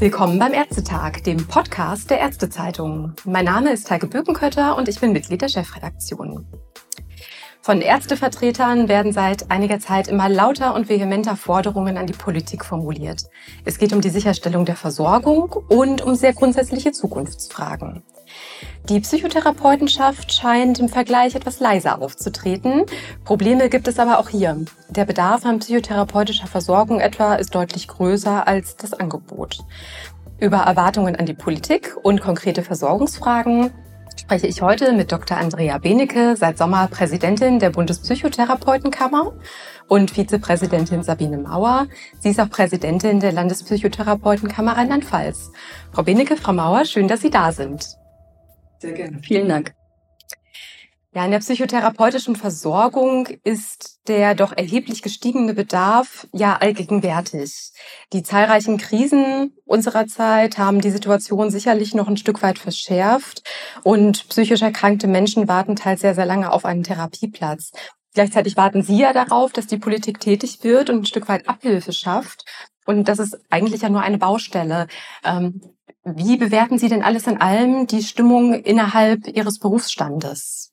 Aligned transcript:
Willkommen 0.00 0.38
beim 0.38 0.54
Ärztetag, 0.54 1.24
dem 1.24 1.46
Podcast 1.46 2.08
der 2.08 2.20
Ärztezeitung. 2.20 3.12
Mein 3.26 3.44
Name 3.44 3.70
ist 3.70 3.90
Heike 3.90 4.06
Bökenkötter 4.06 4.78
und 4.78 4.88
ich 4.88 4.98
bin 4.98 5.12
Mitglied 5.12 5.42
der 5.42 5.50
Chefredaktion. 5.50 6.46
Von 7.62 7.82
Ärztevertretern 7.82 8.88
werden 8.88 9.12
seit 9.12 9.50
einiger 9.50 9.78
Zeit 9.80 10.08
immer 10.08 10.30
lauter 10.30 10.74
und 10.74 10.88
vehementer 10.88 11.36
Forderungen 11.36 11.98
an 11.98 12.06
die 12.06 12.14
Politik 12.14 12.64
formuliert. 12.64 13.24
Es 13.66 13.76
geht 13.76 13.92
um 13.92 14.00
die 14.00 14.08
Sicherstellung 14.08 14.64
der 14.64 14.76
Versorgung 14.76 15.52
und 15.68 16.00
um 16.00 16.14
sehr 16.14 16.32
grundsätzliche 16.32 16.92
Zukunftsfragen. 16.92 18.02
Die 18.88 19.00
Psychotherapeutenschaft 19.00 20.32
scheint 20.32 20.78
im 20.78 20.88
Vergleich 20.88 21.34
etwas 21.34 21.60
leiser 21.60 22.00
aufzutreten. 22.00 22.86
Probleme 23.24 23.68
gibt 23.68 23.88
es 23.88 23.98
aber 23.98 24.20
auch 24.20 24.30
hier. 24.30 24.64
Der 24.88 25.04
Bedarf 25.04 25.44
an 25.44 25.58
psychotherapeutischer 25.58 26.46
Versorgung 26.46 26.98
etwa 26.98 27.34
ist 27.34 27.54
deutlich 27.54 27.88
größer 27.88 28.48
als 28.48 28.76
das 28.76 28.94
Angebot. 28.94 29.58
Über 30.38 30.58
Erwartungen 30.58 31.14
an 31.14 31.26
die 31.26 31.34
Politik 31.34 31.94
und 32.02 32.22
konkrete 32.22 32.62
Versorgungsfragen 32.62 33.70
spreche 34.18 34.46
ich 34.46 34.62
heute 34.62 34.92
mit 34.92 35.12
Dr. 35.12 35.36
Andrea 35.36 35.78
Benecke, 35.78 36.36
seit 36.36 36.58
Sommer 36.58 36.88
Präsidentin 36.88 37.58
der 37.58 37.70
Bundespsychotherapeutenkammer 37.70 39.32
und 39.88 40.10
Vizepräsidentin 40.10 41.02
Sabine 41.02 41.38
Mauer. 41.38 41.86
Sie 42.20 42.30
ist 42.30 42.40
auch 42.40 42.50
Präsidentin 42.50 43.20
der 43.20 43.32
Landespsychotherapeutenkammer 43.32 44.76
Rheinland-Pfalz. 44.76 45.52
Frau 45.92 46.02
Benecke, 46.02 46.36
Frau 46.36 46.52
Mauer, 46.52 46.84
schön, 46.84 47.08
dass 47.08 47.20
Sie 47.20 47.30
da 47.30 47.52
sind. 47.52 47.96
Sehr 48.78 48.92
gerne. 48.92 49.18
Vielen 49.22 49.48
Dank. 49.48 49.74
Ja, 51.12 51.24
in 51.24 51.32
der 51.32 51.40
psychotherapeutischen 51.40 52.36
Versorgung 52.36 53.26
ist 53.42 53.98
der 54.06 54.36
doch 54.36 54.52
erheblich 54.56 55.02
gestiegene 55.02 55.54
Bedarf 55.54 56.28
ja 56.32 56.58
allgegenwärtig. 56.58 57.72
Die 58.12 58.22
zahlreichen 58.22 58.78
Krisen 58.78 59.52
unserer 59.64 60.06
Zeit 60.06 60.56
haben 60.56 60.80
die 60.80 60.92
Situation 60.92 61.50
sicherlich 61.50 61.94
noch 61.94 62.06
ein 62.06 62.16
Stück 62.16 62.42
weit 62.42 62.60
verschärft 62.60 63.42
und 63.82 64.28
psychisch 64.28 64.62
erkrankte 64.62 65.08
Menschen 65.08 65.48
warten 65.48 65.74
teils 65.74 66.02
sehr, 66.02 66.14
sehr 66.14 66.26
lange 66.26 66.52
auf 66.52 66.64
einen 66.64 66.84
Therapieplatz. 66.84 67.72
Gleichzeitig 68.14 68.56
warten 68.56 68.82
Sie 68.84 68.98
ja 68.98 69.12
darauf, 69.12 69.52
dass 69.52 69.66
die 69.66 69.78
Politik 69.78 70.20
tätig 70.20 70.62
wird 70.62 70.90
und 70.90 70.98
ein 70.98 71.06
Stück 71.06 71.28
weit 71.28 71.48
Abhilfe 71.48 71.92
schafft. 71.92 72.44
Und 72.86 73.08
das 73.08 73.18
ist 73.18 73.36
eigentlich 73.50 73.82
ja 73.82 73.88
nur 73.88 74.02
eine 74.02 74.18
Baustelle. 74.18 74.86
Ähm, 75.24 75.60
wie 76.04 76.36
bewerten 76.36 76.78
Sie 76.78 76.88
denn 76.88 77.02
alles 77.02 77.26
in 77.26 77.40
allem 77.40 77.88
die 77.88 78.04
Stimmung 78.04 78.54
innerhalb 78.54 79.26
Ihres 79.26 79.58
Berufsstandes? 79.58 80.69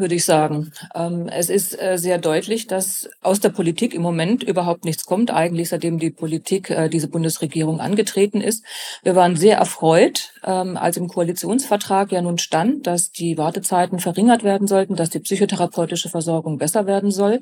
Würde 0.00 0.14
ich 0.14 0.24
sagen. 0.24 0.72
Ähm, 0.94 1.28
es 1.28 1.50
ist 1.50 1.80
äh, 1.80 1.98
sehr 1.98 2.18
deutlich, 2.18 2.66
dass 2.66 3.08
aus 3.22 3.40
der 3.40 3.50
Politik 3.50 3.94
im 3.94 4.02
Moment 4.02 4.42
überhaupt 4.42 4.84
nichts 4.84 5.04
kommt, 5.04 5.30
eigentlich 5.30 5.68
seitdem 5.68 5.98
die 5.98 6.10
Politik, 6.10 6.70
äh, 6.70 6.88
diese 6.88 7.08
Bundesregierung 7.08 7.80
angetreten 7.80 8.40
ist. 8.40 8.64
Wir 9.02 9.14
waren 9.14 9.36
sehr 9.36 9.58
erfreut, 9.58 10.32
ähm, 10.44 10.76
als 10.76 10.96
im 10.96 11.08
Koalitionsvertrag 11.08 12.10
ja 12.12 12.22
nun 12.22 12.38
stand, 12.38 12.86
dass 12.86 13.12
die 13.12 13.38
Wartezeiten 13.38 14.00
verringert 14.00 14.42
werden 14.42 14.66
sollten, 14.66 14.96
dass 14.96 15.10
die 15.10 15.20
psychotherapeutische 15.20 16.08
Versorgung 16.08 16.58
besser 16.58 16.86
werden 16.86 17.10
soll. 17.10 17.40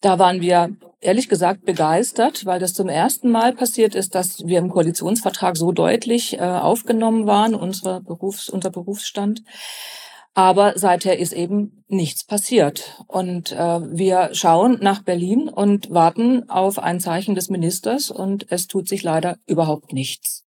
Da 0.00 0.18
waren 0.18 0.40
wir 0.40 0.70
ehrlich 1.00 1.28
gesagt 1.28 1.64
begeistert, 1.64 2.46
weil 2.46 2.58
das 2.60 2.74
zum 2.74 2.88
ersten 2.88 3.30
Mal 3.30 3.52
passiert 3.52 3.94
ist, 3.94 4.14
dass 4.14 4.46
wir 4.46 4.58
im 4.58 4.70
Koalitionsvertrag 4.70 5.56
so 5.56 5.72
deutlich 5.72 6.38
äh, 6.38 6.40
aufgenommen 6.40 7.26
waren, 7.26 7.54
unsere 7.54 8.00
Berufs-, 8.00 8.48
unser 8.48 8.70
Berufsstand. 8.70 9.42
Aber 10.34 10.78
seither 10.78 11.18
ist 11.18 11.32
eben 11.32 11.84
nichts 11.88 12.24
passiert. 12.24 13.02
Und 13.06 13.52
äh, 13.52 13.56
wir 13.56 14.30
schauen 14.32 14.78
nach 14.80 15.02
Berlin 15.02 15.48
und 15.48 15.90
warten 15.90 16.48
auf 16.48 16.78
ein 16.78 17.00
Zeichen 17.00 17.34
des 17.34 17.50
Ministers 17.50 18.10
und 18.10 18.50
es 18.50 18.66
tut 18.66 18.88
sich 18.88 19.02
leider 19.02 19.36
überhaupt 19.46 19.92
nichts. 19.92 20.44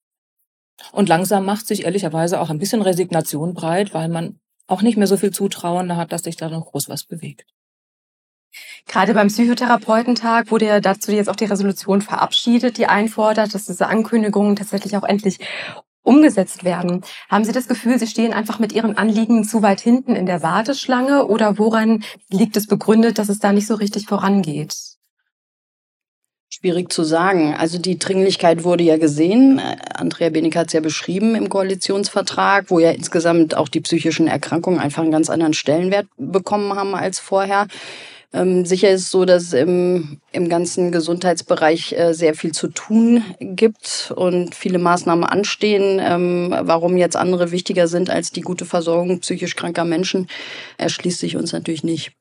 Und 0.92 1.08
langsam 1.08 1.44
macht 1.44 1.66
sich 1.66 1.84
ehrlicherweise 1.84 2.40
auch 2.40 2.50
ein 2.50 2.58
bisschen 2.58 2.82
Resignation 2.82 3.54
breit, 3.54 3.92
weil 3.94 4.08
man 4.08 4.40
auch 4.66 4.82
nicht 4.82 4.96
mehr 4.96 5.06
so 5.06 5.16
viel 5.16 5.30
Zutrauen 5.30 5.96
hat, 5.96 6.12
dass 6.12 6.22
sich 6.22 6.36
da 6.36 6.48
noch 6.48 6.66
groß 6.66 6.88
was 6.88 7.04
bewegt. 7.04 7.46
Gerade 8.86 9.14
beim 9.14 9.28
Psychotherapeutentag 9.28 10.50
wurde 10.50 10.66
ja 10.66 10.80
dazu 10.80 11.10
jetzt 11.12 11.28
auch 11.28 11.36
die 11.36 11.46
Resolution 11.46 12.02
verabschiedet, 12.02 12.78
die 12.78 12.86
einfordert, 12.86 13.54
dass 13.54 13.66
diese 13.66 13.88
Ankündigungen 13.88 14.56
tatsächlich 14.56 14.96
auch 14.96 15.02
endlich 15.02 15.38
umgesetzt 16.04 16.62
werden. 16.62 17.02
Haben 17.28 17.44
Sie 17.44 17.52
das 17.52 17.66
Gefühl, 17.66 17.98
Sie 17.98 18.06
stehen 18.06 18.32
einfach 18.32 18.60
mit 18.60 18.72
Ihren 18.72 18.96
Anliegen 18.96 19.42
zu 19.42 19.62
weit 19.62 19.80
hinten 19.80 20.14
in 20.14 20.26
der 20.26 20.42
Warteschlange 20.42 21.26
oder 21.26 21.58
woran 21.58 22.04
liegt 22.30 22.56
es 22.56 22.68
begründet, 22.68 23.18
dass 23.18 23.28
es 23.28 23.40
da 23.40 23.52
nicht 23.52 23.66
so 23.66 23.74
richtig 23.74 24.06
vorangeht? 24.06 24.76
Schwierig 26.50 26.92
zu 26.92 27.02
sagen. 27.02 27.54
Also 27.54 27.78
die 27.78 27.98
Dringlichkeit 27.98 28.62
wurde 28.62 28.84
ja 28.84 28.96
gesehen. 28.96 29.60
Andrea 29.94 30.30
Benig 30.30 30.56
hat 30.56 30.68
es 30.68 30.72
ja 30.72 30.80
beschrieben 30.80 31.34
im 31.34 31.48
Koalitionsvertrag, 31.48 32.70
wo 32.70 32.78
ja 32.78 32.92
insgesamt 32.92 33.56
auch 33.56 33.68
die 33.68 33.80
psychischen 33.80 34.28
Erkrankungen 34.28 34.78
einfach 34.78 35.02
einen 35.02 35.10
ganz 35.10 35.30
anderen 35.30 35.52
Stellenwert 35.52 36.06
bekommen 36.16 36.74
haben 36.74 36.94
als 36.94 37.18
vorher. 37.18 37.66
Ähm, 38.34 38.66
sicher 38.66 38.90
ist 38.90 39.12
so, 39.12 39.24
dass 39.24 39.52
im, 39.52 40.20
im 40.32 40.48
ganzen 40.48 40.90
Gesundheitsbereich 40.90 41.92
äh, 41.92 42.12
sehr 42.14 42.34
viel 42.34 42.50
zu 42.50 42.66
tun 42.66 43.22
gibt 43.38 44.12
und 44.16 44.56
viele 44.56 44.80
Maßnahmen 44.80 45.24
anstehen. 45.24 46.00
Ähm, 46.02 46.52
warum 46.62 46.96
jetzt 46.96 47.16
andere 47.16 47.52
wichtiger 47.52 47.86
sind 47.86 48.10
als 48.10 48.32
die 48.32 48.40
gute 48.40 48.64
Versorgung 48.64 49.20
psychisch 49.20 49.54
kranker 49.54 49.84
Menschen, 49.84 50.26
erschließt 50.78 51.20
sich 51.20 51.36
uns 51.36 51.52
natürlich 51.52 51.84
nicht. 51.84 52.12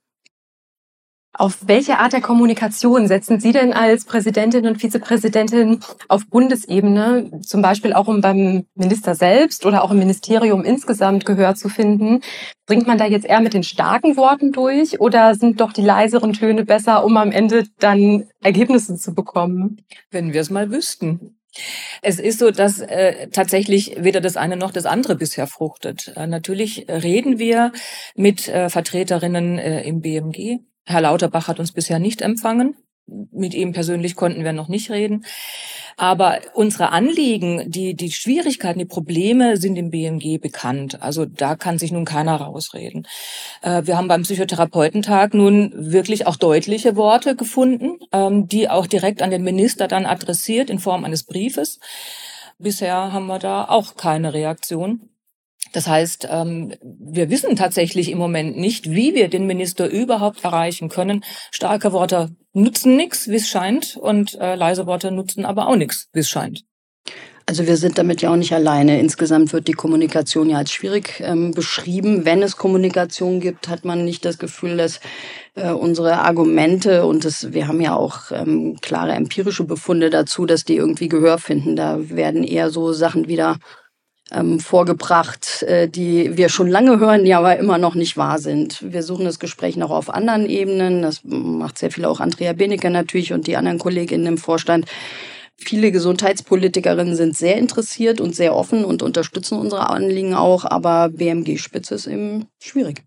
Auf 1.35 1.57
welche 1.65 1.97
Art 1.97 2.13
der 2.13 2.21
Kommunikation 2.21 3.07
setzen 3.07 3.39
Sie 3.39 3.51
denn 3.51 3.73
als 3.73 4.05
Präsidentin 4.05 4.67
und 4.67 4.79
Vizepräsidentin 4.79 5.79
auf 6.07 6.27
Bundesebene, 6.27 7.41
zum 7.41 7.63
Beispiel 7.63 7.93
auch 7.93 8.07
um 8.07 8.21
beim 8.21 8.67
Minister 8.75 9.15
selbst 9.15 9.65
oder 9.65 9.83
auch 9.83 9.89
im 9.89 9.97
Ministerium 9.97 10.63
insgesamt 10.63 11.25
Gehör 11.25 11.55
zu 11.55 11.69
finden? 11.69 12.21
Bringt 12.67 12.85
man 12.85 12.99
da 12.99 13.05
jetzt 13.05 13.25
eher 13.25 13.41
mit 13.41 13.55
den 13.55 13.63
starken 13.63 14.15
Worten 14.15 14.51
durch 14.51 15.01
oder 15.01 15.33
sind 15.33 15.59
doch 15.59 15.73
die 15.73 15.81
leiseren 15.81 16.33
Töne 16.33 16.65
besser, 16.65 17.03
um 17.03 17.17
am 17.17 17.31
Ende 17.31 17.65
dann 17.79 18.25
Ergebnisse 18.43 18.95
zu 18.95 19.15
bekommen? 19.15 19.81
Wenn 20.11 20.33
wir 20.33 20.41
es 20.41 20.51
mal 20.51 20.69
wüssten. 20.69 21.39
Es 22.01 22.19
ist 22.19 22.39
so, 22.39 22.51
dass 22.51 22.79
äh, 22.79 23.27
tatsächlich 23.29 23.95
weder 23.99 24.21
das 24.21 24.37
eine 24.37 24.57
noch 24.57 24.71
das 24.71 24.85
andere 24.85 25.15
bisher 25.15 25.47
fruchtet. 25.47 26.13
Äh, 26.15 26.27
natürlich 26.27 26.87
reden 26.89 27.37
wir 27.37 27.71
mit 28.15 28.47
äh, 28.47 28.69
Vertreterinnen 28.69 29.59
äh, 29.59 29.83
im 29.83 30.01
BMG, 30.01 30.59
Herr 30.85 31.01
Lauterbach 31.01 31.47
hat 31.47 31.59
uns 31.59 31.71
bisher 31.71 31.99
nicht 31.99 32.21
empfangen. 32.21 32.75
Mit 33.05 33.53
ihm 33.53 33.73
persönlich 33.73 34.15
konnten 34.15 34.43
wir 34.43 34.53
noch 34.53 34.69
nicht 34.69 34.89
reden. 34.89 35.25
Aber 35.97 36.39
unsere 36.53 36.89
Anliegen, 36.91 37.69
die, 37.69 37.95
die 37.95 38.11
Schwierigkeiten, 38.11 38.79
die 38.79 38.85
Probleme 38.85 39.57
sind 39.57 39.75
im 39.75 39.91
BMG 39.91 40.39
bekannt. 40.39 41.01
Also 41.01 41.25
da 41.25 41.55
kann 41.55 41.77
sich 41.77 41.91
nun 41.91 42.05
keiner 42.05 42.37
rausreden. 42.37 43.07
Äh, 43.61 43.85
wir 43.85 43.97
haben 43.97 44.07
beim 44.07 44.23
Psychotherapeutentag 44.23 45.33
nun 45.33 45.71
wirklich 45.75 46.25
auch 46.27 46.37
deutliche 46.37 46.95
Worte 46.95 47.35
gefunden, 47.35 47.99
ähm, 48.11 48.47
die 48.47 48.69
auch 48.69 48.87
direkt 48.87 49.21
an 49.21 49.31
den 49.31 49.43
Minister 49.43 49.87
dann 49.87 50.05
adressiert 50.05 50.69
in 50.69 50.79
Form 50.79 51.03
eines 51.03 51.23
Briefes. 51.23 51.79
Bisher 52.57 53.11
haben 53.11 53.27
wir 53.27 53.39
da 53.39 53.65
auch 53.65 53.95
keine 53.95 54.33
Reaktion. 54.33 55.09
Das 55.71 55.87
heißt, 55.87 56.27
ähm, 56.29 56.73
wir 56.81 57.29
wissen 57.29 57.55
tatsächlich 57.55 58.11
im 58.11 58.17
Moment 58.17 58.57
nicht, 58.57 58.91
wie 58.91 59.15
wir 59.15 59.27
den 59.27 59.47
Minister 59.47 59.87
überhaupt 59.87 60.43
erreichen 60.43 60.89
können. 60.89 61.23
Starke 61.51 61.91
Worte 61.93 62.35
nutzen 62.53 62.95
nichts, 62.95 63.27
wie 63.27 63.37
es 63.37 63.47
scheint, 63.47 63.97
und 63.97 64.35
äh, 64.39 64.55
leise 64.55 64.85
Worte 64.85 65.11
nutzen 65.11 65.45
aber 65.45 65.67
auch 65.67 65.75
nichts, 65.75 66.09
wie 66.13 66.19
es 66.19 66.29
scheint. 66.29 66.63
Also 67.45 67.67
wir 67.67 67.75
sind 67.75 67.97
damit 67.97 68.21
ja 68.21 68.31
auch 68.31 68.37
nicht 68.37 68.53
alleine. 68.53 68.99
Insgesamt 68.99 69.51
wird 69.51 69.67
die 69.67 69.73
Kommunikation 69.73 70.49
ja 70.49 70.57
als 70.57 70.71
schwierig 70.71 71.19
ähm, 71.19 71.51
beschrieben. 71.51 72.23
Wenn 72.23 72.41
es 72.41 72.55
Kommunikation 72.55 73.41
gibt, 73.41 73.67
hat 73.67 73.83
man 73.83 74.05
nicht 74.05 74.23
das 74.23 74.37
Gefühl, 74.37 74.77
dass 74.77 75.01
äh, 75.55 75.71
unsere 75.71 76.19
Argumente 76.19 77.05
und 77.05 77.25
das, 77.25 77.51
wir 77.51 77.67
haben 77.67 77.81
ja 77.81 77.95
auch 77.95 78.31
ähm, 78.31 78.77
klare 78.81 79.11
empirische 79.11 79.65
Befunde 79.65 80.09
dazu, 80.09 80.45
dass 80.45 80.63
die 80.63 80.77
irgendwie 80.77 81.09
Gehör 81.09 81.37
finden. 81.37 81.75
Da 81.75 82.09
werden 82.09 82.45
eher 82.45 82.69
so 82.69 82.93
Sachen 82.93 83.27
wieder 83.27 83.57
ähm, 84.31 84.59
vorgebracht, 84.59 85.63
äh, 85.63 85.87
die 85.87 86.37
wir 86.37 86.49
schon 86.49 86.67
lange 86.67 86.99
hören, 86.99 87.25
die 87.25 87.33
aber 87.33 87.57
immer 87.57 87.77
noch 87.77 87.95
nicht 87.95 88.17
wahr 88.17 88.39
sind. 88.39 88.79
Wir 88.81 89.03
suchen 89.03 89.25
das 89.25 89.39
Gespräch 89.39 89.75
noch 89.75 89.91
auf 89.91 90.09
anderen 90.09 90.47
Ebenen. 90.47 91.01
Das 91.01 91.21
macht 91.23 91.77
sehr 91.77 91.91
viel 91.91 92.05
auch 92.05 92.19
Andrea 92.19 92.53
Benecke 92.53 92.89
natürlich 92.89 93.33
und 93.33 93.47
die 93.47 93.57
anderen 93.57 93.79
Kolleginnen 93.79 94.25
im 94.25 94.37
Vorstand. 94.37 94.85
Viele 95.57 95.91
Gesundheitspolitikerinnen 95.91 97.15
sind 97.15 97.37
sehr 97.37 97.57
interessiert 97.57 98.19
und 98.19 98.35
sehr 98.35 98.55
offen 98.55 98.83
und 98.83 99.03
unterstützen 99.03 99.57
unsere 99.57 99.89
Anliegen 99.89 100.33
auch, 100.33 100.65
aber 100.65 101.09
BMG-Spitze 101.09 101.95
ist 101.95 102.07
eben 102.07 102.47
schwierig. 102.59 103.03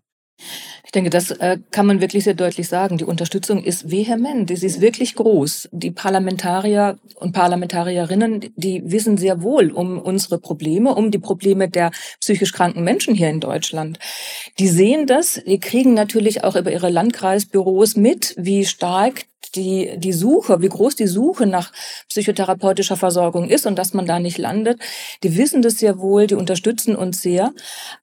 Ich 0.87 0.91
denke, 0.91 1.09
das 1.09 1.31
äh, 1.31 1.57
kann 1.71 1.85
man 1.85 1.99
wirklich 1.99 2.23
sehr 2.23 2.33
deutlich 2.33 2.69
sagen. 2.69 2.97
Die 2.97 3.03
Unterstützung 3.03 3.61
ist 3.61 3.91
vehement, 3.91 4.49
sie 4.49 4.65
ist 4.65 4.79
wirklich 4.79 5.15
groß. 5.15 5.67
Die 5.73 5.91
Parlamentarier 5.91 6.97
und 7.15 7.33
Parlamentarierinnen, 7.33 8.53
die 8.55 8.81
wissen 8.85 9.17
sehr 9.17 9.41
wohl 9.41 9.71
um 9.71 9.99
unsere 9.99 10.39
Probleme, 10.39 10.95
um 10.95 11.11
die 11.11 11.19
Probleme 11.19 11.67
der 11.67 11.91
psychisch 12.21 12.53
kranken 12.53 12.85
Menschen 12.85 13.15
hier 13.15 13.29
in 13.29 13.41
Deutschland. 13.41 13.99
Die 14.59 14.69
sehen 14.69 15.07
das, 15.07 15.41
die 15.45 15.59
kriegen 15.59 15.93
natürlich 15.93 16.45
auch 16.45 16.55
über 16.55 16.71
ihre 16.71 16.89
Landkreisbüros 16.89 17.97
mit, 17.97 18.33
wie 18.37 18.63
stark 18.65 19.25
die, 19.55 19.97
die 19.97 20.13
Suche, 20.13 20.61
wie 20.61 20.69
groß 20.69 20.95
die 20.95 21.07
Suche 21.07 21.47
nach 21.47 21.73
psychotherapeutischer 22.07 22.95
Versorgung 22.95 23.49
ist 23.49 23.65
und 23.65 23.77
dass 23.77 23.93
man 23.93 24.05
da 24.05 24.19
nicht 24.19 24.37
landet. 24.37 24.79
Die 25.23 25.35
wissen 25.35 25.61
das 25.61 25.79
sehr 25.79 25.99
wohl, 25.99 26.27
die 26.27 26.35
unterstützen 26.35 26.95
uns 26.95 27.21
sehr. 27.21 27.53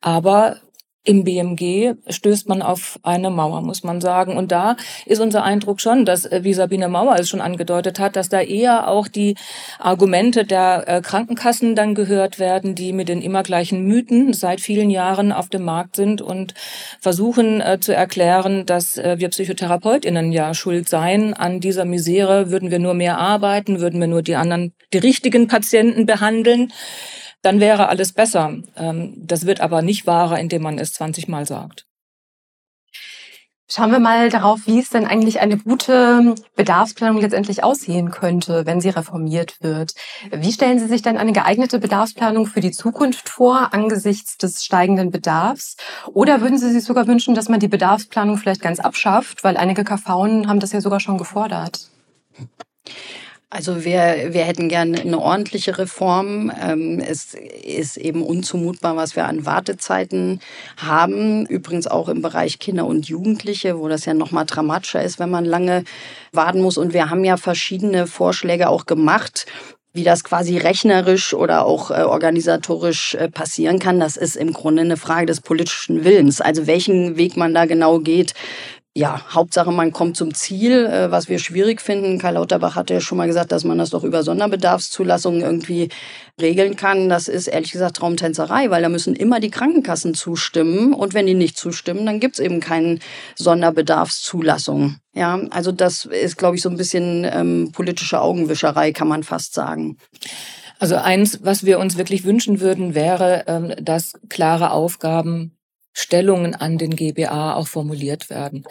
Aber 0.01 0.61
im 1.05 1.23
BMG 1.25 1.95
stößt 2.09 2.49
man 2.49 2.63
auf 2.63 2.99
eine 3.03 3.29
Mauer, 3.29 3.61
muss 3.61 3.85
man 3.85 4.01
sagen. 4.01 4.39
Und 4.39 4.51
da 4.51 4.77
ist 5.05 5.21
unser 5.21 5.45
Eindruck 5.45 5.83
schon, 5.83 6.07
dass, 6.07 6.25
äh, 6.25 6.41
wie 6.43 6.55
Sabine 6.55 6.89
Mauer 6.89 7.17
es 7.17 7.29
schon 7.29 7.43
angedeutet 7.43 7.99
hat, 7.99 8.17
dass 8.17 8.31
da 8.31 8.41
eher 8.41 8.89
auch 8.89 9.07
die 9.07 9.37
Argumente 9.79 10.45
der 10.45 10.85
äh, 10.87 11.01
Krankenkassen 11.03 11.77
dann 11.77 11.95
gehört 11.95 12.39
werden, 12.39 12.75
die 12.75 12.95
mit 12.95 13.11
den 13.11 13.21
immer 13.21 13.43
gleichen 13.43 13.85
Mythen 13.85 14.33
seit 14.33 14.63
vielen 14.63 14.89
Jahren 14.89 15.31
auf 15.31 15.51
dem 15.51 15.65
Markt 15.65 15.97
sind 15.97 16.23
und 16.23 16.55
versuchen 17.01 17.61
äh, 17.61 17.79
zu 17.81 17.95
erklären, 17.95 18.65
dass 18.65 18.97
wir 18.97 19.29
PsychotherapeutInnen 19.29 20.33
ja 20.33 20.55
schuld 20.55 20.89
seien 20.89 21.35
an 21.35 21.61
dieser 21.61 21.85
Misere. 21.85 22.51
Würden 22.51 22.71
wir 22.71 22.79
nur 22.79 22.95
mehr 22.95 23.19
arbeiten, 23.19 23.81
würden 23.81 24.01
wir 24.01 24.07
nur 24.07 24.23
die 24.23 24.37
anderen, 24.37 24.73
die 24.93 24.99
richtigen 24.99 25.49
Patienten 25.49 26.07
behandeln 26.07 26.73
dann 27.45 27.61
wäre 27.61 27.89
alles 27.89 28.13
besser. 28.13 28.57
Ähm, 28.77 29.15
das 29.17 29.47
wird 29.47 29.61
aber 29.61 29.83
nicht 29.83 30.07
wahrer, 30.07 30.39
indem 30.39 30.63
man 30.63 30.79
es 30.79 30.93
20 30.95 31.29
Mal 31.29 31.47
sagt. 31.47 31.87
Schauen 33.67 33.93
wir 33.93 33.99
mal 33.99 34.29
darauf, 34.29 34.67
wie 34.67 34.79
es 34.79 34.91
denn 34.91 35.07
eigentlich 35.07 35.41
eine 35.41 35.57
gute 35.57 36.35
Bedarfsplanung 36.55 37.23
letztendlich 37.23 37.65
aussehen 37.65 38.11
könnte, 38.11 38.67
wenn 38.67 38.83
sie 38.83 38.91
reformiert 38.91 39.57
wird. 39.63 39.95
Wie 40.31 40.53
stellen 40.53 40.79
Sie 40.79 40.87
sich 40.87 41.01
denn 41.01 41.17
eine 41.17 41.33
geeignete 41.33 41.79
Bedarfsplanung 41.79 42.45
für 42.47 42.61
die 42.61 42.73
Zukunft 42.73 43.31
vor 43.31 43.73
angesichts 43.73 44.37
des 44.37 44.63
steigenden 44.65 45.11
Bedarfs? 45.11 45.79
Oder 46.13 46.43
würden 46.43 46.59
Sie 46.59 46.71
sich 46.71 46.85
sogar 46.85 47.07
wünschen, 47.07 47.35
dass 47.35 47.49
man 47.49 47.59
die 47.59 47.69
Bedarfsplanung 47.69 48.37
vielleicht 48.37 48.61
ganz 48.61 48.81
abschafft, 48.81 49.45
weil 49.45 49.57
einige 49.57 49.83
KVen 49.83 50.47
haben 50.47 50.61
das 50.61 50.73
ja 50.73 50.83
sogar 50.83 51.01
schon 51.01 51.17
gefordert? 51.17 51.89
Also 53.55 53.85
wir, 53.85 54.33
wir 54.33 54.43
hätten 54.43 54.69
gerne 54.69 55.01
eine 55.01 55.21
ordentliche 55.21 55.79
Reform. 55.79 56.51
Ähm, 56.61 56.99
es 56.99 57.35
ist 57.35 57.97
eben 57.97 58.25
unzumutbar, 58.25 58.97
was 58.97 59.15
wir 59.15 59.27
an 59.27 59.47
Wartezeiten 59.47 60.41
haben. 60.77 61.47
Übrigens 61.47 61.87
auch 61.87 62.09
im 62.09 62.21
Bereich 62.21 62.59
Kinder 62.59 62.85
und 62.85 63.07
Jugendliche, 63.07 63.79
wo 63.79 63.87
das 63.87 64.07
ja 64.07 64.15
noch 64.15 64.33
mal 64.33 64.45
dramatischer 64.45 65.05
ist, 65.05 65.21
wenn 65.21 65.31
man 65.31 65.45
lange 65.45 65.85
warten 66.33 66.63
muss. 66.63 66.77
Und 66.77 66.95
wir 66.95 67.11
haben 67.11 67.23
ja 67.23 67.37
verschiedene 67.37 68.09
Vorschläge 68.09 68.69
auch 68.69 68.87
gemacht, 68.87 69.47
wie 69.95 70.03
das 70.03 70.25
quasi 70.25 70.59
rechnerisch 70.59 71.33
oder 71.33 71.65
auch 71.65 71.93
äh, 71.93 72.03
organisatorisch 72.03 73.15
äh, 73.15 73.31
passieren 73.31 73.79
kann, 73.79 74.01
das 74.01 74.17
ist 74.17 74.35
im 74.35 74.53
Grunde 74.53 74.83
eine 74.83 74.97
Frage 74.97 75.27
des 75.27 75.41
politischen 75.41 76.03
Willens. 76.03 76.41
Also 76.41 76.67
welchen 76.67 77.17
Weg 77.17 77.37
man 77.37 77.55
da 77.55 77.65
genau 77.65 78.01
geht, 78.01 78.35
ja, 78.97 79.21
Hauptsache, 79.35 79.73
man 79.73 79.91
kommt 79.91 80.17
zum 80.17 80.35
Ziel, 80.35 80.87
äh, 80.87 81.11
was 81.11 81.29
wir 81.29 81.41
schwierig 81.41 81.81
finden. 81.81 82.19
Karl 82.19 82.35
Lauterbach 82.35 82.77
hatte 82.77 82.95
ja 82.95 83.01
schon 83.01 83.19
mal 83.19 83.27
gesagt, 83.27 83.51
dass 83.51 83.65
man 83.65 83.77
das 83.77 83.91
doch 83.91 84.05
über 84.05 84.23
Sonderbedarfszulassungen 84.23 85.41
irgendwie 85.41 85.89
regeln 86.41 86.77
kann. 86.77 87.09
Das 87.09 87.27
ist 87.27 87.49
ehrlich 87.49 87.73
gesagt 87.73 87.97
Traumtänzerei, 87.97 88.71
weil 88.71 88.83
da 88.83 88.89
müssen 88.89 89.17
immer 89.17 89.41
die 89.41 89.51
Krankenkassen 89.51 90.15
zustimmen. 90.15 90.95
Und 90.95 91.13
wenn 91.13 91.27
die 91.27 91.35
nicht 91.35 91.59
zustimmen, 91.59 92.07
dann 92.07 92.21
gibt's 92.21 92.39
eben 92.39 92.61
keine 92.61 93.01
Sonderbedarfszulassung. 93.35 94.99
Ja, 95.13 95.41
also 95.51 95.73
das 95.73 96.05
ist, 96.05 96.39
glaube 96.39 96.55
ich, 96.55 96.63
so 96.63 96.69
ein 96.69 96.77
bisschen 96.77 97.25
ähm, 97.25 97.73
politische 97.73 98.21
Augenwischerei, 98.21 98.93
kann 98.93 99.09
man 99.09 99.25
fast 99.25 99.55
sagen. 99.55 99.99
Also 100.79 100.95
eins, 100.97 101.41
was 101.43 101.65
wir 101.65 101.81
uns 101.81 101.99
wirklich 101.99 102.25
wünschen 102.25 102.61
würden, 102.61 102.95
wäre, 102.95 103.45
ähm, 103.49 103.73
dass 103.81 104.13
klare 104.29 104.71
Aufgaben 104.71 105.57
Stellungen 105.95 106.55
an 106.55 106.77
den 106.77 106.97
GBA 106.97 107.55
auch 107.55 107.69
formuliert 107.69 108.29
werden. 108.29 108.65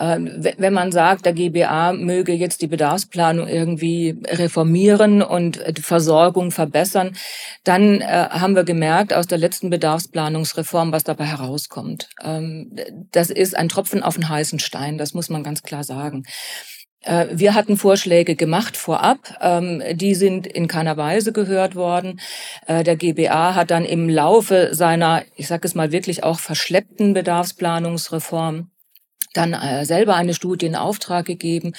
Ähm, 0.00 0.44
wenn 0.56 0.72
man 0.72 0.90
sagt, 0.90 1.26
der 1.26 1.34
GBA 1.34 1.92
möge 1.92 2.32
jetzt 2.32 2.62
die 2.62 2.66
Bedarfsplanung 2.66 3.46
irgendwie 3.46 4.18
reformieren 4.26 5.22
und 5.22 5.62
die 5.76 5.82
Versorgung 5.82 6.50
verbessern, 6.50 7.14
dann 7.64 8.00
äh, 8.00 8.28
haben 8.30 8.56
wir 8.56 8.64
gemerkt 8.64 9.12
aus 9.12 9.26
der 9.26 9.38
letzten 9.38 9.68
Bedarfsplanungsreform, 9.68 10.92
was 10.92 11.04
dabei 11.04 11.26
herauskommt. 11.26 12.08
Ähm, 12.22 12.74
das 13.12 13.28
ist 13.28 13.54
ein 13.54 13.68
Tropfen 13.68 14.02
auf 14.02 14.14
den 14.14 14.28
heißen 14.28 14.58
Stein, 14.58 14.96
das 14.96 15.12
muss 15.12 15.28
man 15.28 15.44
ganz 15.44 15.62
klar 15.62 15.84
sagen. 15.84 16.24
Äh, 17.02 17.26
wir 17.32 17.54
hatten 17.54 17.76
Vorschläge 17.76 18.36
gemacht 18.36 18.76
vorab, 18.76 19.36
ähm, 19.40 19.82
die 19.94 20.14
sind 20.14 20.46
in 20.46 20.68
keiner 20.68 20.96
Weise 20.96 21.32
gehört 21.32 21.74
worden. 21.74 22.20
Äh, 22.66 22.84
der 22.84 22.96
GBA 22.96 23.54
hat 23.54 23.70
dann 23.70 23.84
im 23.84 24.08
Laufe 24.08 24.70
seiner, 24.72 25.22
ich 25.36 25.48
sage 25.48 25.66
es 25.66 25.74
mal 25.74 25.92
wirklich 25.92 26.24
auch 26.24 26.38
verschleppten 26.38 27.14
Bedarfsplanungsreform 27.14 28.68
dann 29.34 29.54
äh, 29.54 29.86
selber 29.86 30.14
eine 30.14 30.34
Studie 30.34 30.66
in 30.66 30.76
Auftrag 30.76 31.24
gegeben, 31.24 31.72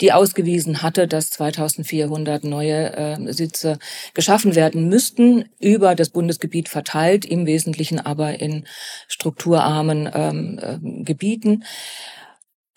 die 0.00 0.12
ausgewiesen 0.12 0.80
hatte, 0.80 1.08
dass 1.08 1.30
2400 1.30 2.44
neue 2.44 3.18
Sitze 3.32 3.80
geschaffen 4.14 4.54
werden 4.54 4.88
müssten, 4.88 5.46
über 5.58 5.96
das 5.96 6.10
Bundesgebiet 6.10 6.68
verteilt, 6.68 7.24
im 7.24 7.46
Wesentlichen 7.46 7.98
aber 7.98 8.40
in 8.40 8.64
strukturarmen 9.08 10.08
ähm, 10.14 11.04
Gebieten. 11.04 11.64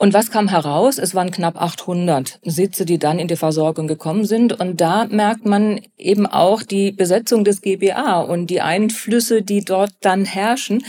Und 0.03 0.13
was 0.13 0.31
kam 0.31 0.49
heraus? 0.49 0.97
Es 0.97 1.15
waren 1.15 1.31
knapp 1.31 1.55
800 1.55 2.41
Sitze, 2.43 2.83
die 2.83 2.99
dann 2.99 3.19
in 3.19 3.29
die 3.29 3.37
Versorgung 3.37 3.87
gekommen 3.87 4.25
sind. 4.25 4.51
Und 4.51 4.81
da 4.81 5.05
merkt 5.05 5.45
man 5.45 5.79
eben 5.97 6.27
auch 6.27 6.61
die 6.61 6.91
Besetzung 6.91 7.45
des 7.45 7.61
GBA 7.61 8.19
und 8.19 8.47
die 8.47 8.59
Einflüsse, 8.59 9.43
die 9.43 9.63
dort 9.63 9.91
dann 10.01 10.25
herrschen. 10.25 10.83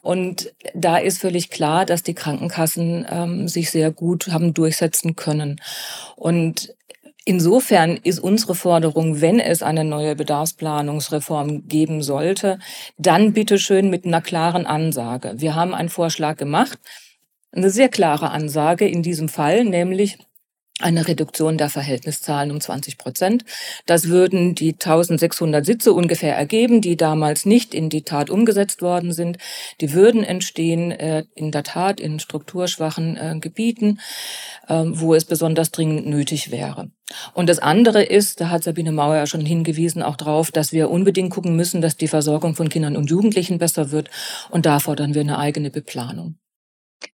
Und 0.00 0.54
da 0.74 0.96
ist 0.96 1.18
völlig 1.18 1.50
klar, 1.50 1.84
dass 1.84 2.02
die 2.02 2.14
Krankenkassen 2.14 3.06
ähm, 3.10 3.46
sich 3.46 3.70
sehr 3.70 3.90
gut 3.90 4.28
haben 4.28 4.54
durchsetzen 4.54 5.16
können. 5.16 5.60
Und 6.16 6.74
Insofern 7.28 7.96
ist 7.96 8.20
unsere 8.20 8.54
Forderung, 8.54 9.20
wenn 9.20 9.40
es 9.40 9.60
eine 9.60 9.82
neue 9.82 10.14
Bedarfsplanungsreform 10.14 11.66
geben 11.66 12.00
sollte, 12.00 12.60
dann 12.98 13.32
bitteschön 13.32 13.90
mit 13.90 14.04
einer 14.06 14.20
klaren 14.20 14.64
Ansage. 14.64 15.34
Wir 15.34 15.56
haben 15.56 15.74
einen 15.74 15.88
Vorschlag 15.88 16.36
gemacht 16.36 16.78
eine 17.56 17.70
sehr 17.70 17.88
klare 17.88 18.30
Ansage 18.30 18.86
in 18.86 19.02
diesem 19.02 19.28
Fall, 19.28 19.64
nämlich 19.64 20.18
eine 20.78 21.08
Reduktion 21.08 21.56
der 21.56 21.70
Verhältniszahlen 21.70 22.50
um 22.50 22.60
20 22.60 22.98
Prozent. 22.98 23.46
Das 23.86 24.08
würden 24.08 24.54
die 24.54 24.72
1600 24.72 25.64
Sitze 25.64 25.94
ungefähr 25.94 26.36
ergeben, 26.36 26.82
die 26.82 26.98
damals 26.98 27.46
nicht 27.46 27.74
in 27.74 27.88
die 27.88 28.02
Tat 28.02 28.28
umgesetzt 28.28 28.82
worden 28.82 29.12
sind. 29.12 29.38
Die 29.80 29.94
würden 29.94 30.22
entstehen 30.22 30.90
äh, 30.90 31.24
in 31.34 31.50
der 31.50 31.62
Tat 31.62 31.98
in 31.98 32.20
strukturschwachen 32.20 33.16
äh, 33.16 33.38
Gebieten, 33.40 34.00
äh, 34.68 34.82
wo 34.86 35.14
es 35.14 35.24
besonders 35.24 35.70
dringend 35.70 36.06
nötig 36.06 36.50
wäre. 36.50 36.90
Und 37.32 37.48
das 37.48 37.58
andere 37.58 38.02
ist, 38.02 38.42
da 38.42 38.50
hat 38.50 38.62
Sabine 38.62 38.92
Mauer 38.92 39.16
ja 39.16 39.26
schon 39.26 39.46
hingewiesen, 39.46 40.02
auch 40.02 40.16
drauf, 40.16 40.50
dass 40.50 40.72
wir 40.72 40.90
unbedingt 40.90 41.30
gucken 41.30 41.56
müssen, 41.56 41.80
dass 41.80 41.96
die 41.96 42.08
Versorgung 42.08 42.54
von 42.54 42.68
Kindern 42.68 42.98
und 42.98 43.08
Jugendlichen 43.08 43.56
besser 43.56 43.92
wird. 43.92 44.10
Und 44.50 44.66
da 44.66 44.78
fordern 44.78 45.14
wir 45.14 45.22
eine 45.22 45.38
eigene 45.38 45.70
Beplanung 45.70 46.36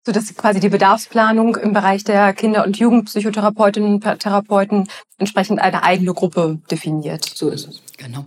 so 0.05 0.13
dass 0.13 0.35
quasi 0.35 0.61
die 0.61 0.69
Bedarfsplanung 0.69 1.57
im 1.57 1.73
Bereich 1.73 2.05
der 2.05 2.33
Kinder- 2.33 2.65
und 2.65 2.79
Jugendpsychotherapeutinnen 2.79 3.95
und 3.95 4.19
Therapeuten 4.21 4.89
entsprechend 5.19 5.61
eine 5.61 5.83
eigene 5.83 6.15
Gruppe 6.15 6.61
definiert. 6.71 7.25
So 7.35 7.51
ist 7.51 7.69
es. 7.69 7.83
Genau. 7.97 8.27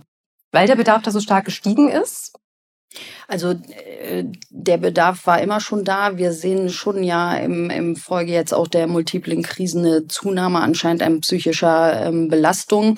Weil 0.52 0.66
der 0.66 0.76
Bedarf 0.76 1.02
da 1.02 1.10
so 1.10 1.20
stark 1.20 1.44
gestiegen 1.44 1.88
ist? 1.88 2.32
Also 3.26 3.50
äh, 3.50 4.24
der 4.50 4.78
Bedarf 4.78 5.26
war 5.26 5.40
immer 5.40 5.60
schon 5.60 5.84
da. 5.84 6.18
Wir 6.18 6.32
sehen 6.32 6.68
schon 6.68 7.02
ja 7.02 7.34
im, 7.36 7.70
im 7.70 7.96
Folge 7.96 8.32
jetzt 8.32 8.52
auch 8.52 8.68
der 8.68 8.86
multiplen 8.86 9.42
Krisen 9.42 9.84
eine 9.84 10.06
Zunahme 10.08 10.60
anscheinend 10.60 11.02
an 11.02 11.20
psychischer 11.20 12.06
ähm, 12.06 12.28
Belastung. 12.28 12.96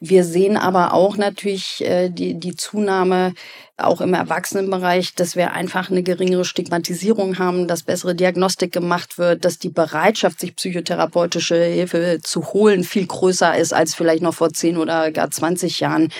Wir 0.00 0.24
sehen 0.24 0.56
aber 0.56 0.94
auch 0.94 1.16
natürlich 1.16 1.84
äh, 1.84 2.08
die, 2.08 2.38
die 2.38 2.54
Zunahme 2.54 3.34
auch 3.78 4.00
im 4.00 4.12
Erwachsenenbereich, 4.12 5.14
dass 5.14 5.36
wir 5.36 5.52
einfach 5.52 5.88
eine 5.88 6.02
geringere 6.02 6.44
Stigmatisierung 6.44 7.38
haben, 7.38 7.68
dass 7.68 7.84
bessere 7.84 8.16
Diagnostik 8.16 8.72
gemacht 8.72 9.18
wird, 9.18 9.44
dass 9.44 9.58
die 9.58 9.68
Bereitschaft, 9.68 10.40
sich 10.40 10.56
psychotherapeutische 10.56 11.62
Hilfe 11.62 12.18
zu 12.22 12.52
holen, 12.52 12.82
viel 12.82 13.06
größer 13.06 13.56
ist 13.56 13.72
als 13.72 13.94
vielleicht 13.94 14.22
noch 14.22 14.34
vor 14.34 14.52
10 14.52 14.78
oder 14.78 15.12
gar 15.12 15.30
20 15.30 15.78
Jahren 15.78 16.12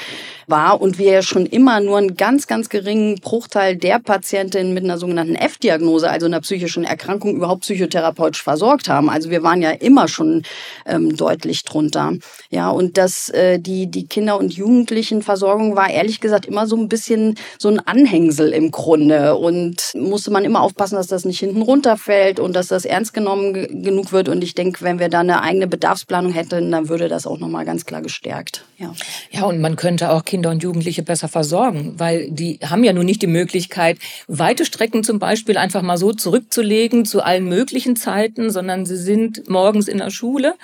war 0.47 0.81
und 0.81 0.99
wir 0.99 1.13
ja 1.13 1.23
schon 1.23 1.47
immer 1.47 1.81
nur 1.81 1.99
einen 1.99 2.17
ganz, 2.17 2.47
ganz 2.47 2.69
geringen 2.69 3.21
Bruchteil 3.39 3.77
der 3.77 4.01
Patientinnen 4.01 4.75
mit 4.75 4.83
einer 4.83 4.99
sogenannten 4.99 5.37
F-Diagnose, 5.37 6.11
also 6.11 6.27
einer 6.27 6.41
psychischen 6.41 6.83
Erkrankung, 6.83 7.37
überhaupt 7.37 7.61
psychotherapeutisch 7.61 8.43
versorgt 8.43 8.89
haben. 8.89 9.09
Also 9.09 9.31
wir 9.31 9.45
waren 9.45 9.63
ja 9.63 9.71
immer 9.71 10.09
schon 10.09 10.43
ähm, 10.87 11.17
deutlich 11.17 11.63
drunter. 11.63 12.15
Ja, 12.51 12.69
und 12.71 12.99
dass 12.99 13.29
äh, 13.29 13.61
die, 13.61 13.87
die 13.87 14.09
Kinder- 14.09 14.41
und 14.41 14.55
Jugendlichenversorgung 14.55 15.77
war 15.77 15.89
ehrlich 15.89 16.19
gesagt 16.19 16.47
immer 16.47 16.67
so 16.67 16.77
ein 16.77 16.89
bisschen 16.89 17.37
so 17.59 17.69
ein 17.69 17.79
Anhängsel 17.79 18.53
im 18.53 18.73
Grunde 18.73 19.37
und 19.37 19.93
musste 19.95 20.33
man 20.33 20.45
immer 20.45 20.61
aufpassen, 20.61 20.97
dass 20.97 21.07
das 21.07 21.25
nicht 21.25 21.39
hinten 21.39 21.63
runterfällt 21.63 22.41
und 22.41 22.57
dass 22.57 22.67
das 22.67 22.85
ernst 22.85 23.15
genommen 23.15 23.85
genug 23.85 24.11
wird. 24.11 24.29
Und 24.29 24.43
ich 24.43 24.57
denke, 24.57 24.83
wenn 24.83 24.99
wir 24.99 25.11
da 25.11 25.21
eine 25.21 25.43
eigene 25.43 25.69
Bedarfsplanung 25.69 26.33
hätten, 26.33 26.73
dann 26.73 26.89
würde 26.89 27.07
das 27.07 27.25
auch 27.25 27.39
nochmal 27.39 27.65
ganz 27.65 27.87
klar 27.87 28.03
gestärkt. 28.03 28.65
Ja. 28.79 28.95
ja, 29.31 29.45
und 29.45 29.61
man 29.61 29.77
könnte 29.77 30.11
auch 30.11 30.25
Kinder 30.25 30.51
und 30.51 30.63
Jugendliche 30.63 31.05
besser 31.05 31.29
versorgen, 31.29 31.95
weil 31.99 32.31
die 32.31 32.59
haben 32.65 32.83
ja 32.83 32.93
nun 32.93 33.07
nicht 33.07 33.23
die 33.23 33.28
Möglichkeit, 33.29 33.99
weite 34.27 34.65
Strecken 34.65 35.05
zum 35.05 35.19
Beispiel 35.19 35.57
einfach 35.57 35.83
mal 35.83 35.99
so 35.99 36.13
zurückzulegen 36.13 37.05
zu 37.05 37.23
allen 37.23 37.49
möglichen 37.49 37.97
Zeiten, 37.97 38.51
sondern 38.51 38.87
sie 38.87 38.97
sind 38.97 39.49
morgens 39.49 39.89
in 39.89 39.99
der 39.99 40.11
Schule 40.11 40.55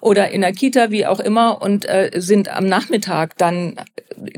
oder 0.00 0.30
in 0.30 0.40
der 0.40 0.52
Kita, 0.52 0.90
wie 0.90 1.06
auch 1.06 1.20
immer, 1.20 1.62
und 1.62 1.86
äh, 1.86 2.10
sind 2.14 2.48
am 2.48 2.66
Nachmittag 2.66 3.36
dann 3.38 3.76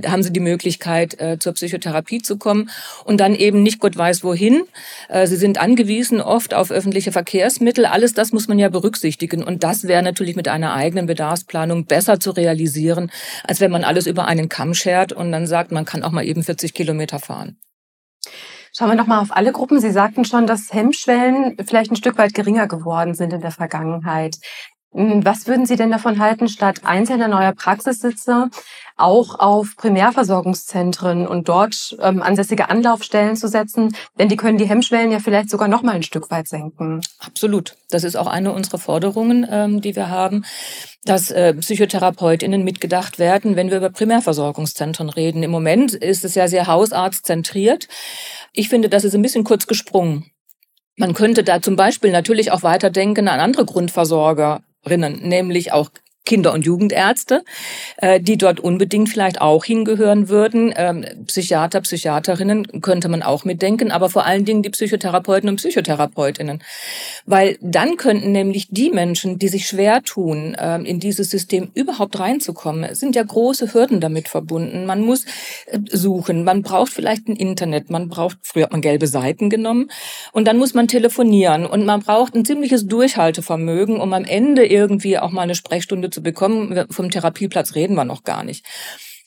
haben 0.06 0.22
sie 0.22 0.32
die 0.32 0.40
Möglichkeit, 0.40 1.20
äh, 1.20 1.38
zur 1.38 1.52
Psychotherapie 1.54 2.22
zu 2.22 2.36
kommen 2.36 2.70
und 3.04 3.20
dann 3.20 3.34
eben 3.34 3.62
nicht 3.62 3.80
Gott 3.80 3.96
weiß 3.96 4.24
wohin. 4.24 4.62
Äh, 5.08 5.26
sie 5.26 5.36
sind 5.36 5.58
angewiesen 5.58 6.20
oft 6.20 6.54
auf 6.54 6.70
öffentliche 6.70 7.12
Verkehrsmittel. 7.12 7.86
Alles 7.86 8.14
das 8.14 8.32
muss 8.32 8.48
man 8.48 8.58
ja 8.58 8.68
berücksichtigen. 8.68 9.42
Und 9.42 9.64
das 9.64 9.88
wäre 9.88 10.02
natürlich 10.02 10.36
mit 10.36 10.48
einer 10.48 10.74
eigenen 10.74 11.06
Bedarfsplanung 11.06 11.86
besser 11.86 12.20
zu 12.20 12.30
realisieren, 12.30 13.10
als 13.44 13.60
wenn 13.60 13.70
man 13.70 13.84
alles 13.84 14.06
über 14.06 14.26
einen 14.26 14.48
Kamm 14.48 14.74
schert 14.74 15.12
und 15.12 15.32
dann 15.32 15.46
sagt, 15.46 15.72
man 15.72 15.84
kann 15.84 16.02
auch 16.02 16.12
mal 16.12 16.24
eben 16.24 16.42
40 16.42 16.74
Kilometer 16.74 17.18
fahren. 17.18 17.56
Schauen 18.74 18.88
wir 18.88 18.94
noch 18.94 19.06
mal 19.06 19.20
auf 19.20 19.36
alle 19.36 19.52
Gruppen. 19.52 19.80
Sie 19.80 19.90
sagten 19.90 20.24
schon, 20.24 20.46
dass 20.46 20.72
Hemmschwellen 20.72 21.56
vielleicht 21.66 21.90
ein 21.90 21.96
Stück 21.96 22.16
weit 22.16 22.32
geringer 22.32 22.66
geworden 22.66 23.14
sind 23.14 23.32
in 23.32 23.42
der 23.42 23.50
Vergangenheit. 23.50 24.38
Hm, 24.94 25.24
was 25.24 25.46
würden 25.46 25.64
Sie 25.64 25.76
denn 25.76 25.90
davon 25.90 26.18
halten, 26.18 26.48
statt 26.48 26.80
einzelner 26.84 27.28
neuer 27.28 27.52
Praxissitze 27.52 28.50
auch 28.96 29.38
auf 29.38 29.76
Primärversorgungszentren 29.76 31.26
und 31.26 31.48
dort 31.48 31.96
ähm, 32.00 32.22
ansässige 32.22 32.68
Anlaufstellen 32.68 33.36
zu 33.36 33.48
setzen? 33.48 33.96
Denn 34.18 34.28
die 34.28 34.36
können 34.36 34.58
die 34.58 34.68
Hemmschwellen 34.68 35.10
ja 35.10 35.18
vielleicht 35.18 35.50
sogar 35.50 35.68
noch 35.68 35.82
mal 35.82 35.94
ein 35.94 36.02
Stück 36.02 36.30
weit 36.30 36.46
senken. 36.46 37.00
Absolut. 37.18 37.76
Das 37.90 38.04
ist 38.04 38.16
auch 38.16 38.26
eine 38.26 38.52
unserer 38.52 38.78
Forderungen, 38.78 39.46
ähm, 39.50 39.80
die 39.80 39.96
wir 39.96 40.10
haben, 40.10 40.44
dass 41.04 41.30
äh, 41.30 41.54
PsychotherapeutInnen 41.54 42.62
mitgedacht 42.62 43.18
werden, 43.18 43.56
wenn 43.56 43.70
wir 43.70 43.78
über 43.78 43.90
Primärversorgungszentren 43.90 45.08
reden. 45.08 45.42
Im 45.42 45.50
Moment 45.50 45.94
ist 45.94 46.24
es 46.24 46.34
ja 46.34 46.48
sehr 46.48 46.66
hausarztzentriert. 46.66 47.88
Ich 48.52 48.68
finde, 48.68 48.90
das 48.90 49.04
ist 49.04 49.14
ein 49.14 49.22
bisschen 49.22 49.44
kurz 49.44 49.66
gesprungen. 49.66 50.26
Man 50.96 51.14
könnte 51.14 51.42
da 51.42 51.62
zum 51.62 51.74
Beispiel 51.74 52.12
natürlich 52.12 52.52
auch 52.52 52.62
weiterdenken 52.62 53.26
an 53.26 53.40
andere 53.40 53.64
Grundversorger, 53.64 54.60
nämlich 55.22 55.72
auch 55.72 55.90
Kinder- 56.24 56.52
und 56.52 56.64
Jugendärzte, 56.64 57.44
äh, 57.96 58.20
die 58.20 58.38
dort 58.38 58.60
unbedingt 58.60 59.08
vielleicht 59.08 59.40
auch 59.40 59.64
hingehören 59.64 60.28
würden. 60.28 60.72
Ähm, 60.76 61.04
Psychiater, 61.26 61.80
Psychiaterinnen 61.80 62.80
könnte 62.80 63.08
man 63.08 63.22
auch 63.22 63.44
mitdenken, 63.44 63.90
aber 63.90 64.08
vor 64.08 64.24
allen 64.24 64.44
Dingen 64.44 64.62
die 64.62 64.70
Psychotherapeuten 64.70 65.48
und 65.48 65.56
Psychotherapeutinnen. 65.56 66.62
Weil 67.26 67.58
dann 67.60 67.96
könnten 67.96 68.30
nämlich 68.30 68.68
die 68.70 68.90
Menschen, 68.90 69.38
die 69.38 69.48
sich 69.48 69.66
schwer 69.66 70.02
tun, 70.02 70.56
ähm, 70.60 70.84
in 70.84 71.00
dieses 71.00 71.28
System 71.28 71.70
überhaupt 71.74 72.18
reinzukommen, 72.18 72.94
sind 72.94 73.16
ja 73.16 73.22
große 73.24 73.74
Hürden 73.74 74.00
damit 74.00 74.28
verbunden. 74.28 74.86
Man 74.86 75.00
muss 75.00 75.24
äh, 75.66 75.78
suchen, 75.90 76.44
man 76.44 76.62
braucht 76.62 76.92
vielleicht 76.92 77.26
ein 77.28 77.36
Internet, 77.36 77.90
man 77.90 78.08
braucht, 78.08 78.38
früher 78.42 78.64
hat 78.64 78.72
man 78.72 78.80
gelbe 78.80 79.08
Seiten 79.08 79.50
genommen 79.50 79.90
und 80.32 80.46
dann 80.46 80.56
muss 80.56 80.72
man 80.72 80.86
telefonieren 80.86 81.66
und 81.66 81.84
man 81.84 82.00
braucht 82.00 82.36
ein 82.36 82.44
ziemliches 82.44 82.86
Durchhaltevermögen, 82.86 84.00
um 84.00 84.12
am 84.12 84.24
Ende 84.24 84.64
irgendwie 84.64 85.18
auch 85.18 85.30
mal 85.30 85.42
eine 85.42 85.56
Sprechstunde 85.56 86.11
zu 86.12 86.22
bekommen. 86.22 86.86
Vom 86.90 87.10
Therapieplatz 87.10 87.74
reden 87.74 87.94
wir 87.94 88.04
noch 88.04 88.24
gar 88.24 88.44
nicht. 88.44 88.64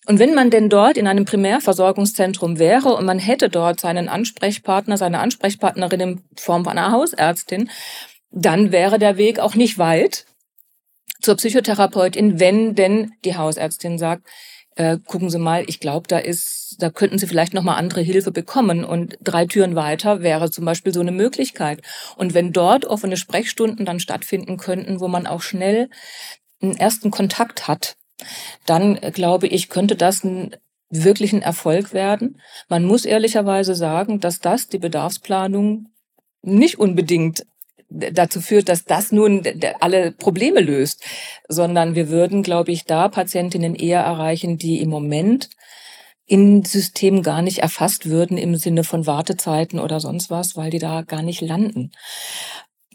Und 0.08 0.20
wenn 0.20 0.36
man 0.36 0.51
denn 0.51 0.70
dort 0.70 0.98
in 0.98 1.08
einem 1.08 1.25
Primärversorgungszentrum 1.25 2.60
wäre 2.60 2.96
und 2.96 3.06
man 3.06 3.20
hätte 3.20 3.50
dort 3.50 3.80
seinen 3.80 4.08
Ansprechpartner, 4.08 4.98
seine 4.98 5.20
Ansprechpartnerin 5.20 6.00
in 6.00 6.22
Form 6.38 6.68
einer 6.68 6.92
Hausärztin, 6.92 7.70
dann 8.32 8.72
wäre 8.72 9.00
der 9.00 9.18
Weg 9.18 9.39
auch 9.39 9.56
nicht 9.56 9.77
weit 9.77 10.25
zur 11.22 11.36
Psychotherapeutin, 11.36 12.39
wenn 12.39 12.75
denn 12.75 13.13
die 13.24 13.36
Hausärztin 13.36 13.98
sagt, 13.98 14.27
äh, 14.75 14.98
gucken 15.06 15.30
Sie 15.30 15.39
mal, 15.39 15.63
ich 15.68 15.80
glaube, 15.80 16.08
da 16.08 16.20
ist, 16.20 16.75
da 16.80 16.89
könnten 16.89 17.18
Sie 17.18 17.27
vielleicht 17.27 17.54
noch 17.54 17.63
mal 17.63 17.75
andere 17.75 18.01
Hilfe 18.01 18.32
bekommen 18.32 18.84
und 18.84 19.18
drei 19.24 19.46
Türen 19.46 19.75
weiter 19.75 20.22
wäre 20.22 20.51
zum 20.51 20.65
Beispiel 20.65 20.94
so 20.94 21.00
eine 21.00 21.13
Möglichkeit. 21.13 21.82
Und 22.18 22.34
wenn 22.34 22.51
dort 22.51 22.86
offene 22.86 23.18
Sprechstunden 23.18 23.86
dann 23.86 24.00
stattfinden 24.00 24.58
könnten, 24.58 25.00
wo 25.00 25.08
man 25.08 25.27
auch 25.27 25.42
schnell 25.42 25.89
einen 26.65 26.77
ersten 26.77 27.12
Kontakt 27.12 27.67
hat, 27.67 27.95
dann 28.65 28.98
äh, 28.98 29.12
glaube 29.12 29.48
ich, 29.48 29.69
könnte 29.69 29.95
das 29.95 30.24
ein 30.24 30.55
wirklich 30.89 31.34
ein 31.34 31.41
Erfolg 31.41 31.93
werden. 31.93 32.39
Man 32.69 32.86
muss 32.86 33.05
ehrlicherweise 33.05 33.75
sagen, 33.75 34.19
dass 34.19 34.39
das 34.39 34.67
die 34.67 34.77
Bedarfsplanung 34.77 35.88
nicht 36.41 36.77
unbedingt 36.77 37.45
dazu 37.89 38.41
führt, 38.41 38.69
dass 38.69 38.86
das 38.86 39.12
nun 39.12 39.43
alle 39.79 40.12
Probleme 40.12 40.60
löst, 40.60 41.03
sondern 41.48 41.95
wir 41.95 42.10
würden, 42.10 42.43
glaube 42.43 42.72
ich, 42.72 42.86
da 42.86 43.10
Patientinnen 43.10 43.75
eher 43.75 44.01
erreichen, 44.01 44.57
die 44.57 44.79
im 44.79 44.89
Moment 44.89 45.50
in 46.25 46.63
System 46.63 47.22
gar 47.22 47.41
nicht 47.41 47.60
erfasst 47.60 48.10
würden 48.10 48.38
im 48.38 48.55
Sinne 48.55 48.84
von 48.84 49.05
Wartezeiten 49.05 49.79
oder 49.79 50.00
sonst 50.00 50.31
was, 50.31 50.57
weil 50.57 50.72
die 50.72 50.79
da 50.79 51.03
gar 51.03 51.22
nicht 51.22 51.41
landen. 51.41 51.91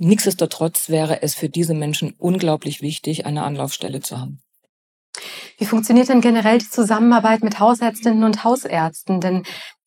Nichtsdestotrotz 0.02 0.88
wäre 0.88 1.22
es 1.22 1.34
für 1.34 1.50
diese 1.50 1.74
Menschen 1.74 2.14
unglaublich 2.16 2.80
wichtig, 2.80 3.26
eine 3.26 3.42
Anlaufstelle 3.42 4.00
zu 4.00 4.18
haben. 4.18 4.40
Wie 5.58 5.66
funktioniert 5.66 6.08
denn 6.08 6.22
generell 6.22 6.56
die 6.56 6.70
Zusammenarbeit 6.70 7.42
mit 7.42 7.60
Hausärztinnen 7.60 8.24
und 8.24 8.42
Hausärzten? 8.42 9.20
Denn 9.20 9.42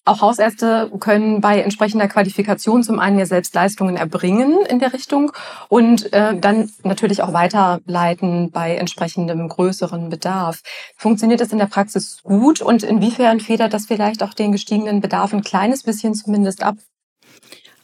auch 0.05 0.21
Hausärzte 0.21 0.91
können 0.99 1.41
bei 1.41 1.61
entsprechender 1.61 2.07
Qualifikation 2.07 2.83
zum 2.83 2.99
einen 2.99 3.17
ja 3.17 3.25
selbst 3.25 3.55
Leistungen 3.55 3.97
erbringen 3.97 4.63
in 4.67 4.77
der 4.77 4.93
Richtung 4.93 5.31
und 5.67 6.13
äh, 6.13 6.37
dann 6.37 6.69
natürlich 6.83 7.23
auch 7.23 7.33
weiterleiten 7.33 8.51
bei 8.51 8.75
entsprechendem 8.75 9.47
größeren 9.47 10.09
Bedarf. 10.09 10.61
Funktioniert 10.95 11.41
das 11.41 11.53
in 11.53 11.57
der 11.57 11.65
Praxis 11.65 12.21
gut 12.21 12.61
und 12.61 12.83
inwiefern 12.83 13.39
federt 13.39 13.73
das 13.73 13.87
vielleicht 13.87 14.21
auch 14.21 14.35
den 14.35 14.51
gestiegenen 14.51 15.01
Bedarf 15.01 15.33
ein 15.33 15.41
kleines 15.41 15.81
bisschen 15.81 16.13
zumindest 16.13 16.61
ab? 16.61 16.75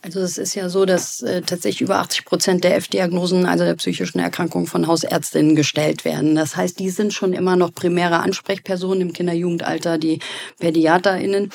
Also 0.02 0.22
es 0.22 0.38
ist 0.38 0.56
ja 0.56 0.70
so, 0.70 0.86
dass 0.86 1.22
äh, 1.22 1.42
tatsächlich 1.42 1.82
über 1.82 1.98
80 2.00 2.24
Prozent 2.24 2.64
der 2.64 2.78
F-Diagnosen, 2.78 3.46
also 3.46 3.66
der 3.66 3.76
psychischen 3.76 4.20
Erkrankungen 4.20 4.66
von 4.66 4.88
Hausärztinnen 4.88 5.56
gestellt 5.56 6.06
werden. 6.06 6.36
Das 6.36 6.56
heißt, 6.56 6.80
die 6.80 6.90
sind 6.90 7.14
schon 7.14 7.34
immer 7.34 7.58
noch 7.58 7.74
primäre 7.74 8.20
Ansprechpersonen 8.20 9.02
im 9.02 9.14
Kinder-Jugendalter, 9.14 9.98
die 9.98 10.20
PädiaterInnen. 10.60 11.52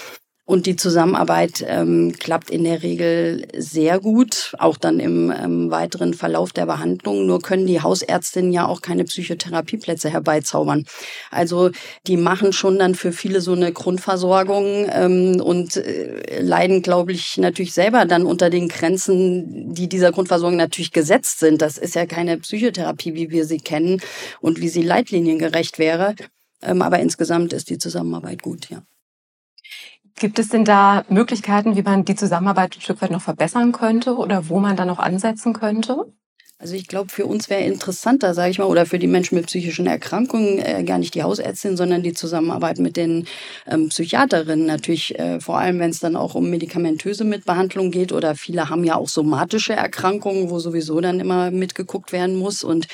Und 0.46 0.66
die 0.66 0.76
Zusammenarbeit 0.76 1.64
ähm, 1.66 2.12
klappt 2.12 2.50
in 2.50 2.64
der 2.64 2.82
Regel 2.82 3.46
sehr 3.56 3.98
gut, 3.98 4.54
auch 4.58 4.76
dann 4.76 5.00
im 5.00 5.32
ähm, 5.32 5.70
weiteren 5.70 6.12
Verlauf 6.12 6.52
der 6.52 6.66
Behandlung. 6.66 7.24
Nur 7.24 7.40
können 7.40 7.66
die 7.66 7.80
Hausärztinnen 7.80 8.52
ja 8.52 8.66
auch 8.66 8.82
keine 8.82 9.04
Psychotherapieplätze 9.04 10.10
herbeizaubern. 10.10 10.84
Also 11.30 11.70
die 12.06 12.18
machen 12.18 12.52
schon 12.52 12.78
dann 12.78 12.94
für 12.94 13.12
viele 13.12 13.40
so 13.40 13.52
eine 13.52 13.72
Grundversorgung 13.72 14.86
ähm, 14.92 15.40
und 15.40 15.78
äh, 15.78 16.42
leiden, 16.42 16.82
glaube 16.82 17.12
ich, 17.12 17.38
natürlich 17.38 17.72
selber 17.72 18.04
dann 18.04 18.26
unter 18.26 18.50
den 18.50 18.68
Grenzen, 18.68 19.72
die 19.72 19.88
dieser 19.88 20.12
Grundversorgung 20.12 20.58
natürlich 20.58 20.92
gesetzt 20.92 21.38
sind. 21.38 21.62
Das 21.62 21.78
ist 21.78 21.94
ja 21.94 22.04
keine 22.04 22.36
Psychotherapie, 22.36 23.14
wie 23.14 23.30
wir 23.30 23.46
sie 23.46 23.58
kennen 23.58 24.02
und 24.42 24.60
wie 24.60 24.68
sie 24.68 24.82
leitliniengerecht 24.82 25.78
wäre. 25.78 26.14
Ähm, 26.60 26.82
aber 26.82 26.98
insgesamt 26.98 27.54
ist 27.54 27.70
die 27.70 27.78
Zusammenarbeit 27.78 28.42
gut, 28.42 28.68
ja. 28.68 28.82
Gibt 30.16 30.38
es 30.38 30.48
denn 30.48 30.64
da 30.64 31.04
Möglichkeiten, 31.08 31.76
wie 31.76 31.82
man 31.82 32.04
die 32.04 32.14
Zusammenarbeit 32.14 32.76
ein 32.76 32.80
Stück 32.80 33.02
weit 33.02 33.10
noch 33.10 33.22
verbessern 33.22 33.72
könnte 33.72 34.16
oder 34.16 34.48
wo 34.48 34.60
man 34.60 34.76
da 34.76 34.84
noch 34.84 35.00
ansetzen 35.00 35.52
könnte? 35.52 36.06
Also 36.56 36.76
ich 36.76 36.86
glaube, 36.86 37.10
für 37.10 37.26
uns 37.26 37.50
wäre 37.50 37.62
interessanter, 37.62 38.32
sage 38.32 38.50
ich 38.50 38.58
mal, 38.58 38.66
oder 38.66 38.86
für 38.86 39.00
die 39.00 39.08
Menschen 39.08 39.34
mit 39.34 39.48
psychischen 39.48 39.86
Erkrankungen 39.86 40.60
äh, 40.60 40.84
gar 40.84 40.98
nicht 40.98 41.14
die 41.14 41.24
Hausärztin, 41.24 41.76
sondern 41.76 42.04
die 42.04 42.12
Zusammenarbeit 42.12 42.78
mit 42.78 42.96
den 42.96 43.26
ähm, 43.66 43.88
Psychiaterinnen. 43.88 44.64
Natürlich 44.64 45.18
äh, 45.18 45.40
vor 45.40 45.58
allem, 45.58 45.80
wenn 45.80 45.90
es 45.90 45.98
dann 45.98 46.14
auch 46.14 46.36
um 46.36 46.48
medikamentöse 46.48 47.24
Mitbehandlung 47.24 47.90
geht 47.90 48.12
oder 48.12 48.36
viele 48.36 48.70
haben 48.70 48.84
ja 48.84 48.94
auch 48.94 49.08
somatische 49.08 49.74
Erkrankungen, 49.74 50.48
wo 50.48 50.60
sowieso 50.60 51.00
dann 51.00 51.18
immer 51.18 51.50
mitgeguckt 51.50 52.12
werden 52.12 52.36
muss. 52.36 52.62
Und 52.62 52.86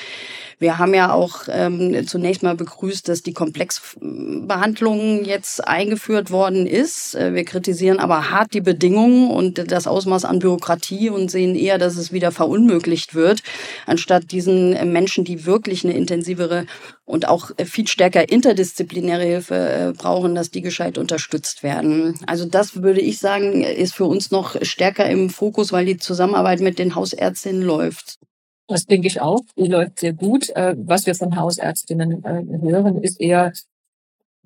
wir 0.61 0.79
haben 0.79 0.93
ja 0.93 1.13
auch 1.13 1.49
ähm, 1.49 2.07
zunächst 2.07 2.43
mal 2.43 2.55
begrüßt, 2.55 3.09
dass 3.09 3.23
die 3.23 3.33
Komplexbehandlung 3.33 5.25
jetzt 5.25 5.67
eingeführt 5.67 6.31
worden 6.31 6.67
ist. 6.67 7.15
Äh, 7.15 7.35
wir 7.35 7.45
kritisieren 7.45 7.99
aber 7.99 8.31
hart 8.31 8.53
die 8.53 8.61
Bedingungen 8.61 9.31
und 9.31 9.73
das 9.73 9.87
Ausmaß 9.87 10.27
an 10.27 10.39
Bürokratie 10.39 11.09
und 11.09 11.31
sehen 11.31 11.55
eher, 11.55 11.79
dass 11.79 11.97
es 11.97 12.13
wieder 12.13 12.31
verunmöglicht 12.31 13.15
wird, 13.15 13.43
anstatt 13.87 14.33
diesen 14.33 14.93
Menschen, 14.93 15.25
die 15.25 15.47
wirklich 15.47 15.83
eine 15.83 15.95
intensivere 15.95 16.67
und 17.07 17.27
auch 17.27 17.51
viel 17.65 17.89
stärker 17.89 18.29
interdisziplinäre 18.29 19.25
Hilfe 19.25 19.55
äh, 19.55 19.93
brauchen, 19.97 20.35
dass 20.35 20.51
die 20.51 20.61
gescheit 20.61 20.99
unterstützt 20.99 21.63
werden. 21.63 22.19
Also 22.27 22.45
das 22.45 22.83
würde 22.83 23.01
ich 23.01 23.19
sagen, 23.19 23.63
ist 23.63 23.95
für 23.95 24.05
uns 24.05 24.31
noch 24.31 24.57
stärker 24.63 25.09
im 25.09 25.31
Fokus, 25.31 25.73
weil 25.73 25.87
die 25.87 25.97
Zusammenarbeit 25.97 26.61
mit 26.61 26.79
den 26.79 26.95
Hausärztinnen 26.95 27.63
läuft. 27.63 28.19
Das 28.71 28.87
denke 28.87 29.09
ich 29.09 29.21
auch. 29.21 29.41
Die 29.57 29.67
läuft 29.67 29.99
sehr 29.99 30.13
gut. 30.13 30.49
Äh, 30.51 30.77
was 30.79 31.05
wir 31.05 31.17
von 31.17 31.35
Hausärztinnen 31.35 32.25
äh, 32.25 32.45
hören, 32.63 33.03
ist 33.03 33.21
eher 33.21 33.53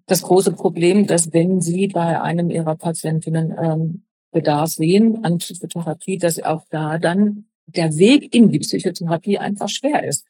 das 0.07 0.23
große 0.23 0.53
Problem, 0.53 1.07
dass 1.07 1.35
wenn 1.35 1.61
sie 1.61 1.89
bei 1.89 2.21
einem 2.21 2.49
ihrer 2.49 2.75
Patientinnen 2.75 3.55
ähm, 3.63 4.05
Bedarf 4.33 4.71
sehen 4.71 5.23
an 5.25 5.39
Psychotherapie, 5.39 6.17
dass 6.17 6.43
auch 6.43 6.65
da 6.71 6.99
dann 6.99 7.45
der 7.67 7.97
Weg 7.99 8.35
in 8.35 8.49
die 8.51 8.61
Psychotherapie 8.61 9.37
einfach 9.37 9.69
schwer 9.69 10.05
ist. 10.05 10.25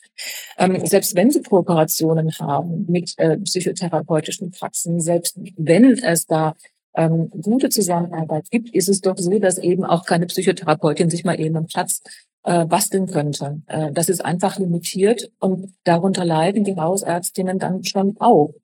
Ähm, 0.59 0.85
selbst 0.85 1.15
wenn 1.15 1.31
sie 1.31 1.43
Kooperationen 1.43 2.33
haben 2.39 2.87
mit 2.89 3.15
äh, 3.19 3.39
psychotherapeutischen 3.39 4.51
Praxen, 4.51 5.01
selbst 5.01 5.39
wenn 5.57 5.99
es 5.99 6.27
da 6.27 6.57
ähm, 6.95 7.31
gute 7.31 7.69
Zusammenarbeit 7.69 8.51
gibt, 8.51 8.75
ist 8.75 8.89
es 8.89 9.01
doch 9.01 9.17
so, 9.19 9.39
dass 9.39 9.59
eben 9.59 9.85
auch 9.85 10.05
keine 10.05 10.27
Psychotherapeutin 10.27 11.11
sich 11.11 11.25
mal 11.25 11.39
eben 11.41 11.57
einen 11.57 11.67
Platz 11.67 12.03
äh, 12.45 12.65
basteln 12.67 13.07
könnte. 13.07 13.63
Äh, 13.67 13.93
das 13.93 14.09
ist 14.09 14.25
einfach 14.25 14.59
limitiert 14.59 15.31
und 15.41 15.75
darunter 15.85 16.25
leiden 16.25 16.65
die 16.65 16.77
Hausärztinnen 16.77 17.59
dann 17.59 17.85
schon 17.85 18.17
auch, 18.21 18.55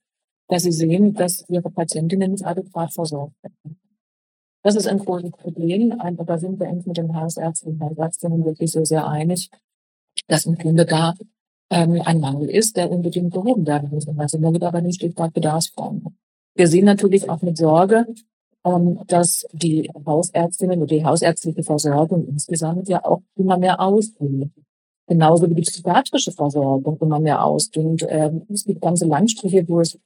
dass 0.49 0.63
sie 0.63 0.73
sehen, 0.73 1.15
dass 1.15 1.45
ihre 1.49 1.71
Patientinnen 1.71 2.33
nicht 2.33 2.47
adäquat 2.47 2.93
versorgt 2.93 3.35
werden. 3.43 3.81
Das 4.63 4.77
ist 4.77 4.87
ein 4.87 4.99
großes 4.99 5.31
Problem, 5.31 5.93
aber 5.99 6.25
da 6.25 6.39
sind 6.39 6.61
wir 6.61 6.67
endlich 6.67 6.87
mit 6.87 6.99
den 6.99 7.15
Hausärzten 7.15 7.73
und 7.73 7.81
Hausärztinnen 7.81 8.45
wirklich 8.45 8.71
so 8.71 8.85
sehr 8.85 9.09
einig, 9.09 9.51
dass 10.27 10.45
im 10.45 10.57
Grunde 10.57 10.85
da 10.85 11.15
ähm, 11.71 12.03
ein 12.05 12.21
Mangel 12.21 12.51
ist, 12.51 12.77
der 12.77 12.91
unbedingt 12.91 13.33
behoben 13.33 13.67
werden 13.67 13.91
muss. 13.91 14.05
Da 14.05 14.29
sind 14.29 14.43
wir 14.43 14.63
aber 14.63 14.83
nicht 14.83 14.97
Stichwort 14.97 15.33
Bedarfsformen. 15.33 16.19
Wir 16.55 16.67
sehen 16.67 16.85
natürlich 16.85 17.29
auch 17.29 17.43
mit 17.43 17.57
Sorge, 17.57 18.07
ähm, 18.65 19.01
dass 19.07 19.47
die 19.53 19.91
Hausärztinnen 20.07 20.83
oder 20.83 20.95
die 20.95 21.05
hausärztliche 21.05 21.63
Versorgung 21.63 22.27
insgesamt 22.29 22.89
ja 22.89 23.05
auch 23.05 23.23
immer 23.37 23.59
mehr 23.59 23.81
ausdünnt. 23.81 24.53
Genauso 25.07 25.51
wie 25.51 25.55
die 25.55 25.63
psychiatrische 25.63 26.33
Versorgung 26.33 26.99
immer 27.01 27.19
mehr 27.19 27.45
ausdünnt. 27.45 28.07
Ähm, 28.09 28.43
es 28.49 28.65
gibt 28.65 28.81
ganze 28.81 29.07
Landstriche, 29.07 29.69
wo 29.69 29.81
es 29.81 29.99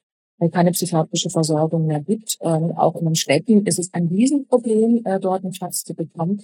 keine 0.50 0.72
psychiatrische 0.72 1.30
Versorgung 1.30 1.86
mehr 1.86 2.00
gibt. 2.00 2.38
Ähm, 2.40 2.72
auch 2.72 2.96
in 2.96 3.04
den 3.04 3.14
Städten 3.14 3.66
ist 3.66 3.78
es 3.78 3.92
ein 3.92 4.08
Riesenproblem, 4.08 5.02
äh, 5.04 5.20
dort 5.20 5.44
einen 5.44 5.52
Platz 5.52 5.84
zu 5.84 5.94
bekommen. 5.94 6.42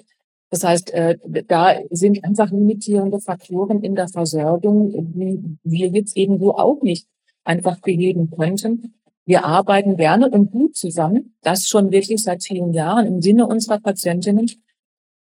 Das 0.50 0.64
heißt, 0.64 0.92
äh, 0.92 1.16
da 1.46 1.76
sind 1.90 2.24
einfach 2.24 2.50
limitierende 2.50 3.20
Faktoren 3.20 3.82
in 3.82 3.94
der 3.94 4.08
Versorgung, 4.08 4.90
die 5.14 5.58
wir 5.62 5.88
jetzt 5.88 6.16
irgendwo 6.16 6.50
auch 6.50 6.82
nicht 6.82 7.06
einfach 7.44 7.80
beheben 7.80 8.30
könnten. 8.30 8.94
Wir 9.30 9.44
arbeiten 9.44 9.96
gerne 9.96 10.28
und 10.28 10.50
gut 10.50 10.74
zusammen, 10.74 11.36
das 11.42 11.68
schon 11.68 11.92
wirklich 11.92 12.20
seit 12.20 12.42
vielen 12.42 12.72
Jahren 12.72 13.06
im 13.06 13.22
Sinne 13.22 13.46
unserer 13.46 13.78
Patientinnen. 13.78 14.50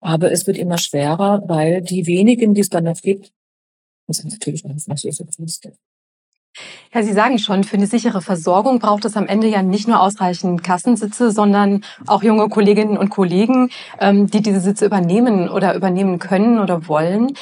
Aber 0.01 0.31
es 0.31 0.47
wird 0.47 0.59
immer 0.59 0.79
schwerer, 0.79 1.43
weil 1.49 1.83
die 1.83 2.07
wenigen, 2.07 2.55
die 2.55 2.61
es 2.61 2.69
dann 2.69 2.85
noch 2.85 3.03
gibt, 3.03 3.33
das 4.07 4.19
sind 4.19 4.31
natürlich 4.31 4.63
massive 4.87 5.27
Verluste. 5.29 5.73
Ja, 6.95 7.03
Sie 7.03 7.13
sagen 7.13 7.41
schon, 7.41 7.65
für 7.65 7.77
eine 7.77 7.89
sichere 7.89 8.23
Versorgung 8.23 8.79
braucht 8.79 9.05
es 9.05 9.17
am 9.17 9.27
Ende 9.27 9.49
ja 9.49 9.63
nicht 9.63 9.89
nur 9.89 10.01
ausreichend 10.01 10.63
Kassensitze, 10.63 11.33
sondern 11.33 11.83
auch 12.07 12.23
junge 12.23 12.49
Kolleginnen 12.49 12.97
und 12.97 13.11
Kollegen, 13.11 13.71
ähm, 14.01 14.29
die 14.29 14.41
diese 14.41 14.61
Sitze 14.61 14.87
übernehmen 14.87 15.49
oder 15.49 15.75
übernehmen 15.75 16.21
können 16.21 16.61
oder 16.61 16.87
wollen. 16.87 17.33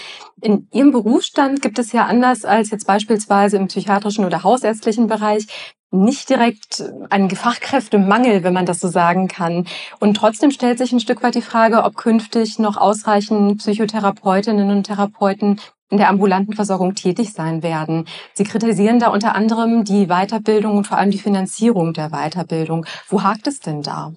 In 0.41 0.67
Ihrem 0.73 0.93
Berufsstand 0.93 1.61
gibt 1.61 1.79
es 1.79 1.93
ja 1.93 2.07
anders 2.07 2.47
als 2.47 2.71
jetzt 2.71 2.87
beispielsweise 2.87 3.59
im 3.59 3.67
psychiatrischen 3.67 4.25
oder 4.25 4.43
hausärztlichen 4.43 5.09
Bereich 5.09 5.47
nicht 5.95 6.29
direkt 6.29 6.85
einen 7.11 7.31
Fachkräftemangel, 7.31 8.43
wenn 8.43 8.53
man 8.53 8.67
das 8.67 8.81
so 8.81 8.89
sagen 8.89 9.29
kann. 9.29 9.67
Und 10.01 10.17
trotzdem 10.17 10.51
stellt 10.51 10.79
sich 10.79 10.93
ein 10.93 11.01
Stück 11.01 11.23
weit 11.23 11.35
die 11.35 11.43
Frage, 11.43 11.85
ob 11.85 11.97
künftig 11.97 12.59
noch 12.59 12.77
ausreichend 12.77 13.59
Psychotherapeutinnen 13.59 14.71
und 14.71 14.85
Therapeuten 14.85 15.61
in 15.91 15.99
der 15.99 16.09
ambulanten 16.09 16.55
Versorgung 16.55 16.95
tätig 16.95 17.33
sein 17.33 17.63
werden. 17.63 18.07
Sie 18.33 18.45
kritisieren 18.45 18.99
da 18.99 19.09
unter 19.09 19.35
anderem 19.35 19.85
die 19.85 20.07
Weiterbildung 20.07 20.77
und 20.77 20.87
vor 20.87 20.99
allem 20.99 21.11
die 21.11 21.19
Finanzierung 21.19 21.93
der 21.93 22.11
Weiterbildung. 22.11 22.87
Wo 23.09 23.23
hakt 23.23 23.47
es 23.47 23.61
denn 23.61 23.83
da? 23.83 24.13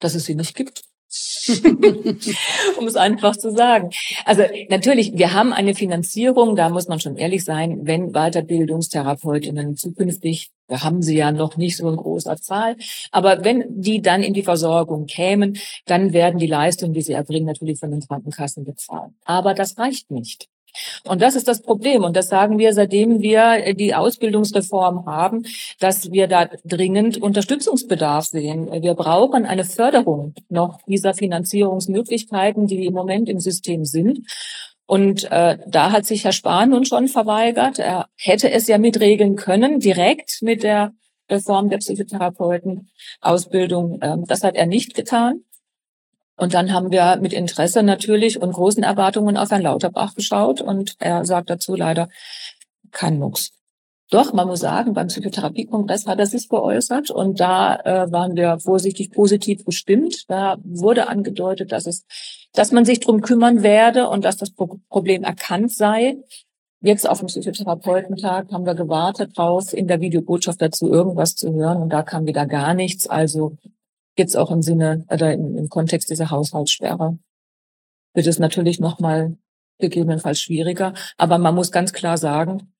Dass 0.00 0.14
es 0.14 0.24
sie 0.24 0.34
nicht 0.34 0.54
gibt. 0.54 0.82
um 2.78 2.86
es 2.86 2.96
einfach 2.96 3.34
zu 3.34 3.50
sagen. 3.50 3.90
Also 4.26 4.42
natürlich, 4.68 5.12
wir 5.14 5.32
haben 5.32 5.52
eine 5.52 5.74
Finanzierung, 5.74 6.54
da 6.54 6.68
muss 6.68 6.88
man 6.88 7.00
schon 7.00 7.16
ehrlich 7.16 7.44
sein, 7.44 7.80
wenn 7.84 8.12
Weiterbildungstherapeutinnen 8.12 9.76
zukünftig, 9.76 10.50
wir 10.68 10.84
haben 10.84 11.02
sie 11.02 11.16
ja 11.16 11.32
noch 11.32 11.56
nicht 11.56 11.76
so 11.76 11.88
in 11.88 11.96
großer 11.96 12.36
Zahl, 12.36 12.76
aber 13.10 13.44
wenn 13.44 13.64
die 13.68 14.02
dann 14.02 14.22
in 14.22 14.34
die 14.34 14.42
Versorgung 14.42 15.06
kämen, 15.06 15.58
dann 15.86 16.12
werden 16.12 16.38
die 16.38 16.46
Leistungen, 16.46 16.92
die 16.92 17.02
sie 17.02 17.14
erbringen, 17.14 17.46
natürlich 17.46 17.78
von 17.80 17.90
den 17.90 18.00
Krankenkassen 18.00 18.64
bezahlt. 18.64 19.12
Aber 19.24 19.54
das 19.54 19.78
reicht 19.78 20.10
nicht. 20.10 20.48
Und 21.04 21.22
das 21.22 21.34
ist 21.34 21.48
das 21.48 21.62
Problem. 21.62 22.04
Und 22.04 22.16
das 22.16 22.28
sagen 22.28 22.58
wir, 22.58 22.72
seitdem 22.72 23.20
wir 23.20 23.74
die 23.74 23.94
Ausbildungsreform 23.94 25.06
haben, 25.06 25.44
dass 25.80 26.12
wir 26.12 26.28
da 26.28 26.48
dringend 26.64 27.20
Unterstützungsbedarf 27.20 28.26
sehen. 28.26 28.70
Wir 28.82 28.94
brauchen 28.94 29.46
eine 29.46 29.64
Förderung 29.64 30.34
noch 30.48 30.80
dieser 30.86 31.14
Finanzierungsmöglichkeiten, 31.14 32.66
die 32.66 32.86
im 32.86 32.94
Moment 32.94 33.28
im 33.28 33.40
System 33.40 33.84
sind. 33.84 34.20
Und 34.88 35.30
äh, 35.30 35.58
da 35.66 35.92
hat 35.92 36.06
sich 36.06 36.24
Herr 36.24 36.32
Spahn 36.32 36.70
nun 36.70 36.86
schon 36.86 37.08
verweigert. 37.08 37.78
Er 37.78 38.08
hätte 38.16 38.50
es 38.50 38.66
ja 38.68 38.78
mitregeln 38.78 39.36
können, 39.36 39.80
direkt 39.80 40.38
mit 40.40 40.62
der 40.62 40.94
Reform 41.30 41.68
der 41.68 41.76
Psychotherapeutenausbildung. 41.76 43.98
Ähm, 44.00 44.24
das 44.26 44.42
hat 44.42 44.54
er 44.54 44.64
nicht 44.64 44.94
getan. 44.94 45.42
Und 46.38 46.54
dann 46.54 46.72
haben 46.72 46.90
wir 46.90 47.18
mit 47.20 47.34
Interesse 47.34 47.82
natürlich 47.82 48.40
und 48.40 48.52
großen 48.52 48.82
Erwartungen 48.82 49.36
auf 49.36 49.50
Herrn 49.50 49.60
Lauterbach 49.60 50.14
geschaut 50.14 50.62
und 50.62 50.94
er 51.00 51.26
sagt 51.26 51.50
dazu 51.50 51.74
leider 51.74 52.08
kein 52.90 53.18
Mucks. 53.18 53.50
Doch, 54.10 54.32
man 54.32 54.48
muss 54.48 54.60
sagen, 54.60 54.94
beim 54.94 55.08
Psychotherapiekongress 55.08 56.06
hat 56.06 56.18
er 56.18 56.26
sich 56.26 56.48
geäußert 56.48 57.10
und 57.10 57.40
da 57.40 57.76
äh, 57.76 58.10
waren 58.10 58.36
wir 58.36 58.58
vorsichtig 58.58 59.10
positiv 59.10 59.66
gestimmt. 59.66 60.24
Da 60.28 60.56
wurde 60.64 61.08
angedeutet, 61.08 61.72
dass 61.72 61.86
es, 61.86 62.06
dass 62.52 62.72
man 62.72 62.84
sich 62.84 63.00
drum 63.00 63.20
kümmern 63.20 63.62
werde 63.62 64.08
und 64.08 64.24
dass 64.24 64.36
das 64.36 64.50
Problem 64.50 65.22
erkannt 65.22 65.72
sei. 65.72 66.16
Jetzt 66.80 67.08
auf 67.08 67.18
dem 67.18 67.26
Psychotherapeutentag 67.26 68.52
haben 68.52 68.64
wir 68.64 68.74
gewartet 68.74 69.36
drauf, 69.36 69.72
in 69.72 69.88
der 69.88 70.00
Videobotschaft 70.00 70.62
dazu 70.62 70.88
irgendwas 70.88 71.34
zu 71.34 71.52
hören 71.52 71.82
und 71.82 71.90
da 71.90 72.02
kam 72.02 72.26
wieder 72.26 72.46
gar 72.46 72.74
nichts. 72.74 73.08
Also 73.08 73.56
jetzt 74.16 74.36
auch 74.36 74.50
im 74.50 74.62
Sinne 74.62 75.04
oder 75.10 75.32
im, 75.32 75.56
im 75.56 75.68
Kontext 75.68 76.10
dieser 76.10 76.30
Haushaltssperre 76.30 77.18
wird 78.14 78.26
es 78.26 78.38
natürlich 78.38 78.80
nochmal 78.80 79.36
gegebenenfalls 79.78 80.40
schwieriger. 80.40 80.94
Aber 81.16 81.38
man 81.38 81.54
muss 81.54 81.72
ganz 81.72 81.92
klar 81.92 82.18
sagen, 82.18 82.72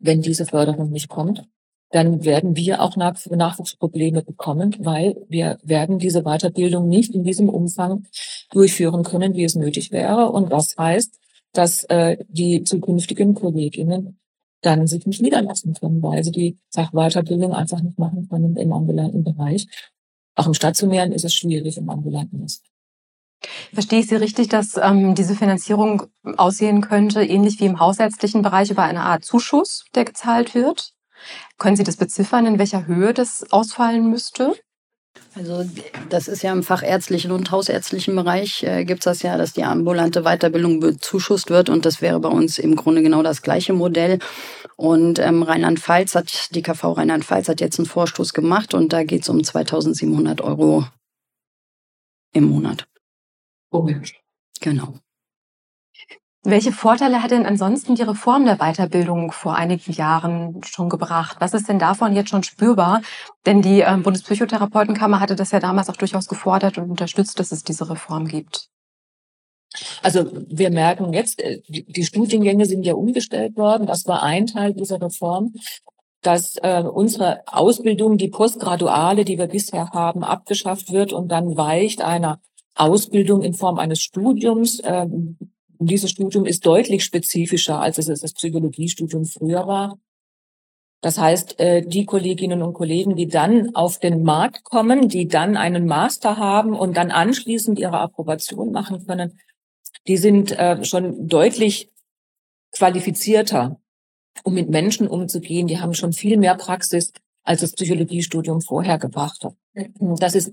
wenn 0.00 0.22
diese 0.22 0.46
Förderung 0.46 0.90
nicht 0.90 1.08
kommt, 1.08 1.44
dann 1.90 2.24
werden 2.24 2.56
wir 2.56 2.82
auch 2.82 2.96
Nachwuchsprobleme 2.96 4.22
bekommen, 4.22 4.74
weil 4.80 5.16
wir 5.28 5.58
werden 5.62 5.98
diese 5.98 6.22
Weiterbildung 6.22 6.88
nicht 6.88 7.14
in 7.14 7.22
diesem 7.22 7.48
Umfang 7.48 8.06
durchführen 8.50 9.04
können, 9.04 9.34
wie 9.34 9.44
es 9.44 9.54
nötig 9.54 9.92
wäre. 9.92 10.30
Und 10.30 10.52
das 10.52 10.74
heißt, 10.76 11.18
dass 11.52 11.84
äh, 11.84 12.18
die 12.28 12.64
zukünftigen 12.64 13.34
Kolleginnen 13.34 14.18
dann 14.62 14.86
sich 14.86 15.06
nicht 15.06 15.22
niederlassen 15.22 15.74
können, 15.74 16.02
weil 16.02 16.24
sie 16.24 16.32
die 16.32 16.58
Fachweiterbildung 16.70 17.52
einfach 17.52 17.80
nicht 17.80 17.98
machen 17.98 18.28
können 18.28 18.56
im 18.56 18.72
ambulanten 18.72 19.22
Bereich. 19.22 19.66
Auch 20.34 20.46
im 20.46 20.54
stationären 20.54 21.12
ist 21.12 21.24
es 21.24 21.34
schwierig, 21.34 21.78
im 21.78 21.88
ambulanten 21.88 22.44
ist. 22.44 22.64
Verstehe 23.72 24.00
ich 24.00 24.08
Sie 24.08 24.16
richtig, 24.16 24.48
dass 24.48 24.76
ähm, 24.76 25.14
diese 25.14 25.34
Finanzierung 25.34 26.04
aussehen 26.36 26.80
könnte, 26.80 27.22
ähnlich 27.22 27.60
wie 27.60 27.66
im 27.66 27.78
hausärztlichen 27.78 28.42
Bereich 28.42 28.70
über 28.70 28.82
eine 28.82 29.02
Art 29.02 29.24
Zuschuss, 29.24 29.84
der 29.94 30.04
gezahlt 30.04 30.54
wird? 30.54 30.95
Können 31.58 31.76
Sie 31.76 31.84
das 31.84 31.96
beziffern, 31.96 32.46
in 32.46 32.58
welcher 32.58 32.86
Höhe 32.86 33.14
das 33.14 33.50
ausfallen 33.50 34.10
müsste? 34.10 34.54
Also 35.34 35.68
das 36.08 36.28
ist 36.28 36.42
ja 36.42 36.52
im 36.52 36.62
fachärztlichen 36.62 37.30
und 37.30 37.50
hausärztlichen 37.50 38.14
Bereich 38.16 38.62
äh, 38.62 38.84
gibt 38.84 39.00
es 39.00 39.04
das 39.04 39.22
ja, 39.22 39.36
dass 39.36 39.52
die 39.52 39.64
ambulante 39.64 40.22
Weiterbildung 40.22 40.80
bezuschusst 40.80 41.50
wird 41.50 41.68
und 41.68 41.84
das 41.84 42.00
wäre 42.00 42.20
bei 42.20 42.28
uns 42.28 42.58
im 42.58 42.76
Grunde 42.76 43.02
genau 43.02 43.22
das 43.22 43.42
gleiche 43.42 43.72
Modell. 43.72 44.18
Und 44.76 45.18
ähm, 45.18 45.42
Rheinland-Pfalz 45.42 46.14
hat, 46.14 46.54
die 46.54 46.62
KV 46.62 46.92
Rheinland-Pfalz 46.92 47.48
hat 47.48 47.60
jetzt 47.60 47.78
einen 47.78 47.86
Vorstoß 47.86 48.32
gemacht 48.32 48.74
und 48.74 48.92
da 48.92 49.04
geht 49.04 49.22
es 49.22 49.28
um 49.28 49.42
2700 49.42 50.40
Euro 50.40 50.86
im 52.32 52.44
Monat. 52.44 52.86
Komisch. 53.70 54.20
Genau. 54.60 54.94
Welche 56.48 56.70
Vorteile 56.70 57.24
hat 57.24 57.32
denn 57.32 57.44
ansonsten 57.44 57.96
die 57.96 58.02
Reform 58.02 58.44
der 58.44 58.58
Weiterbildung 58.58 59.32
vor 59.32 59.56
einigen 59.56 59.90
Jahren 59.92 60.60
schon 60.64 60.88
gebracht? 60.88 61.38
Was 61.40 61.54
ist 61.54 61.68
denn 61.68 61.80
davon 61.80 62.14
jetzt 62.14 62.30
schon 62.30 62.44
spürbar? 62.44 63.02
Denn 63.46 63.62
die 63.62 63.80
äh, 63.80 63.96
Bundespsychotherapeutenkammer 63.96 65.18
hatte 65.18 65.34
das 65.34 65.50
ja 65.50 65.58
damals 65.58 65.90
auch 65.90 65.96
durchaus 65.96 66.28
gefordert 66.28 66.78
und 66.78 66.88
unterstützt, 66.88 67.40
dass 67.40 67.50
es 67.50 67.64
diese 67.64 67.90
Reform 67.90 68.28
gibt. 68.28 68.68
Also 70.04 70.30
wir 70.46 70.70
merken 70.70 71.12
jetzt, 71.12 71.42
äh, 71.42 71.62
die 71.66 72.04
Studiengänge 72.04 72.66
sind 72.66 72.84
ja 72.84 72.94
umgestellt 72.94 73.56
worden. 73.56 73.88
Das 73.88 74.06
war 74.06 74.22
ein 74.22 74.46
Teil 74.46 74.72
dieser 74.72 75.02
Reform 75.02 75.52
dass 76.22 76.56
äh, 76.56 76.82
unsere 76.82 77.42
Ausbildung, 77.46 78.18
die 78.18 78.28
postgraduale, 78.28 79.24
die 79.24 79.38
wir 79.38 79.46
bisher 79.46 79.90
haben, 79.90 80.24
abgeschafft 80.24 80.90
wird 80.90 81.12
und 81.12 81.28
dann 81.28 81.56
weicht 81.56 82.02
einer 82.02 82.40
Ausbildung 82.74 83.42
in 83.42 83.54
Form 83.54 83.78
eines 83.78 84.00
Studiums 84.00 84.80
äh, 84.80 85.06
dieses 85.78 86.10
Studium 86.10 86.46
ist 86.46 86.64
deutlich 86.66 87.04
spezifischer, 87.04 87.80
als 87.80 87.98
es 87.98 88.06
das 88.06 88.32
Psychologiestudium 88.32 89.24
früher 89.24 89.66
war. 89.66 89.98
Das 91.02 91.18
heißt, 91.18 91.60
äh, 91.60 91.82
die 91.82 92.04
Kolleginnen 92.04 92.62
und 92.62 92.72
Kollegen, 92.72 93.16
die 93.16 93.28
dann 93.28 93.74
auf 93.74 93.98
den 93.98 94.22
Markt 94.22 94.64
kommen, 94.64 95.08
die 95.08 95.28
dann 95.28 95.56
einen 95.56 95.86
Master 95.86 96.36
haben 96.36 96.74
und 96.74 96.96
dann 96.96 97.10
anschließend 97.10 97.78
ihre 97.78 98.00
Approbation 98.00 98.72
machen 98.72 99.06
können, 99.06 99.38
die 100.06 100.16
sind 100.16 100.52
äh, 100.52 100.84
schon 100.84 101.28
deutlich 101.28 101.90
qualifizierter, 102.72 103.80
um 104.42 104.54
mit 104.54 104.70
Menschen 104.70 105.08
umzugehen. 105.08 105.66
Die 105.66 105.78
haben 105.80 105.94
schon 105.94 106.12
viel 106.12 106.38
mehr 106.38 106.54
Praxis 106.56 107.12
als 107.42 107.60
das 107.60 107.72
Psychologiestudium 107.72 108.60
vorher 108.60 108.98
gebracht 108.98 109.44
hat. 109.44 109.54
Das 110.00 110.34
ist 110.34 110.52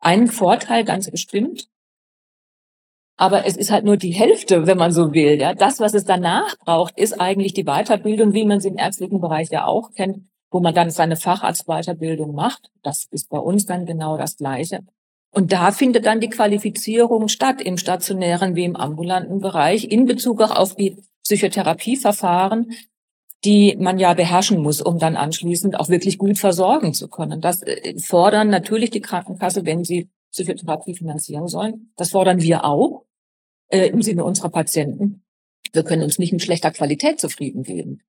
ein 0.00 0.26
Vorteil 0.26 0.84
ganz 0.84 1.10
bestimmt. 1.10 1.68
Aber 3.16 3.46
es 3.46 3.56
ist 3.56 3.70
halt 3.70 3.84
nur 3.84 3.96
die 3.96 4.12
Hälfte, 4.12 4.66
wenn 4.66 4.78
man 4.78 4.92
so 4.92 5.12
will. 5.12 5.40
Ja, 5.40 5.54
das, 5.54 5.80
was 5.80 5.94
es 5.94 6.04
danach 6.04 6.56
braucht, 6.58 6.98
ist 6.98 7.20
eigentlich 7.20 7.54
die 7.54 7.64
Weiterbildung, 7.64 8.32
wie 8.32 8.44
man 8.44 8.60
sie 8.60 8.68
im 8.68 8.78
ärztlichen 8.78 9.20
Bereich 9.20 9.50
ja 9.50 9.66
auch 9.66 9.92
kennt, 9.92 10.26
wo 10.50 10.60
man 10.60 10.74
dann 10.74 10.90
seine 10.90 11.16
Facharztweiterbildung 11.16 12.34
macht. 12.34 12.70
Das 12.82 13.06
ist 13.10 13.28
bei 13.28 13.38
uns 13.38 13.66
dann 13.66 13.86
genau 13.86 14.16
das 14.16 14.36
Gleiche. 14.36 14.80
Und 15.30 15.52
da 15.52 15.70
findet 15.70 16.04
dann 16.04 16.20
die 16.20 16.28
Qualifizierung 16.28 17.28
statt 17.28 17.62
im 17.62 17.78
stationären 17.78 18.54
wie 18.54 18.64
im 18.64 18.76
ambulanten 18.76 19.40
Bereich 19.40 19.90
in 19.90 20.04
Bezug 20.04 20.42
auch 20.42 20.54
auf 20.54 20.74
die 20.74 20.96
Psychotherapieverfahren, 21.24 22.72
die 23.44 23.76
man 23.78 23.98
ja 23.98 24.14
beherrschen 24.14 24.60
muss, 24.60 24.80
um 24.80 24.98
dann 24.98 25.16
anschließend 25.16 25.78
auch 25.80 25.88
wirklich 25.88 26.18
gut 26.18 26.38
versorgen 26.38 26.92
zu 26.94 27.08
können. 27.08 27.40
Das 27.40 27.62
äh, 27.62 27.98
fordern 27.98 28.50
natürlich 28.50 28.90
die 28.90 29.00
Krankenkasse, 29.00 29.64
wenn 29.64 29.84
sie 29.84 30.10
Psychotherapie 30.32 30.94
finanzieren 30.94 31.46
sollen. 31.46 31.92
Das 31.96 32.10
fordern 32.10 32.40
wir 32.40 32.64
auch 32.64 33.04
äh, 33.68 33.88
im 33.88 34.02
Sinne 34.02 34.24
unserer 34.24 34.48
Patienten. 34.48 35.24
Wir 35.72 35.84
können 35.84 36.02
uns 36.02 36.18
nicht 36.18 36.32
mit 36.32 36.42
schlechter 36.42 36.70
Qualität 36.70 37.20
zufrieden 37.20 37.62
geben. 37.62 38.02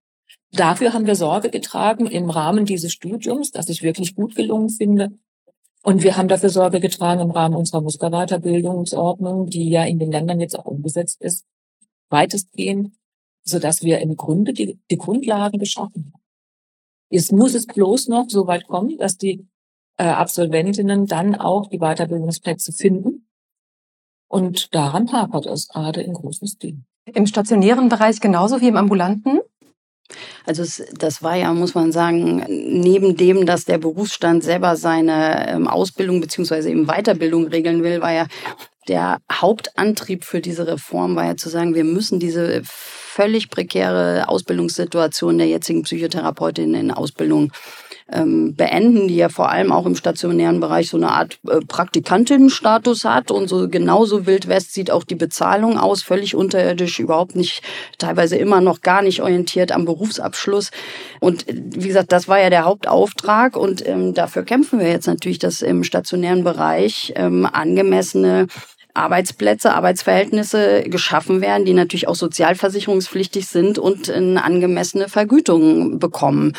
Dafür 0.52 0.94
haben 0.94 1.06
wir 1.06 1.16
Sorge 1.16 1.50
getragen 1.50 2.08
im 2.08 2.30
Rahmen 2.30 2.66
dieses 2.66 2.92
Studiums, 2.92 3.52
das 3.52 3.70
ich 3.70 3.84
wirklich 3.84 4.16
gut 4.16 4.36
gelungen 4.36 4.70
finde. 4.70 5.12
Und 5.84 6.04
wir 6.04 6.18
haben 6.18 6.28
dafür 6.28 6.50
Sorge 6.50 6.80
getragen 6.80 7.22
im 7.22 7.32
Rahmen 7.32 7.56
unserer 7.56 7.82
Musterweiterbildungsordnung, 7.82 9.48
die 9.48 9.70
ja 9.70 9.84
in 9.84 10.00
den 10.00 10.12
Ländern 10.12 10.40
jetzt 10.40 10.58
auch 10.58 10.66
umgesetzt 10.66 11.22
ist, 11.22 11.46
weitestgehend 12.10 12.94
so 13.44 13.60
dass 13.60 13.84
wir 13.84 14.00
im 14.00 14.16
Grunde 14.16 14.54
die, 14.54 14.80
die 14.90 14.98
Grundlagen 14.98 15.60
geschaffen 15.60 16.12
haben. 16.14 16.24
Jetzt 17.10 17.32
muss 17.32 17.54
es 17.54 17.68
bloß 17.68 18.08
noch 18.08 18.30
so 18.30 18.48
weit 18.48 18.68
kommen, 18.68 18.98
dass 18.98 19.18
die 19.18 19.46
äh, 19.98 20.06
Absolventinnen 20.06 21.06
dann 21.06 21.36
auch 21.36 21.68
die 21.68 21.80
Weiterbildungsplätze 21.80 22.72
finden. 22.72 23.28
Und 24.28 24.74
daran 24.74 25.12
hapert 25.12 25.46
es 25.46 25.68
gerade 25.68 26.02
in 26.02 26.14
großen 26.14 26.48
Stil. 26.48 26.80
Im 27.06 27.28
stationären 27.28 27.90
Bereich 27.90 28.20
genauso 28.20 28.62
wie 28.62 28.68
im 28.68 28.78
ambulanten? 28.78 29.40
Also 30.46 30.64
das 30.98 31.24
war 31.24 31.36
ja, 31.36 31.54
muss 31.54 31.76
man 31.76 31.92
sagen, 31.92 32.44
neben 32.48 33.16
dem, 33.16 33.46
dass 33.46 33.66
der 33.66 33.78
Berufsstand 33.78 34.44
selber 34.44 34.76
seine 34.76 35.48
ähm, 35.50 35.68
Ausbildung 35.68 36.20
beziehungsweise 36.20 36.70
eben 36.70 36.88
Weiterbildung 36.88 37.48
regeln 37.48 37.84
will, 37.84 38.02
war 38.02 38.12
ja 38.12 38.28
der 38.88 39.20
Hauptantrieb 39.32 40.26
für 40.26 40.42
diese 40.42 40.68
Reform 40.68 41.16
war 41.16 41.26
ja 41.26 41.38
zu 41.38 41.50
sagen, 41.50 41.74
wir 41.74 41.86
müssen 41.86 42.20
diese 42.20 42.62
völlig 42.64 43.50
prekäre 43.50 44.28
Ausbildungssituation 44.28 45.38
der 45.38 45.48
jetzigen 45.48 45.84
Psychotherapeutinnen 45.84 46.76
in 46.76 46.92
Ausbildung 46.92 47.54
ähm, 48.14 48.56
beenden, 48.56 49.08
die 49.08 49.16
ja 49.16 49.30
vor 49.30 49.50
allem 49.50 49.72
auch 49.72 49.86
im 49.86 49.96
stationären 49.96 50.60
Bereich 50.60 50.90
so 50.90 50.98
eine 50.98 51.12
Art 51.12 51.40
äh, 51.50 51.60
Praktikantinnenstatus 51.60 53.06
hat 53.06 53.32
und 53.32 53.48
so 53.50 53.68
genauso 53.68 54.26
Wild 54.26 54.48
West 54.48 54.74
sieht 54.74 54.92
auch 54.92 55.04
die 55.04 55.16
Bezahlung 55.16 55.78
aus, 55.78 56.04
völlig 56.04 56.36
unterirdisch, 56.36 57.00
überhaupt 57.00 57.36
nicht, 57.36 57.62
teilweise 57.98 58.38
immer 58.38 58.62
noch 58.62 58.82
gar 58.82 59.02
nicht 59.02 59.22
orientiert 59.22 59.72
am 59.72 59.86
Berufsabschluss. 59.86 60.72
Und 61.20 61.50
äh, 61.50 61.62
wie 61.76 61.88
gesagt, 61.88 62.12
das 62.12 62.28
war 62.28 62.40
ja 62.40 62.50
der 62.50 62.66
Hauptauftrag 62.66 63.58
und 63.58 63.86
ähm, 63.88 64.14
dafür 64.14 64.44
kämpfen 64.44 64.80
wir 64.80 64.90
jetzt 64.90 65.08
natürlich, 65.08 65.40
dass 65.40 65.62
im 65.62 65.84
stationären 65.84 66.44
Bereich 66.44 67.14
ähm, 67.16 67.48
angemessene 67.52 68.48
Arbeitsplätze, 68.94 69.74
Arbeitsverhältnisse 69.74 70.84
geschaffen 70.84 71.42
werden, 71.42 71.66
die 71.66 71.74
natürlich 71.74 72.08
auch 72.08 72.16
sozialversicherungspflichtig 72.16 73.48
sind 73.48 73.80
und 73.80 74.10
eine 74.10 74.44
angemessene 74.44 75.10
Vergütung 75.10 75.98
bekommen. 76.00 76.54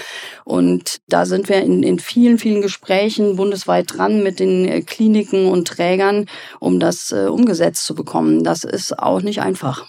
Und 0.44 0.99
da 1.09 1.27
sind 1.27 1.49
wir 1.49 1.62
in, 1.62 1.83
in 1.83 2.01
vielen, 2.01 2.38
vielen 2.38 2.61
Gesprächen 2.61 3.37
bundesweit 3.37 3.87
dran 3.97 4.23
mit 4.23 4.40
den 4.40 4.66
äh, 4.66 4.81
Kliniken 4.83 5.47
und 5.47 5.68
Trägern, 5.68 6.27
um 6.59 6.81
das 6.81 7.12
äh, 7.12 7.27
umgesetzt 7.27 7.87
zu 7.87 7.94
bekommen. 7.94 8.42
Das 8.42 8.64
ist 8.64 8.99
auch 8.99 9.23
nicht 9.23 9.40
einfach. 9.40 9.87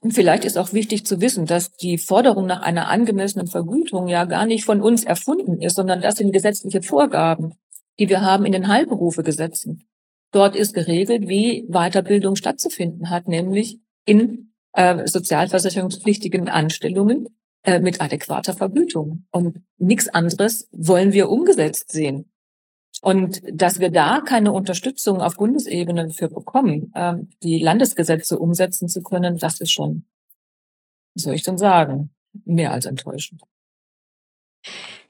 Und 0.00 0.12
vielleicht 0.12 0.44
ist 0.44 0.56
auch 0.56 0.72
wichtig 0.72 1.06
zu 1.06 1.20
wissen, 1.20 1.46
dass 1.46 1.72
die 1.72 1.98
Forderung 1.98 2.46
nach 2.46 2.62
einer 2.62 2.88
angemessenen 2.88 3.48
Vergütung 3.48 4.08
ja 4.08 4.24
gar 4.24 4.46
nicht 4.46 4.64
von 4.64 4.80
uns 4.80 5.04
erfunden 5.04 5.60
ist, 5.60 5.76
sondern 5.76 6.00
das 6.00 6.16
sind 6.16 6.32
gesetzliche 6.32 6.82
Vorgaben, 6.82 7.54
die 7.98 8.08
wir 8.08 8.22
haben 8.22 8.44
in 8.44 8.52
den 8.52 8.68
Heilberufegesetzen. 8.68 9.87
Dort 10.30 10.56
ist 10.56 10.74
geregelt, 10.74 11.28
wie 11.28 11.66
Weiterbildung 11.68 12.36
stattzufinden 12.36 13.10
hat, 13.10 13.28
nämlich 13.28 13.80
in 14.04 14.52
äh, 14.72 15.06
sozialversicherungspflichtigen 15.06 16.48
Anstellungen 16.48 17.28
äh, 17.62 17.80
mit 17.80 18.00
adäquater 18.00 18.54
Vergütung. 18.54 19.26
Und 19.30 19.62
nichts 19.78 20.08
anderes 20.08 20.68
wollen 20.72 21.12
wir 21.12 21.30
umgesetzt 21.30 21.90
sehen. 21.90 22.30
Und 23.00 23.42
dass 23.50 23.78
wir 23.78 23.90
da 23.90 24.20
keine 24.20 24.52
Unterstützung 24.52 25.20
auf 25.20 25.36
Bundesebene 25.36 26.10
für 26.10 26.28
bekommen, 26.28 26.92
äh, 26.94 27.14
die 27.42 27.58
Landesgesetze 27.58 28.38
umsetzen 28.38 28.88
zu 28.88 29.02
können, 29.02 29.38
das 29.38 29.60
ist 29.60 29.72
schon, 29.72 30.04
soll 31.14 31.34
ich 31.34 31.42
denn 31.42 31.58
sagen, 31.58 32.10
mehr 32.44 32.72
als 32.72 32.86
enttäuschend. 32.86 33.42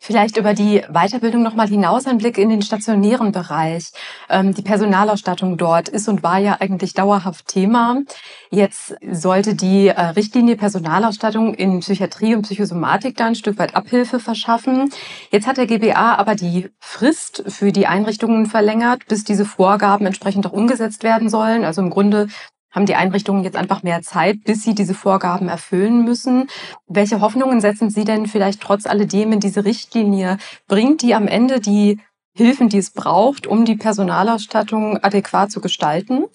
Vielleicht 0.00 0.36
über 0.36 0.54
die 0.54 0.82
Weiterbildung 0.88 1.42
nochmal 1.42 1.68
hinaus 1.68 2.06
ein 2.06 2.18
Blick 2.18 2.38
in 2.38 2.48
den 2.48 2.62
stationären 2.62 3.32
Bereich. 3.32 3.90
Ähm, 4.30 4.54
die 4.54 4.62
Personalausstattung 4.62 5.58
dort 5.58 5.88
ist 5.88 6.08
und 6.08 6.22
war 6.22 6.38
ja 6.38 6.56
eigentlich 6.60 6.94
dauerhaft 6.94 7.48
Thema. 7.48 8.02
Jetzt 8.50 8.94
sollte 9.10 9.54
die 9.54 9.88
äh, 9.88 10.00
Richtlinie 10.00 10.56
Personalausstattung 10.56 11.52
in 11.52 11.80
Psychiatrie 11.80 12.34
und 12.34 12.42
Psychosomatik 12.42 13.16
da 13.16 13.26
ein 13.26 13.34
Stück 13.34 13.58
weit 13.58 13.74
Abhilfe 13.74 14.20
verschaffen. 14.20 14.90
Jetzt 15.30 15.46
hat 15.46 15.56
der 15.56 15.66
GBA 15.66 16.14
aber 16.14 16.36
die 16.36 16.70
Frist 16.78 17.42
für 17.48 17.72
die 17.72 17.86
Einrichtungen 17.86 18.46
verlängert, 18.46 19.06
bis 19.08 19.24
diese 19.24 19.44
Vorgaben 19.44 20.06
entsprechend 20.06 20.46
auch 20.46 20.52
umgesetzt 20.52 21.02
werden 21.02 21.28
sollen. 21.28 21.64
Also 21.64 21.82
im 21.82 21.90
Grunde 21.90 22.28
haben 22.70 22.86
die 22.86 22.94
Einrichtungen 22.94 23.44
jetzt 23.44 23.56
einfach 23.56 23.82
mehr 23.82 24.02
Zeit, 24.02 24.44
bis 24.44 24.62
sie 24.62 24.74
diese 24.74 24.94
Vorgaben 24.94 25.48
erfüllen 25.48 26.04
müssen. 26.04 26.48
Welche 26.86 27.20
Hoffnungen 27.20 27.60
setzen 27.60 27.90
Sie 27.90 28.04
denn 28.04 28.26
vielleicht 28.26 28.60
trotz 28.60 28.86
alledem 28.86 29.32
in 29.32 29.40
diese 29.40 29.64
Richtlinie? 29.64 30.38
Bringt 30.66 31.02
die 31.02 31.14
am 31.14 31.26
Ende 31.28 31.60
die 31.60 32.00
Hilfen, 32.34 32.68
die 32.68 32.78
es 32.78 32.90
braucht, 32.90 33.46
um 33.46 33.64
die 33.64 33.76
Personalausstattung 33.76 34.98
adäquat 35.02 35.50
zu 35.50 35.60
gestalten? 35.60 36.26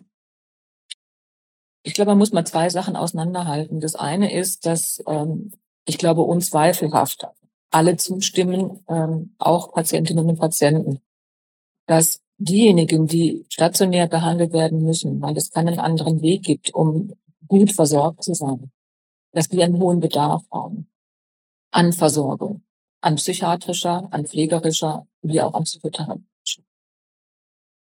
Ich 1.83 1.93
glaube, 1.93 2.11
man 2.11 2.17
muss 2.17 2.33
mal 2.33 2.45
zwei 2.45 2.69
Sachen 2.69 2.95
auseinanderhalten. 2.95 3.79
Das 3.79 3.95
eine 3.95 4.33
ist, 4.33 4.65
dass 4.65 5.03
ähm, 5.05 5.51
ich 5.85 5.97
glaube, 5.97 6.21
unzweifelhaft 6.21 7.27
alle 7.71 7.97
zustimmen, 7.97 8.83
ähm, 8.87 9.35
auch 9.37 9.73
Patientinnen 9.73 10.29
und 10.29 10.39
Patienten, 10.39 10.99
dass 11.87 12.22
diejenigen, 12.43 13.07
die 13.07 13.45
stationär 13.49 14.07
behandelt 14.07 14.53
werden 14.53 14.83
müssen, 14.83 15.21
weil 15.21 15.37
es 15.37 15.51
keinen 15.51 15.79
anderen 15.79 16.21
Weg 16.21 16.43
gibt, 16.43 16.73
um 16.73 17.13
gut 17.47 17.71
versorgt 17.71 18.23
zu 18.23 18.33
sein, 18.33 18.71
dass 19.31 19.49
die 19.49 19.63
einen 19.63 19.79
hohen 19.79 19.99
Bedarf 19.99 20.43
haben 20.51 20.89
an 21.71 21.91
Versorgung, 21.91 22.61
an 23.01 23.15
psychiatrischer, 23.15 24.07
an 24.11 24.25
pflegerischer, 24.25 25.07
wie 25.21 25.41
auch 25.41 25.53
an 25.53 25.63
psychotherapeutischer. 25.63 26.63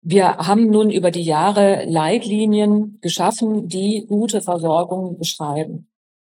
Wir 0.02 0.36
haben 0.36 0.70
nun 0.70 0.90
über 0.90 1.10
die 1.10 1.22
Jahre 1.22 1.84
Leitlinien 1.86 2.98
geschaffen, 3.00 3.68
die 3.68 4.06
gute 4.06 4.42
Versorgung 4.42 5.18
beschreiben. 5.18 5.88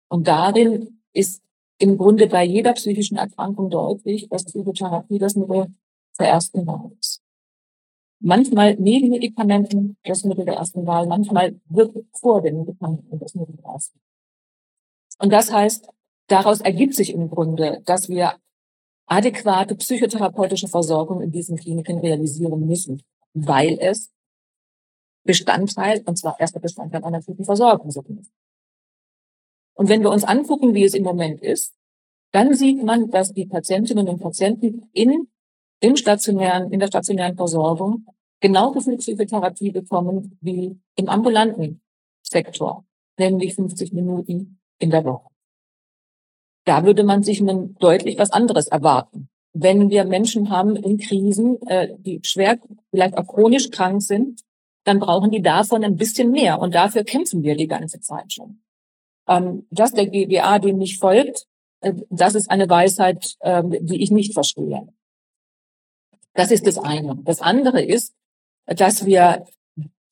Und 0.09 0.29
darin 0.29 1.01
ist 1.13 1.43
im 1.79 1.97
Grunde 1.97 2.29
bei 2.29 2.45
jeder 2.45 2.75
psychischen 2.75 3.17
Erkrankung 3.17 3.71
deutlich, 3.71 4.29
dass 4.29 4.45
Psychotherapie 4.45 5.19
das 5.19 5.35
Mittel 5.35 5.75
der 6.19 6.29
ersten 6.29 6.67
Wahl 6.67 6.93
ist 7.01 7.24
manchmal 8.25 8.75
neben 8.77 9.11
Medikamenten 9.11 9.97
das 10.05 10.25
Mittel 10.25 10.47
der 10.47 10.55
ersten 10.55 10.87
Wahl, 10.87 11.07
manchmal 11.07 11.61
wirklich 11.67 12.07
vor 12.19 12.41
den 12.41 12.59
Medikamenten 12.59 13.19
das 13.19 13.35
Mittel 13.35 13.55
der 13.57 13.67
ersten. 13.67 14.01
Und 15.19 15.31
das 15.31 15.53
heißt, 15.53 15.89
daraus 16.29 16.61
ergibt 16.61 16.95
sich 16.95 17.13
im 17.13 17.29
Grunde, 17.29 17.83
dass 17.85 18.09
wir 18.09 18.35
adäquate 19.07 19.75
psychotherapeutische 19.77 20.69
Versorgung 20.69 21.21
in 21.21 21.31
diesen 21.31 21.57
Kliniken 21.57 21.99
realisieren 21.99 22.67
müssen, 22.67 23.03
weil 23.35 23.79
es 23.79 24.11
Bestandteil, 25.25 26.03
und 26.07 26.19
zwar 26.19 26.41
erster 26.41 26.61
Bestandteil 26.61 27.05
einer 27.05 27.21
guten 27.21 27.45
Versorgung 27.45 27.89
ist. 27.89 28.33
Und 29.75 29.89
wenn 29.89 30.03
wir 30.03 30.11
uns 30.11 30.25
angucken, 30.25 30.75
wie 30.75 30.85
es 30.85 30.95
im 30.95 31.03
Moment 31.03 31.43
ist, 31.43 31.75
dann 32.33 32.55
sieht 32.55 32.83
man, 32.83 33.11
dass 33.11 33.33
die 33.33 33.47
Patientinnen 33.47 34.09
und 34.09 34.21
Patienten 34.21 34.89
in 34.93 35.29
im 35.81 35.97
stationären, 35.97 36.73
in 36.73 36.81
der 36.81 36.87
stationären 36.87 37.37
Versorgung 37.37 38.07
genauso 38.45 38.81
viel 38.81 38.99
Psychotherapie 38.99 39.71
bekommen 39.71 40.37
wie 40.43 40.79
im 40.97 41.09
ambulanten 41.09 41.81
Sektor, 42.23 42.85
nämlich 43.19 43.55
50 43.55 43.95
Minuten 43.95 44.61
in 44.79 44.91
der 44.91 45.03
Woche. 45.07 45.31
Da 46.67 46.85
würde 46.85 47.05
man 47.05 47.23
sich 47.23 47.41
nun 47.41 47.75
deutlich 47.81 48.19
was 48.19 48.33
anderes 48.33 48.67
erwarten. 48.67 49.31
Wenn 49.55 49.89
wir 49.89 50.05
Menschen 50.05 50.51
haben 50.51 50.77
in 50.77 50.99
Krisen, 50.99 51.59
äh, 51.69 51.95
die 51.97 52.21
schwer, 52.23 52.59
vielleicht 52.91 53.17
auch 53.17 53.27
chronisch 53.27 53.71
krank 53.71 54.03
sind, 54.03 54.43
dann 54.85 54.99
brauchen 54.99 55.31
die 55.31 55.41
davon 55.41 55.83
ein 55.83 55.97
bisschen 55.97 56.31
mehr. 56.31 56.59
Und 56.59 56.75
dafür 56.75 57.03
kämpfen 57.03 57.43
wir 57.43 57.57
die 57.57 57.69
ganze 57.69 58.01
Zeit 58.01 58.31
schon. 58.31 58.63
Ähm, 59.27 59.67
dass 59.71 59.95
der 59.95 60.07
GBA 60.07 60.59
dem 60.59 60.77
nicht 60.77 61.01
folgt, 61.01 61.47
äh, 61.81 61.95
das 62.11 62.35
ist 62.35 62.51
eine 62.51 62.69
Weisheit, 62.69 63.37
äh, 63.41 63.63
die 63.81 64.03
ich 64.03 64.11
nicht 64.11 64.35
verstehe. 64.35 64.87
Das 66.35 66.51
ist 66.51 66.67
das 66.67 66.77
eine. 66.77 67.17
Das 67.25 67.41
andere 67.41 67.81
ist, 67.83 68.13
dass 68.67 69.05
wir 69.05 69.47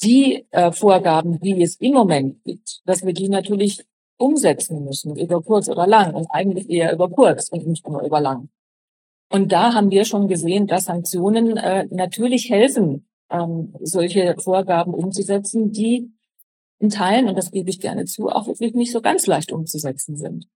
die 0.02 0.46
äh, 0.50 0.72
Vorgaben, 0.72 1.40
die 1.40 1.62
es 1.62 1.76
im 1.76 1.94
Moment 1.94 2.42
gibt, 2.44 2.80
dass 2.84 3.04
wir 3.04 3.12
die 3.12 3.28
natürlich 3.28 3.84
umsetzen 4.18 4.84
müssen, 4.84 5.16
über 5.16 5.42
kurz 5.42 5.68
oder 5.68 5.86
lang 5.86 6.14
und 6.14 6.26
eigentlich 6.30 6.68
eher 6.70 6.92
über 6.92 7.08
kurz 7.08 7.48
und 7.48 7.66
nicht 7.66 7.88
nur 7.88 8.02
über 8.02 8.20
lang. 8.20 8.48
Und 9.30 9.50
da 9.52 9.74
haben 9.74 9.90
wir 9.90 10.04
schon 10.04 10.28
gesehen, 10.28 10.66
dass 10.66 10.84
Sanktionen 10.84 11.56
äh, 11.56 11.86
natürlich 11.90 12.50
helfen, 12.50 13.06
ähm, 13.30 13.74
solche 13.80 14.36
Vorgaben 14.38 14.92
umzusetzen, 14.92 15.72
die 15.72 16.12
in 16.78 16.90
Teilen, 16.90 17.28
und 17.28 17.38
das 17.38 17.50
gebe 17.50 17.70
ich 17.70 17.80
gerne 17.80 18.04
zu, 18.04 18.28
auch 18.28 18.46
wirklich 18.46 18.74
nicht 18.74 18.92
so 18.92 19.00
ganz 19.00 19.26
leicht 19.26 19.52
umzusetzen 19.52 20.16
sind. 20.16 20.48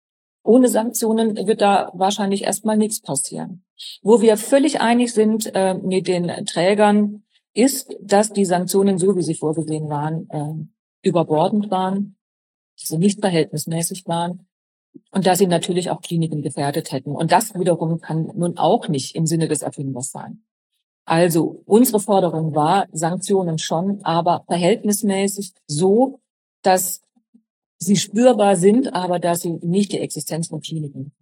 Ohne 0.43 0.69
Sanktionen 0.69 1.37
wird 1.47 1.61
da 1.61 1.91
wahrscheinlich 1.95 2.43
erstmal 2.45 2.77
nichts 2.77 3.01
passieren. 3.01 3.65
Wo 4.03 4.21
wir 4.21 4.37
völlig 4.37 4.81
einig 4.81 5.13
sind 5.13 5.51
äh, 5.55 5.75
mit 5.75 6.07
den 6.07 6.29
Trägern, 6.47 7.25
ist, 7.57 7.97
dass 8.01 8.33
die 8.33 8.45
Sanktionen, 8.45 8.99
so 8.99 9.17
wie 9.17 9.23
sie 9.23 9.35
vorgesehen 9.35 9.89
waren, 9.89 10.29
äh, 10.31 11.09
überbordend 11.09 11.71
waren, 11.71 12.17
dass 12.79 12.89
sie 12.89 12.99
nicht 12.99 13.21
verhältnismäßig 13.21 14.07
waren 14.07 14.47
und 15.11 15.27
dass 15.27 15.39
sie 15.39 15.47
natürlich 15.47 15.91
auch 15.91 16.01
Kliniken 16.01 16.43
gefährdet 16.43 16.93
hätten. 16.93 17.13
Und 17.13 17.33
das 17.33 17.55
wiederum 17.55 18.01
kann 18.01 18.31
nun 18.35 18.59
auch 18.59 18.89
nicht 18.89 19.15
im 19.15 19.27
Sinne 19.27 19.49
des 19.49 19.63
Erfinders 19.63 20.11
sein. 20.11 20.43
Also 21.05 21.63
unsere 21.67 22.01
Forderung 22.01 22.55
war, 22.55 22.89
Sanktionen 22.93 23.59
schon, 23.59 24.01
aber 24.03 24.45
verhältnismäßig 24.49 25.53
so, 25.67 26.21
dass 26.63 27.03
sie 27.79 27.97
spürbar 27.97 28.57
sind, 28.57 28.93
aber 28.95 29.19
dass 29.19 29.41
sie 29.41 29.53
nicht 29.63 29.93
die 29.93 30.01
Existenz 30.01 30.49
von 30.49 30.61
Kliniken 30.61 31.13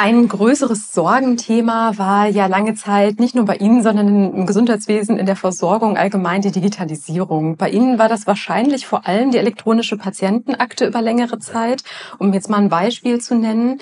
ein 0.00 0.28
größeres 0.28 0.94
Sorgenthema 0.94 1.98
war 1.98 2.26
ja 2.26 2.46
lange 2.46 2.74
Zeit 2.74 3.20
nicht 3.20 3.34
nur 3.34 3.44
bei 3.44 3.56
Ihnen, 3.56 3.82
sondern 3.82 4.32
im 4.32 4.46
Gesundheitswesen, 4.46 5.18
in 5.18 5.26
der 5.26 5.36
Versorgung 5.36 5.98
allgemein 5.98 6.40
die 6.40 6.52
Digitalisierung. 6.52 7.58
Bei 7.58 7.68
Ihnen 7.68 7.98
war 7.98 8.08
das 8.08 8.26
wahrscheinlich 8.26 8.86
vor 8.86 9.06
allem 9.06 9.30
die 9.30 9.36
elektronische 9.36 9.98
Patientenakte 9.98 10.86
über 10.86 11.02
längere 11.02 11.38
Zeit. 11.38 11.82
Um 12.18 12.32
jetzt 12.32 12.48
mal 12.48 12.62
ein 12.62 12.70
Beispiel 12.70 13.20
zu 13.20 13.34
nennen. 13.34 13.78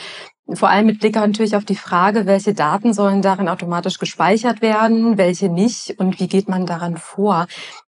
Vor 0.55 0.71
allem 0.71 0.87
mit 0.87 0.99
Blick 0.99 1.15
natürlich 1.15 1.55
auf 1.55 1.65
die 1.65 1.77
Frage, 1.77 2.27
welche 2.27 2.53
Daten 2.53 2.95
sollen 2.95 3.23
darin 3.23 3.49
automatisch 3.49 4.01
gespeichert 4.01 4.61
werden, 4.61 5.19
welche 5.19 5.49
nicht 5.49 6.01
und 6.01 6.19
wie 6.19 6.27
geht 6.27 6.49
man 6.49 6.67
daran 6.67 6.97
vor. 6.97 7.47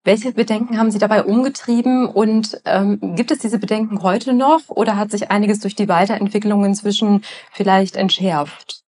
Welche 0.07 0.31
Bedenken 0.31 0.77
haben 0.77 0.89
Sie 0.89 0.99
dabei 0.99 1.25
umgetrieben 1.25 2.07
und 2.07 2.61
ähm, 2.63 2.97
gibt 3.17 3.29
es 3.29 3.39
diese 3.39 3.59
Bedenken 3.59 4.03
heute 4.03 4.31
noch 4.31 4.61
oder 4.69 4.95
hat 4.95 5.11
sich 5.11 5.31
einiges 5.31 5.59
durch 5.59 5.75
die 5.75 5.89
Weiterentwicklung 5.89 6.63
inzwischen 6.63 7.25
vielleicht 7.51 7.97
entschärft? 7.97 8.86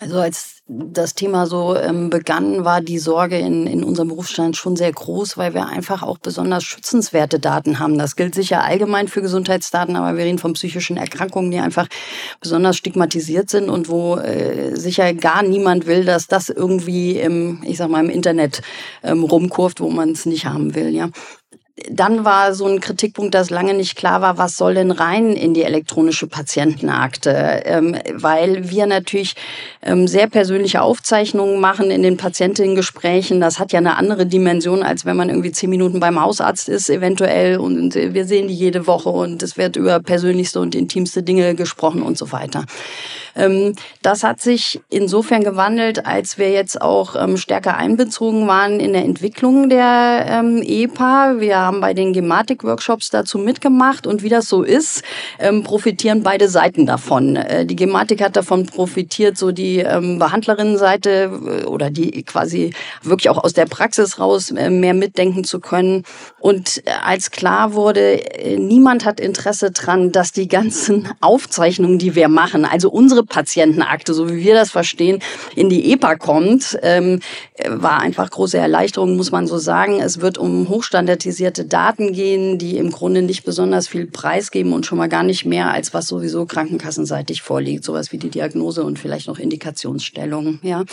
Also 0.00 0.20
als 0.20 0.58
das 0.68 1.14
Thema 1.14 1.46
so 1.46 1.74
ähm, 1.74 2.08
begann, 2.08 2.64
war 2.64 2.80
die 2.80 2.98
Sorge 2.98 3.36
in, 3.36 3.66
in 3.66 3.82
unserem 3.82 4.08
Berufsstand 4.08 4.56
schon 4.56 4.76
sehr 4.76 4.92
groß, 4.92 5.36
weil 5.36 5.54
wir 5.54 5.66
einfach 5.66 6.04
auch 6.04 6.18
besonders 6.18 6.62
schützenswerte 6.62 7.40
Daten 7.40 7.80
haben. 7.80 7.98
Das 7.98 8.14
gilt 8.14 8.34
sicher 8.34 8.62
allgemein 8.62 9.08
für 9.08 9.22
Gesundheitsdaten, 9.22 9.96
aber 9.96 10.16
wir 10.16 10.24
reden 10.24 10.38
von 10.38 10.52
psychischen 10.52 10.98
Erkrankungen, 10.98 11.50
die 11.50 11.58
einfach 11.58 11.88
besonders 12.40 12.76
stigmatisiert 12.76 13.50
sind 13.50 13.70
und 13.70 13.88
wo 13.88 14.16
äh, 14.16 14.76
sicher 14.76 15.14
gar 15.14 15.42
niemand 15.42 15.86
will, 15.86 16.04
dass 16.04 16.28
das 16.28 16.48
irgendwie 16.48 17.18
im, 17.18 17.60
ich 17.64 17.78
sag 17.78 17.90
mal, 17.90 18.04
im 18.04 18.10
Internet 18.10 18.62
ähm, 19.02 19.24
rumkurft, 19.24 19.80
wo 19.80 19.90
man 19.90 20.10
es 20.10 20.26
nicht 20.26 20.46
haben 20.46 20.76
will. 20.76 20.90
Ja 20.90 21.08
dann 21.90 22.24
war 22.24 22.54
so 22.54 22.66
ein 22.66 22.80
Kritikpunkt, 22.80 23.34
dass 23.34 23.50
lange 23.50 23.74
nicht 23.74 23.96
klar 23.96 24.20
war, 24.20 24.38
was 24.38 24.56
soll 24.56 24.74
denn 24.74 24.90
rein 24.90 25.32
in 25.32 25.54
die 25.54 25.62
elektronische 25.62 26.26
Patientenakte, 26.26 27.62
ähm, 27.64 27.96
weil 28.14 28.70
wir 28.70 28.86
natürlich 28.86 29.34
ähm, 29.82 30.08
sehr 30.08 30.28
persönliche 30.28 30.82
Aufzeichnungen 30.82 31.60
machen 31.60 31.90
in 31.90 32.02
den 32.02 32.16
Patientinnengesprächen. 32.16 33.40
Das 33.40 33.58
hat 33.58 33.72
ja 33.72 33.78
eine 33.78 33.96
andere 33.96 34.26
Dimension, 34.26 34.82
als 34.82 35.04
wenn 35.04 35.16
man 35.16 35.28
irgendwie 35.28 35.52
zehn 35.52 35.70
Minuten 35.70 36.00
beim 36.00 36.20
Hausarzt 36.20 36.68
ist, 36.68 36.90
eventuell. 36.90 37.58
Und 37.58 37.94
wir 37.94 38.24
sehen 38.24 38.48
die 38.48 38.54
jede 38.54 38.86
Woche 38.86 39.10
und 39.10 39.42
es 39.42 39.56
wird 39.56 39.76
über 39.76 40.00
persönlichste 40.00 40.60
und 40.60 40.74
intimste 40.74 41.22
Dinge 41.22 41.54
gesprochen 41.54 42.02
und 42.02 42.18
so 42.18 42.32
weiter. 42.32 42.64
Ähm, 43.38 43.74
das 44.02 44.24
hat 44.24 44.40
sich 44.40 44.80
insofern 44.90 45.44
gewandelt, 45.44 46.04
als 46.06 46.38
wir 46.38 46.50
jetzt 46.50 46.80
auch 46.82 47.14
ähm, 47.16 47.36
stärker 47.36 47.76
einbezogen 47.76 48.46
waren 48.48 48.80
in 48.80 48.92
der 48.92 49.04
Entwicklung 49.04 49.68
der 49.68 50.26
ähm, 50.28 50.62
EPA. 50.62 51.36
Wir 51.38 51.67
haben 51.68 51.80
bei 51.80 51.94
den 51.94 52.12
Gematik-Workshops 52.12 53.10
dazu 53.10 53.38
mitgemacht 53.38 54.06
und 54.06 54.22
wie 54.22 54.28
das 54.28 54.48
so 54.48 54.62
ist, 54.62 55.02
profitieren 55.64 56.22
beide 56.22 56.48
Seiten 56.48 56.86
davon. 56.86 57.36
Äh, 57.36 57.66
die 57.66 57.76
Gematik 57.76 58.22
hat 58.22 58.36
davon 58.36 58.66
profitiert, 58.66 59.36
so 59.36 59.52
die 59.52 59.78
Behandlerinnenseite 59.78 61.30
äh, 61.62 61.64
oder 61.64 61.90
die 61.90 62.22
quasi 62.22 62.72
wirklich 63.02 63.30
auch 63.30 63.42
aus 63.42 63.52
der 63.52 63.66
Praxis 63.66 64.18
raus 64.18 64.50
äh, 64.50 64.70
mehr 64.70 64.94
mitdenken 64.94 65.44
zu 65.44 65.60
können. 65.60 66.04
Und 66.40 66.82
als 67.04 67.30
klar 67.30 67.74
wurde, 67.74 68.20
niemand 68.56 69.04
hat 69.04 69.20
Interesse 69.20 69.70
dran, 69.70 70.12
dass 70.12 70.32
die 70.32 70.48
ganzen 70.48 71.08
Aufzeichnungen, 71.20 71.98
die 71.98 72.14
wir 72.14 72.28
machen, 72.28 72.64
also 72.64 72.90
unsere 72.90 73.24
Patientenakte, 73.24 74.14
so 74.14 74.30
wie 74.30 74.44
wir 74.44 74.54
das 74.54 74.70
verstehen, 74.70 75.20
in 75.54 75.68
die 75.68 75.92
EPA 75.92 76.16
kommt, 76.16 76.78
ähm, 76.82 77.20
war 77.66 78.00
einfach 78.00 78.30
große 78.30 78.56
Erleichterung, 78.56 79.16
muss 79.16 79.30
man 79.30 79.46
so 79.46 79.58
sagen. 79.58 80.00
Es 80.00 80.20
wird 80.20 80.38
um 80.38 80.68
hochstandardisierte 80.68 81.57
Daten 81.64 82.12
gehen, 82.12 82.58
die 82.58 82.76
im 82.76 82.90
Grunde 82.90 83.22
nicht 83.22 83.44
besonders 83.44 83.88
viel 83.88 84.06
preisgeben 84.06 84.72
und 84.72 84.86
schon 84.86 84.98
mal 84.98 85.08
gar 85.08 85.22
nicht 85.22 85.44
mehr, 85.44 85.70
als 85.70 85.94
was 85.94 86.06
sowieso 86.06 86.46
krankenkassenseitig 86.46 87.42
vorliegt. 87.42 87.84
Sowas 87.84 88.12
wie 88.12 88.18
die 88.18 88.30
Diagnose 88.30 88.84
und 88.84 88.98
vielleicht 88.98 89.28
noch 89.28 89.38
Indikationsstellungen. 89.38 90.60
Ja. 90.62 90.84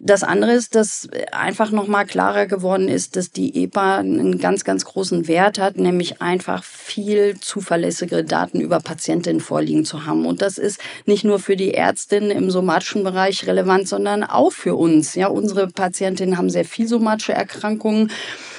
Das 0.00 0.22
andere 0.22 0.52
ist, 0.52 0.74
dass 0.74 1.08
einfach 1.32 1.70
nochmal 1.70 2.06
klarer 2.06 2.46
geworden 2.46 2.88
ist, 2.88 3.16
dass 3.16 3.30
die 3.32 3.64
EPA 3.64 3.98
einen 3.98 4.38
ganz, 4.38 4.64
ganz 4.64 4.84
großen 4.84 5.26
Wert 5.28 5.58
hat, 5.58 5.76
nämlich 5.76 6.22
einfach 6.22 6.62
viel 6.62 7.36
zuverlässigere 7.40 8.24
Daten 8.24 8.60
über 8.60 8.78
Patientinnen 8.78 9.40
vorliegen 9.40 9.84
zu 9.84 10.06
haben. 10.06 10.26
Und 10.26 10.40
das 10.42 10.58
ist 10.58 10.80
nicht 11.06 11.24
nur 11.24 11.38
für 11.38 11.56
die 11.56 11.74
Ärztin 11.74 12.30
im 12.30 12.50
somatischen 12.50 13.02
Bereich 13.02 13.46
relevant, 13.46 13.88
sondern 13.88 14.22
auch 14.24 14.52
für 14.52 14.76
uns. 14.76 15.14
Ja, 15.14 15.28
unsere 15.28 15.66
Patientinnen 15.66 16.38
haben 16.38 16.50
sehr 16.50 16.64
viel 16.64 16.86
somatische 16.86 17.32
Erkrankungen. 17.32 18.10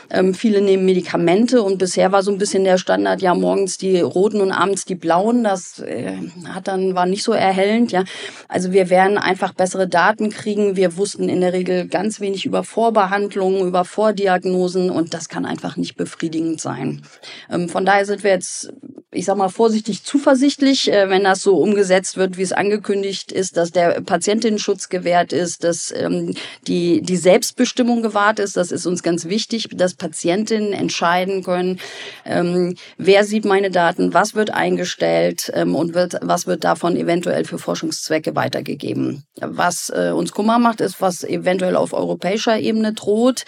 Ähm, 0.10 0.34
viele 0.34 0.62
nehmen 0.62 0.86
Medikamente 0.86 1.62
und 1.62 1.78
bisher 1.78 2.12
war 2.12 2.24
so 2.24 2.32
ein 2.32 2.38
bisschen 2.38 2.64
der 2.64 2.78
Standard, 2.78 3.22
ja, 3.22 3.34
morgens 3.36 3.78
die 3.78 4.00
roten 4.00 4.42
und 4.42 4.52
abends 4.52 4.86
die 4.86 4.96
blauen. 4.96 5.44
Das 5.44 5.80
äh, 5.80 6.18
hat 6.46 6.68
dann, 6.68 6.96
war 6.96 7.06
nicht 7.06 7.24
so 7.24 7.32
erhellend, 7.32 7.92
ja. 7.92 8.04
Also 8.48 8.72
wir 8.72 8.90
werden 8.90 9.18
einfach 9.18 9.54
bessere 9.54 9.88
Daten 9.88 10.30
kriegen. 10.30 10.76
Wir 10.76 10.98
wussten 10.98 11.30
in 11.30 11.42
der 11.42 11.54
Regel 11.54 11.88
ganz 11.88 12.20
wenig 12.20 12.46
über 12.46 12.64
Vorbehandlungen, 12.64 13.68
über 13.68 13.86
Vordiagnosen 13.86 14.90
und 14.90 15.14
das 15.14 15.30
kann 15.30 15.46
einfach 15.46 15.78
nicht 15.78 15.96
befriedigend 15.96 16.62
sein. 16.62 17.04
Ähm, 17.50 17.70
von 17.70 17.86
daher 17.86 18.06
sind 18.06 18.24
wir 18.24 18.32
jetzt 18.32 18.74
ich 19.12 19.26
sag 19.26 19.38
mal 19.38 19.50
vorsichtig 19.50 20.04
zuversichtlich, 20.04 20.92
äh, 20.92 21.10
wenn 21.10 21.24
das 21.24 21.42
so 21.42 21.58
umgesetzt 21.58 22.18
wird, 22.18 22.38
wie 22.38 22.44
es 22.44 22.52
angekündigt 22.52 23.32
ist, 23.32 23.58
dass 23.58 23.72
der 23.72 24.02
Patientinnenschutz 24.02 24.90
gewährt 24.90 25.34
ist, 25.34 25.64
dass 25.64 25.92
ähm, 25.96 26.36
die, 26.68 27.02
die 27.02 27.18
Selbstbestimmung 27.18 28.04
gewahrt 28.04 28.38
ist. 28.40 28.56
Das 28.56 28.72
ist 28.72 28.86
uns 28.86 29.02
ganz 29.02 29.26
wichtig, 29.26 29.70
dass 29.74 29.96
Patientinnen 30.00 30.74
entscheiden 30.74 31.44
können, 31.44 31.80
ähm, 32.26 32.76
wer 32.98 33.24
sieht 33.24 33.46
meine 33.46 33.70
Daten, 33.70 34.14
was 34.16 34.34
wird 34.34 34.52
eingestellt 34.52 35.52
ähm, 35.54 35.76
und 35.76 35.94
wird, 35.94 36.16
was 36.22 36.48
wird 36.48 36.64
davon 36.64 36.98
eventuell 36.98 37.46
für 37.46 37.60
Forschungszwecke 37.60 38.36
weitergegeben. 38.36 39.24
Was 39.40 39.92
äh, 39.94 40.12
uns 40.12 40.32
Kummer 40.32 40.58
macht, 40.58 40.82
ist, 40.82 41.02
was 41.02 41.24
eventuell 41.24 41.76
auf 41.76 41.94
europäischer 41.94 42.58
Ebene 42.60 42.94
droht. 42.94 43.46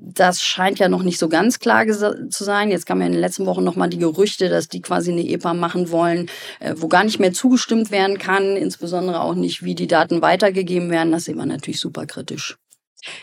Das 0.00 0.42
scheint 0.42 0.78
ja 0.78 0.88
noch 0.88 1.02
nicht 1.02 1.18
so 1.18 1.28
ganz 1.28 1.58
klar 1.58 1.84
zu 1.86 2.44
sein. 2.44 2.70
Jetzt 2.70 2.86
kamen 2.86 3.00
ja 3.00 3.08
in 3.08 3.12
den 3.12 3.20
letzten 3.20 3.46
Wochen 3.46 3.64
nochmal 3.64 3.88
die 3.88 3.98
Gerüchte, 3.98 4.48
dass 4.48 4.68
die 4.68 4.80
quasi 4.80 5.10
eine 5.10 5.26
EPA 5.26 5.54
machen 5.54 5.90
wollen, 5.90 6.30
äh, 6.60 6.74
wo 6.76 6.86
gar 6.86 7.02
nicht 7.02 7.18
mehr 7.18 7.32
zugestimmt 7.32 7.90
werden 7.90 8.18
kann, 8.18 8.56
insbesondere 8.56 9.20
auch 9.20 9.34
nicht, 9.34 9.64
wie 9.64 9.74
die 9.74 9.88
Daten 9.88 10.22
weitergegeben 10.22 10.90
werden. 10.90 11.10
Das 11.10 11.24
sehen 11.24 11.36
wir 11.36 11.46
natürlich 11.46 11.80
super 11.80 12.06
kritisch. 12.06 12.56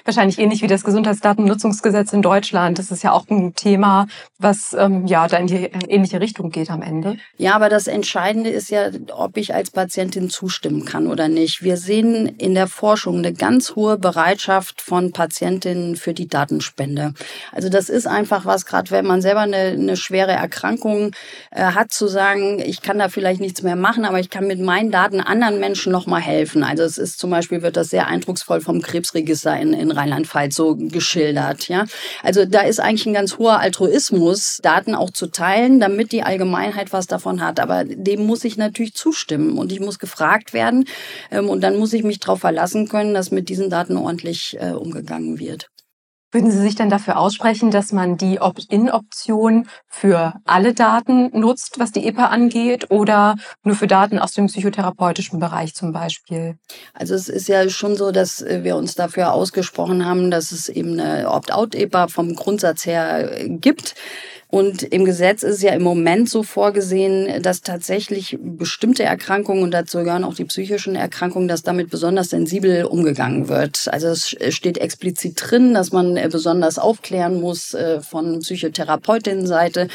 Wahrscheinlich 0.05 0.39
ähnlich 0.39 0.61
wie 0.61 0.67
das 0.67 0.83
Gesundheitsdatennutzungsgesetz 0.83 2.13
in 2.13 2.21
Deutschland. 2.21 2.79
Das 2.79 2.91
ist 2.91 3.03
ja 3.03 3.11
auch 3.11 3.29
ein 3.29 3.55
Thema, 3.55 4.07
was 4.37 4.73
ähm, 4.77 5.05
ja 5.05 5.27
da 5.27 5.37
in 5.37 5.47
die 5.47 5.69
ähnliche 5.89 6.21
Richtung 6.21 6.49
geht 6.49 6.69
am 6.69 6.81
Ende. 6.81 7.17
Ja, 7.37 7.55
aber 7.55 7.67
das 7.69 7.87
Entscheidende 7.87 8.49
ist 8.49 8.69
ja, 8.69 8.89
ob 9.13 9.35
ich 9.37 9.53
als 9.53 9.71
Patientin 9.71 10.29
zustimmen 10.29 10.85
kann 10.85 11.07
oder 11.07 11.27
nicht. 11.27 11.61
Wir 11.61 11.77
sehen 11.77 12.27
in 12.27 12.53
der 12.53 12.67
Forschung 12.67 13.17
eine 13.17 13.33
ganz 13.33 13.75
hohe 13.75 13.97
Bereitschaft 13.97 14.81
von 14.81 15.11
Patientinnen 15.11 15.97
für 15.97 16.13
die 16.13 16.27
Datenspende. 16.27 17.13
Also 17.51 17.69
das 17.69 17.89
ist 17.89 18.07
einfach 18.07 18.45
was, 18.45 18.65
gerade 18.65 18.91
wenn 18.91 19.05
man 19.05 19.21
selber 19.21 19.41
eine, 19.41 19.57
eine 19.57 19.97
schwere 19.97 20.31
Erkrankung 20.31 21.11
äh, 21.51 21.63
hat, 21.63 21.91
zu 21.91 22.07
sagen, 22.07 22.59
ich 22.59 22.81
kann 22.81 22.99
da 22.99 23.09
vielleicht 23.09 23.41
nichts 23.41 23.61
mehr 23.61 23.75
machen, 23.75 24.05
aber 24.05 24.19
ich 24.19 24.29
kann 24.29 24.47
mit 24.47 24.59
meinen 24.59 24.91
Daten 24.91 25.19
anderen 25.19 25.59
Menschen 25.59 25.91
nochmal 25.91 26.21
helfen. 26.21 26.63
Also 26.63 26.83
es 26.83 26.97
ist 26.97 27.19
zum 27.19 27.29
Beispiel, 27.29 27.61
wird 27.61 27.75
das 27.75 27.89
sehr 27.89 28.07
eindrucksvoll 28.07 28.61
vom 28.61 28.81
Krebsregister 28.81 29.64
in, 29.73 29.73
in 29.73 29.91
Rheinland-Pfalz 29.91 30.55
so 30.55 30.75
geschildert. 30.75 31.67
Ja, 31.67 31.85
also 32.23 32.45
da 32.45 32.61
ist 32.61 32.79
eigentlich 32.79 33.05
ein 33.05 33.13
ganz 33.13 33.37
hoher 33.37 33.59
Altruismus, 33.59 34.59
Daten 34.61 34.95
auch 34.95 35.11
zu 35.11 35.27
teilen, 35.27 35.79
damit 35.79 36.11
die 36.11 36.23
Allgemeinheit 36.23 36.93
was 36.93 37.07
davon 37.07 37.41
hat. 37.41 37.59
Aber 37.59 37.83
dem 37.85 38.25
muss 38.25 38.43
ich 38.43 38.57
natürlich 38.57 38.93
zustimmen 38.93 39.57
und 39.57 39.71
ich 39.71 39.79
muss 39.79 39.99
gefragt 39.99 40.53
werden 40.53 40.85
ähm, 41.31 41.49
und 41.49 41.61
dann 41.61 41.77
muss 41.77 41.93
ich 41.93 42.03
mich 42.03 42.19
darauf 42.19 42.41
verlassen 42.41 42.87
können, 42.87 43.13
dass 43.13 43.31
mit 43.31 43.49
diesen 43.49 43.69
Daten 43.69 43.97
ordentlich 43.97 44.57
äh, 44.59 44.71
umgegangen 44.71 45.39
wird. 45.39 45.69
Würden 46.35 46.51
Sie 46.51 46.59
sich 46.59 46.75
denn 46.75 46.89
dafür 46.89 47.17
aussprechen, 47.17 47.71
dass 47.71 47.93
man 47.93 48.17
die 48.17 48.41
Opt-in-Option 48.41 49.69
für 49.87 50.33
alle 50.43 50.73
Daten 50.73 51.29
nutzt, 51.31 51.79
was 51.79 51.93
die 51.93 52.05
EPA 52.05 52.25
angeht, 52.25 52.91
oder 52.91 53.37
nur 53.63 53.75
für 53.75 53.87
Daten 53.87 54.19
aus 54.19 54.33
dem 54.33 54.47
psychotherapeutischen 54.47 55.39
Bereich 55.39 55.73
zum 55.75 55.93
Beispiel? 55.93 56.57
Also 56.93 57.15
es 57.15 57.29
ist 57.29 57.47
ja 57.47 57.69
schon 57.69 57.95
so, 57.95 58.11
dass 58.11 58.43
wir 58.45 58.75
uns 58.75 58.95
dafür 58.95 59.31
ausgesprochen 59.31 60.05
haben, 60.05 60.29
dass 60.29 60.51
es 60.51 60.67
eben 60.67 60.99
eine 60.99 61.31
Opt-out-EPA 61.31 62.09
vom 62.09 62.35
Grundsatz 62.35 62.85
her 62.85 63.47
gibt. 63.47 63.95
Und 64.47 64.83
im 64.83 65.05
Gesetz 65.05 65.43
ist 65.43 65.63
ja 65.63 65.73
im 65.73 65.81
Moment 65.81 66.29
so 66.29 66.43
vorgesehen, 66.43 67.41
dass 67.41 67.61
tatsächlich 67.61 68.37
bestimmte 68.39 69.03
Erkrankungen, 69.03 69.63
und 69.63 69.71
dazu 69.71 69.97
gehören 70.03 70.23
auch 70.23 70.35
die 70.35 70.45
psychischen 70.45 70.95
Erkrankungen, 70.95 71.47
dass 71.47 71.63
damit 71.63 71.89
besonders 71.89 72.29
sensibel 72.29 72.85
umgegangen 72.85 73.49
wird. 73.49 73.87
Also 73.91 74.07
es 74.07 74.35
steht 74.49 74.77
explizit 74.77 75.41
drin, 75.41 75.73
dass 75.73 75.91
man 75.91 76.15
besonders 76.29 76.77
aufklären 76.77 77.41
muss 77.41 77.73
äh, 77.73 78.01
von 78.01 78.39
Psychotherapeutinnenseite 78.39 79.87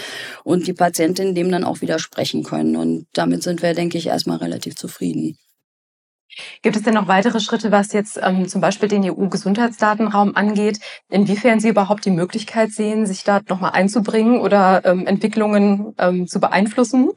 und 0.45 0.67
die 0.67 0.73
Patientinnen 0.73 1.35
dem 1.35 1.51
dann 1.51 1.65
auch 1.65 1.81
widersprechen 1.81 2.43
können. 2.43 2.77
Und 2.77 3.07
damit 3.13 3.43
sind 3.43 3.63
wir, 3.63 3.75
denke 3.75 3.99
ich, 3.99 4.09
erstmal 4.09 4.39
relativ 4.39 4.77
zufrieden. 4.77 5.37
Gibt 6.63 6.77
es 6.77 6.83
denn 6.83 6.95
noch 6.95 7.09
weitere 7.09 7.41
Schritte, 7.41 7.73
was 7.73 7.93
jetzt 7.93 8.19
ähm, 8.23 8.49
zum 8.49 8.61
Beispiel 8.61 8.89
den 8.89 9.05
EU-Gesundheitsdatenraum 9.05 10.37
angeht? 10.37 10.81
Inwiefern 11.09 11.61
Sie 11.61 11.69
überhaupt 11.69 12.05
die 12.05 12.11
Möglichkeit 12.11 12.71
sehen, 12.71 13.07
sich 13.07 13.25
da 13.25 13.41
nochmal 13.49 13.73
einzubringen 13.73 14.41
oder 14.41 14.85
ähm, 14.85 15.07
Entwicklungen 15.07 15.95
ähm, 15.99 16.27
zu 16.27 16.41
beeinflussen? 16.41 17.11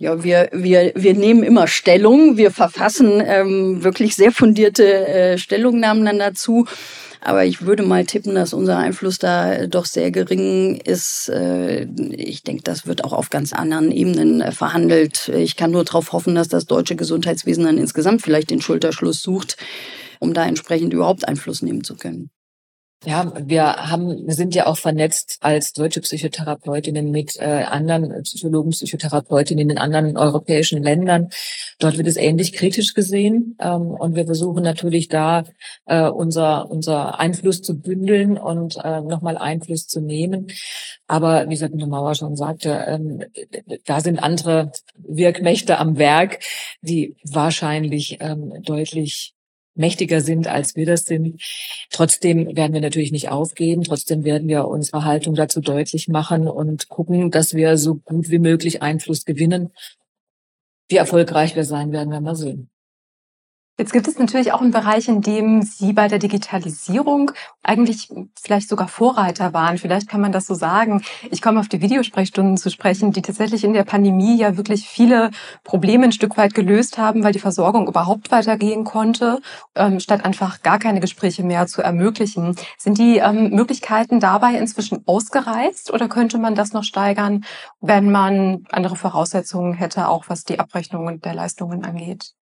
Ja, 0.00 0.22
wir, 0.22 0.48
wir, 0.52 0.92
wir 0.94 1.14
nehmen 1.14 1.42
immer 1.42 1.66
Stellung. 1.66 2.36
Wir 2.36 2.52
verfassen 2.52 3.20
ähm, 3.24 3.82
wirklich 3.82 4.14
sehr 4.14 4.30
fundierte 4.30 5.08
äh, 5.08 5.38
Stellungnahmen 5.38 6.04
dann 6.04 6.20
dazu. 6.20 6.66
Aber 7.20 7.44
ich 7.44 7.62
würde 7.62 7.82
mal 7.82 8.06
tippen, 8.06 8.36
dass 8.36 8.52
unser 8.52 8.78
Einfluss 8.78 9.18
da 9.18 9.66
doch 9.66 9.86
sehr 9.86 10.12
gering 10.12 10.76
ist. 10.76 11.28
Äh, 11.30 11.88
ich 12.12 12.44
denke, 12.44 12.62
das 12.62 12.86
wird 12.86 13.02
auch 13.02 13.12
auf 13.12 13.28
ganz 13.30 13.52
anderen 13.52 13.90
Ebenen 13.90 14.40
äh, 14.40 14.52
verhandelt. 14.52 15.32
Ich 15.34 15.56
kann 15.56 15.72
nur 15.72 15.84
darauf 15.84 16.12
hoffen, 16.12 16.36
dass 16.36 16.46
das 16.46 16.66
deutsche 16.66 16.94
Gesundheitswesen 16.94 17.64
dann 17.64 17.76
insgesamt 17.76 18.22
vielleicht 18.22 18.50
den 18.50 18.60
Schulterschluss 18.60 19.20
sucht, 19.20 19.56
um 20.20 20.32
da 20.32 20.46
entsprechend 20.46 20.92
überhaupt 20.92 21.26
Einfluss 21.26 21.60
nehmen 21.60 21.82
zu 21.82 21.96
können. 21.96 22.30
Ja, 23.04 23.32
wir 23.46 23.64
haben, 23.64 24.28
sind 24.28 24.56
ja 24.56 24.66
auch 24.66 24.76
vernetzt 24.76 25.38
als 25.40 25.72
deutsche 25.72 26.00
Psychotherapeutinnen 26.00 27.12
mit 27.12 27.36
äh, 27.36 27.62
anderen 27.62 28.22
Psychologen, 28.24 28.70
Psychotherapeutinnen 28.70 29.70
in 29.70 29.78
anderen 29.78 30.16
europäischen 30.16 30.82
Ländern. 30.82 31.28
Dort 31.78 31.96
wird 31.96 32.08
es 32.08 32.16
ähnlich 32.16 32.52
kritisch 32.52 32.94
gesehen 32.94 33.56
ähm, 33.60 33.82
und 33.82 34.16
wir 34.16 34.26
versuchen 34.26 34.64
natürlich 34.64 35.06
da 35.06 35.44
äh, 35.86 36.08
unser 36.08 36.68
unser 36.72 37.20
Einfluss 37.20 37.62
zu 37.62 37.78
bündeln 37.78 38.36
und 38.36 38.78
äh, 38.82 39.00
nochmal 39.00 39.38
Einfluss 39.38 39.86
zu 39.86 40.00
nehmen. 40.00 40.48
Aber 41.06 41.48
wie 41.48 41.56
Sabine 41.56 41.86
Mauer 41.86 42.16
schon 42.16 42.34
sagte, 42.34 42.84
ähm, 42.88 43.22
da 43.86 44.00
sind 44.00 44.18
andere 44.18 44.72
Wirkmächte 44.96 45.78
am 45.78 45.98
Werk, 45.98 46.40
die 46.82 47.14
wahrscheinlich 47.22 48.18
ähm, 48.20 48.60
deutlich 48.64 49.34
mächtiger 49.78 50.20
sind, 50.20 50.46
als 50.46 50.76
wir 50.76 50.86
das 50.86 51.04
sind. 51.04 51.40
Trotzdem 51.90 52.56
werden 52.56 52.72
wir 52.72 52.80
natürlich 52.80 53.12
nicht 53.12 53.30
aufgeben. 53.30 53.84
Trotzdem 53.84 54.24
werden 54.24 54.48
wir 54.48 54.68
unsere 54.68 55.04
Haltung 55.04 55.34
dazu 55.34 55.60
deutlich 55.60 56.08
machen 56.08 56.48
und 56.48 56.88
gucken, 56.88 57.30
dass 57.30 57.54
wir 57.54 57.78
so 57.78 57.96
gut 57.96 58.30
wie 58.30 58.38
möglich 58.38 58.82
Einfluss 58.82 59.24
gewinnen. 59.24 59.70
Wie 60.88 60.96
erfolgreich 60.96 61.54
wir 61.54 61.64
sein 61.64 61.92
werden, 61.92 62.10
werden 62.10 62.24
wir 62.24 62.34
sehen. 62.34 62.70
Jetzt 63.80 63.92
gibt 63.92 64.08
es 64.08 64.18
natürlich 64.18 64.52
auch 64.52 64.60
einen 64.60 64.72
Bereich, 64.72 65.06
in 65.06 65.20
dem 65.20 65.62
Sie 65.62 65.92
bei 65.92 66.08
der 66.08 66.18
Digitalisierung 66.18 67.30
eigentlich 67.62 68.08
vielleicht 68.34 68.68
sogar 68.68 68.88
Vorreiter 68.88 69.52
waren. 69.52 69.78
Vielleicht 69.78 70.08
kann 70.08 70.20
man 70.20 70.32
das 70.32 70.48
so 70.48 70.54
sagen. 70.54 71.04
Ich 71.30 71.40
komme 71.40 71.60
auf 71.60 71.68
die 71.68 71.80
Videosprechstunden 71.80 72.56
zu 72.56 72.70
sprechen, 72.70 73.12
die 73.12 73.22
tatsächlich 73.22 73.62
in 73.62 73.74
der 73.74 73.84
Pandemie 73.84 74.36
ja 74.36 74.56
wirklich 74.56 74.88
viele 74.88 75.30
Probleme 75.62 76.06
ein 76.06 76.12
Stück 76.12 76.36
weit 76.36 76.54
gelöst 76.54 76.98
haben, 76.98 77.22
weil 77.22 77.32
die 77.32 77.38
Versorgung 77.38 77.86
überhaupt 77.86 78.32
weitergehen 78.32 78.82
konnte, 78.82 79.40
ähm, 79.76 80.00
statt 80.00 80.24
einfach 80.24 80.62
gar 80.62 80.80
keine 80.80 80.98
Gespräche 80.98 81.44
mehr 81.44 81.68
zu 81.68 81.80
ermöglichen. 81.80 82.56
Sind 82.78 82.98
die 82.98 83.18
ähm, 83.18 83.50
Möglichkeiten 83.50 84.18
dabei 84.18 84.54
inzwischen 84.54 85.06
ausgereizt 85.06 85.92
oder 85.92 86.08
könnte 86.08 86.38
man 86.38 86.56
das 86.56 86.72
noch 86.72 86.82
steigern, 86.82 87.44
wenn 87.80 88.10
man 88.10 88.64
andere 88.70 88.96
Voraussetzungen 88.96 89.74
hätte, 89.74 90.08
auch 90.08 90.24
was 90.26 90.42
die 90.42 90.58
Abrechnung 90.58 91.20
der 91.20 91.34
Leistungen 91.34 91.84
angeht? 91.84 92.34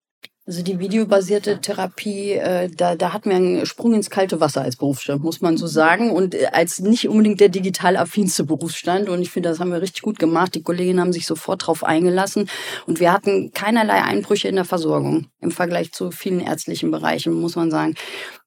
Also 0.48 0.62
die 0.62 0.78
videobasierte 0.78 1.60
Therapie, 1.60 2.34
äh, 2.34 2.70
da, 2.70 2.94
da 2.94 3.12
hat 3.12 3.26
man 3.26 3.34
einen 3.34 3.66
Sprung 3.66 3.94
ins 3.94 4.10
kalte 4.10 4.38
Wasser 4.38 4.62
als 4.62 4.76
Berufsstand, 4.76 5.24
muss 5.24 5.40
man 5.40 5.56
so 5.56 5.66
sagen. 5.66 6.12
Und 6.12 6.36
äh, 6.36 6.46
als 6.52 6.78
nicht 6.78 7.08
unbedingt 7.08 7.40
der 7.40 7.48
digital 7.48 7.96
affinste 7.96 8.44
Berufsstand. 8.44 9.08
Und 9.08 9.22
ich 9.22 9.32
finde, 9.32 9.48
das 9.48 9.58
haben 9.58 9.72
wir 9.72 9.82
richtig 9.82 10.02
gut 10.02 10.20
gemacht. 10.20 10.54
Die 10.54 10.62
Kolleginnen 10.62 11.00
haben 11.00 11.12
sich 11.12 11.26
sofort 11.26 11.66
drauf 11.66 11.82
eingelassen. 11.82 12.48
Und 12.86 13.00
wir 13.00 13.12
hatten 13.12 13.50
keinerlei 13.54 14.04
Einbrüche 14.04 14.46
in 14.46 14.54
der 14.54 14.64
Versorgung 14.64 15.26
im 15.40 15.50
Vergleich 15.50 15.90
zu 15.90 16.12
vielen 16.12 16.38
ärztlichen 16.38 16.92
Bereichen, 16.92 17.32
muss 17.32 17.56
man 17.56 17.72
sagen. 17.72 17.96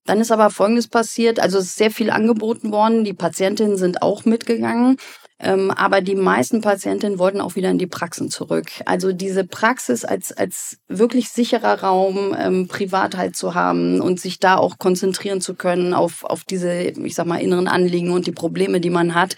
Dann 0.06 0.22
ist 0.22 0.32
aber 0.32 0.52
Folgendes 0.52 0.88
passiert. 0.88 1.42
Also 1.42 1.58
es 1.58 1.66
ist 1.66 1.76
sehr 1.76 1.92
viel 1.92 2.12
angeboten 2.12 2.72
worden. 2.72 3.04
Die 3.04 3.14
Patientinnen 3.14 3.76
sind 3.76 4.02
auch 4.02 4.24
mitgegangen. 4.24 4.96
Ähm, 5.40 5.72
aber 5.72 6.02
die 6.02 6.16
meisten 6.16 6.62
Patientinnen 6.62 7.18
wollten 7.18 7.40
auch 7.40 7.56
wieder 7.56 7.70
in 7.70 7.78
die 7.78 7.88
Praxen 7.88 8.30
zurück. 8.30 8.68
Also 8.86 9.14
diese 9.14 9.46
Praxis 9.46 10.04
als, 10.04 10.32
als 10.32 10.78
wirklich 10.88 11.30
sicherer 11.30 11.82
Raum, 11.82 12.36
ähm, 12.38 12.68
Privatheit 12.68 13.36
zu 13.36 13.56
haben 13.56 14.02
und 14.02 14.20
sich 14.20 14.40
da 14.40 14.58
auch 14.58 14.78
konzentrieren 14.80 15.40
zu 15.40 15.56
können 15.56 15.94
auf, 15.94 16.24
auf 16.26 16.44
diese, 16.44 16.74
ich 16.82 17.16
sag 17.16 17.26
mal, 17.26 17.42
inneren 17.42 17.68
Anliegen 17.68 18.12
und 18.12 18.28
die 18.28 18.32
Probleme, 18.32 18.82
die 18.82 18.90
man 18.90 19.16
hat 19.16 19.36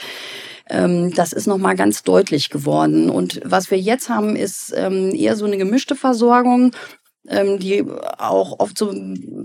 ähm, 0.70 1.14
das 1.14 1.34
ist 1.34 1.48
nochmal 1.48 1.76
ganz 1.76 2.04
deutlich 2.04 2.50
geworden. 2.50 3.10
Und 3.10 3.42
was 3.44 3.72
wir 3.72 3.80
jetzt 3.80 4.08
haben, 4.08 4.38
ist 4.38 4.74
ähm, 4.76 5.14
eher 5.14 5.36
so 5.36 5.46
eine 5.46 5.58
gemischte 5.58 5.96
Versorgung 5.96 6.72
die 7.24 7.86
auch 8.18 8.60
oft 8.60 8.76
so 8.76 8.92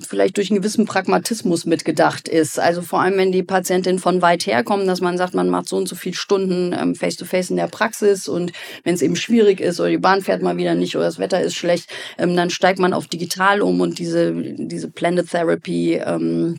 vielleicht 0.01 0.39
durch 0.39 0.51
einen 0.51 0.61
gewissen 0.61 0.87
Pragmatismus 0.87 1.67
mitgedacht 1.67 2.27
ist. 2.27 2.59
Also 2.59 2.81
vor 2.81 3.03
allem, 3.03 3.19
wenn 3.19 3.33
die 3.33 3.43
Patientinnen 3.43 3.99
von 3.99 4.23
weit 4.23 4.47
her 4.47 4.65
kommen, 4.65 4.87
dass 4.87 5.03
man 5.03 5.19
sagt, 5.19 5.35
man 5.35 5.51
macht 5.51 5.69
so 5.69 5.77
und 5.77 5.87
so 5.87 5.95
viele 5.95 6.15
Stunden 6.15 6.73
ähm, 6.73 6.95
face-to-face 6.95 7.47
-face 7.47 7.51
in 7.51 7.57
der 7.57 7.67
Praxis 7.67 8.29
und 8.29 8.53
wenn 8.85 8.95
es 8.95 9.03
eben 9.03 9.15
schwierig 9.15 9.61
ist 9.61 9.79
oder 9.79 9.91
die 9.91 9.99
Bahn 9.99 10.23
fährt 10.23 10.41
mal 10.41 10.57
wieder 10.57 10.75
nicht 10.75 10.97
oder 10.97 11.05
das 11.05 11.19
Wetter 11.19 11.43
ist 11.43 11.55
schlecht, 11.55 11.91
ähm, 12.17 12.35
dann 12.35 12.49
steigt 12.49 12.79
man 12.79 12.95
auf 12.95 13.09
digital 13.09 13.61
um 13.61 13.81
und 13.83 13.99
diese, 13.99 14.33
diese 14.35 14.89
Blended 14.89 15.31
Therapy 15.31 15.97
ähm, 15.97 16.59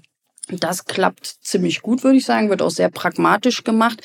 das 0.49 0.85
klappt 0.85 1.25
ziemlich 1.41 1.81
gut, 1.81 2.03
würde 2.03 2.17
ich 2.17 2.25
sagen, 2.25 2.49
wird 2.49 2.61
auch 2.61 2.71
sehr 2.71 2.89
pragmatisch 2.89 3.65
gemacht. 3.65 4.01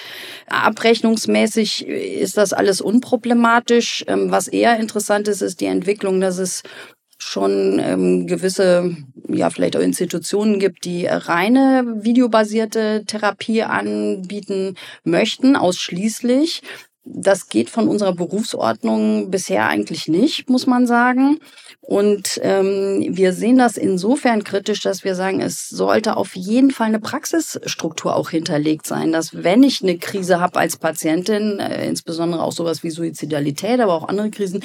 Abrechnungsmäßig 0.48 1.87
ist 1.87 2.37
das 2.37 2.53
alles 2.53 2.81
unproblematisch. 2.81 4.05
Ähm, 4.09 4.31
was 4.33 4.48
eher 4.48 4.79
interessant 4.81 5.29
ist, 5.29 5.40
ist 5.40 5.61
die 5.61 5.66
Entwicklung, 5.66 6.20
dass 6.20 6.38
es 6.38 6.62
schon 7.22 7.78
ähm, 7.78 8.26
gewisse, 8.26 8.96
ja, 9.28 9.50
vielleicht 9.50 9.76
auch 9.76 9.80
Institutionen 9.80 10.58
gibt, 10.58 10.85
die 10.85 11.06
reine 11.06 11.85
videobasierte 12.02 13.04
Therapie 13.06 13.62
anbieten 13.62 14.76
möchten, 15.04 15.56
ausschließlich. 15.56 16.62
Das 17.04 17.48
geht 17.48 17.68
von 17.68 17.88
unserer 17.88 18.14
Berufsordnung 18.14 19.30
bisher 19.30 19.66
eigentlich 19.66 20.06
nicht, 20.06 20.48
muss 20.48 20.68
man 20.68 20.87
sagen. 20.87 21.40
Und 21.80 22.38
ähm, 22.42 23.04
wir 23.11 23.32
sehen 23.32 23.58
das 23.58 23.76
insofern 23.76 24.44
kritisch, 24.44 24.82
dass 24.82 25.02
wir 25.02 25.16
sagen, 25.16 25.40
es 25.40 25.68
sollte 25.68 26.16
auf 26.16 26.37
jeden 26.37 26.70
Fall 26.70 26.87
eine 26.87 27.00
Praxisstruktur 27.00 28.14
auch 28.14 28.30
hinterlegt 28.30 28.87
sein, 28.87 29.11
dass 29.11 29.42
wenn 29.42 29.64
ich 29.64 29.82
eine 29.82 29.98
Krise 29.98 30.38
habe 30.38 30.61
als 30.61 30.76
Patientin, 30.76 31.58
äh, 31.58 31.88
insbesondere 31.88 32.42
auch 32.44 32.52
sowas 32.52 32.85
wie 32.85 32.90
Suizidalität, 32.90 33.80
aber 33.80 33.94
auch 33.94 34.06
andere 34.06 34.30
Krisen, 34.30 34.62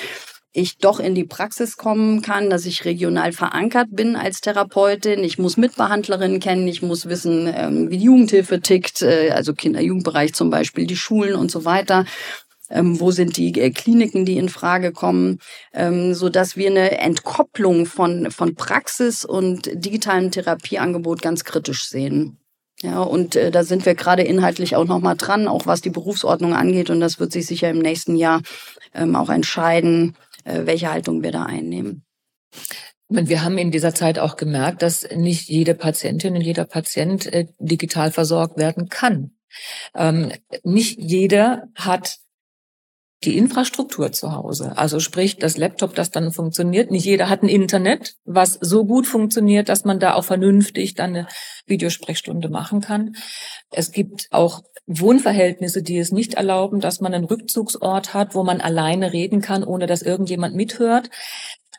ich 0.53 0.77
doch 0.77 0.99
in 0.99 1.13
die 1.13 1.25
Praxis 1.25 1.77
kommen 1.77 2.21
kann, 2.21 2.49
dass 2.49 2.65
ich 2.65 2.85
regional 2.85 3.31
verankert 3.31 3.89
bin 3.91 4.15
als 4.15 4.41
Therapeutin. 4.41 5.23
Ich 5.23 5.37
muss 5.37 5.57
Mitbehandlerinnen 5.57 6.39
kennen, 6.39 6.67
ich 6.67 6.81
muss 6.81 7.07
wissen, 7.07 7.51
ähm, 7.53 7.89
wie 7.89 7.97
die 7.97 8.05
Jugendhilfe 8.05 8.61
tickt, 8.61 9.01
äh, 9.01 9.31
also 9.31 9.53
Kinder-Jugendbereich 9.53 10.33
zum 10.33 10.49
Beispiel, 10.49 10.87
die 10.87 10.95
Schulen 10.95 11.35
und 11.35 11.51
so 11.51 11.65
weiter. 11.65 12.05
Ähm, 12.69 12.99
wo 12.99 13.11
sind 13.11 13.37
die 13.37 13.57
äh, 13.61 13.69
Kliniken, 13.69 14.25
die 14.25 14.37
in 14.37 14.49
Frage 14.49 14.91
kommen, 14.91 15.39
ähm, 15.73 16.13
so 16.13 16.27
dass 16.27 16.57
wir 16.57 16.69
eine 16.69 16.97
Entkopplung 16.99 17.85
von, 17.85 18.29
von 18.29 18.55
Praxis 18.55 19.23
und 19.23 19.69
digitalem 19.73 20.31
Therapieangebot 20.31 21.21
ganz 21.21 21.45
kritisch 21.45 21.87
sehen. 21.87 22.39
Ja, 22.81 23.01
und 23.01 23.35
äh, 23.35 23.49
da 23.49 23.63
sind 23.63 23.85
wir 23.85 23.95
gerade 23.95 24.21
inhaltlich 24.21 24.75
auch 24.75 24.85
nochmal 24.85 25.15
dran, 25.15 25.47
auch 25.47 25.65
was 25.65 25.81
die 25.81 25.89
Berufsordnung 25.89 26.53
angeht. 26.53 26.89
Und 26.89 26.99
das 26.99 27.19
wird 27.19 27.31
sich 27.31 27.47
sicher 27.47 27.69
im 27.69 27.79
nächsten 27.79 28.15
Jahr 28.15 28.41
ähm, 28.93 29.15
auch 29.15 29.29
entscheiden, 29.29 30.15
welche 30.65 30.91
Haltung 30.91 31.23
wir 31.23 31.31
da 31.31 31.43
einnehmen. 31.43 32.05
Und 33.09 33.29
wir 33.29 33.43
haben 33.43 33.57
in 33.57 33.71
dieser 33.71 33.95
Zeit 33.95 34.19
auch 34.19 34.35
gemerkt, 34.35 34.81
dass 34.81 35.07
nicht 35.15 35.47
jede 35.47 35.73
Patientin 35.75 36.35
und 36.35 36.41
jeder 36.41 36.65
Patient 36.65 37.25
äh, 37.27 37.47
digital 37.57 38.11
versorgt 38.11 38.57
werden 38.57 38.89
kann. 38.89 39.31
Ähm, 39.95 40.31
nicht 40.63 40.99
jeder 40.99 41.69
hat 41.75 42.19
die 43.23 43.37
Infrastruktur 43.37 44.11
zu 44.11 44.33
Hause. 44.33 44.77
Also 44.77 44.99
sprich, 44.99 45.37
das 45.37 45.57
Laptop, 45.57 45.95
das 45.95 46.11
dann 46.11 46.31
funktioniert. 46.31 46.91
Nicht 46.91 47.05
jeder 47.05 47.29
hat 47.29 47.41
ein 47.41 47.49
Internet, 47.49 48.15
was 48.25 48.53
so 48.61 48.85
gut 48.85 49.07
funktioniert, 49.07 49.69
dass 49.69 49.85
man 49.85 49.99
da 49.99 50.13
auch 50.13 50.23
vernünftig 50.23 50.93
dann 50.93 51.15
eine 51.15 51.27
Videosprechstunde 51.65 52.49
machen 52.49 52.81
kann. 52.81 53.15
Es 53.71 53.91
gibt 53.91 54.27
auch 54.31 54.63
Wohnverhältnisse, 54.87 55.83
die 55.83 55.97
es 55.97 56.11
nicht 56.11 56.35
erlauben, 56.35 56.79
dass 56.79 57.01
man 57.01 57.13
einen 57.13 57.25
Rückzugsort 57.25 58.13
hat, 58.13 58.35
wo 58.35 58.43
man 58.43 58.61
alleine 58.61 59.11
reden 59.11 59.41
kann, 59.41 59.63
ohne 59.63 59.85
dass 59.85 60.01
irgendjemand 60.01 60.55
mithört. 60.55 61.09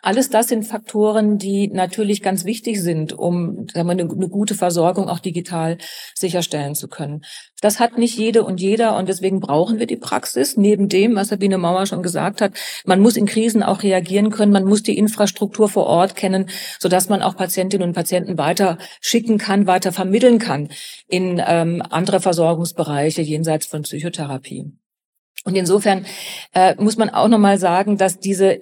Alles 0.03 0.31
das 0.31 0.49
sind 0.49 0.65
Faktoren, 0.65 1.39
die 1.39 1.69
natürlich 1.69 2.23
ganz 2.23 2.45
wichtig 2.45 2.81
sind, 2.81 3.13
um 3.13 3.67
sagen 3.73 3.89
wir, 3.89 3.93
eine, 3.93 4.03
eine 4.03 4.29
gute 4.29 4.55
Versorgung 4.55 5.09
auch 5.09 5.19
digital 5.19 5.79
sicherstellen 6.15 6.75
zu 6.75 6.89
können. 6.89 7.23
Das 7.61 7.81
hat 7.81 7.99
nicht 7.99 8.17
jede 8.17 8.45
und 8.45 8.61
jeder 8.61 8.97
und 8.97 9.09
deswegen 9.09 9.41
brauchen 9.41 9.79
wir 9.79 9.87
die 9.87 9.97
Praxis. 9.97 10.57
Neben 10.57 10.89
dem, 10.89 11.17
was 11.17 11.29
Sabine 11.29 11.59
Mauer 11.59 11.87
schon 11.87 12.03
gesagt 12.03 12.41
hat, 12.41 12.53
man 12.87 13.01
muss 13.01 13.17
in 13.17 13.27
Krisen 13.27 13.63
auch 13.63 13.83
reagieren 13.83 14.31
können, 14.31 14.53
man 14.53 14.65
muss 14.65 14.83
die 14.83 14.97
Infrastruktur 14.97 15.69
vor 15.69 15.87
Ort 15.87 16.15
kennen, 16.15 16.49
sodass 16.79 17.09
man 17.09 17.23
auch 17.23 17.37
Patientinnen 17.37 17.89
und 17.89 17.95
Patienten 17.95 18.39
weiter 18.39 18.79
schicken 19.01 19.39
kann, 19.39 19.67
weiter 19.67 19.93
vermitteln 19.93 20.39
kann 20.39 20.69
in 21.09 21.43
ähm, 21.45 21.83
andere 21.91 22.21
Versorgungsbereiche 22.21 23.23
jenseits 23.23 23.67
von 23.67 23.83
Psychotherapie. 23.83 24.73
Und 25.45 25.55
insofern 25.55 26.05
äh, 26.53 26.75
muss 26.79 26.97
man 26.97 27.11
auch 27.11 27.29
nochmal 27.29 27.59
sagen, 27.59 27.97
dass 27.97 28.19
diese, 28.19 28.59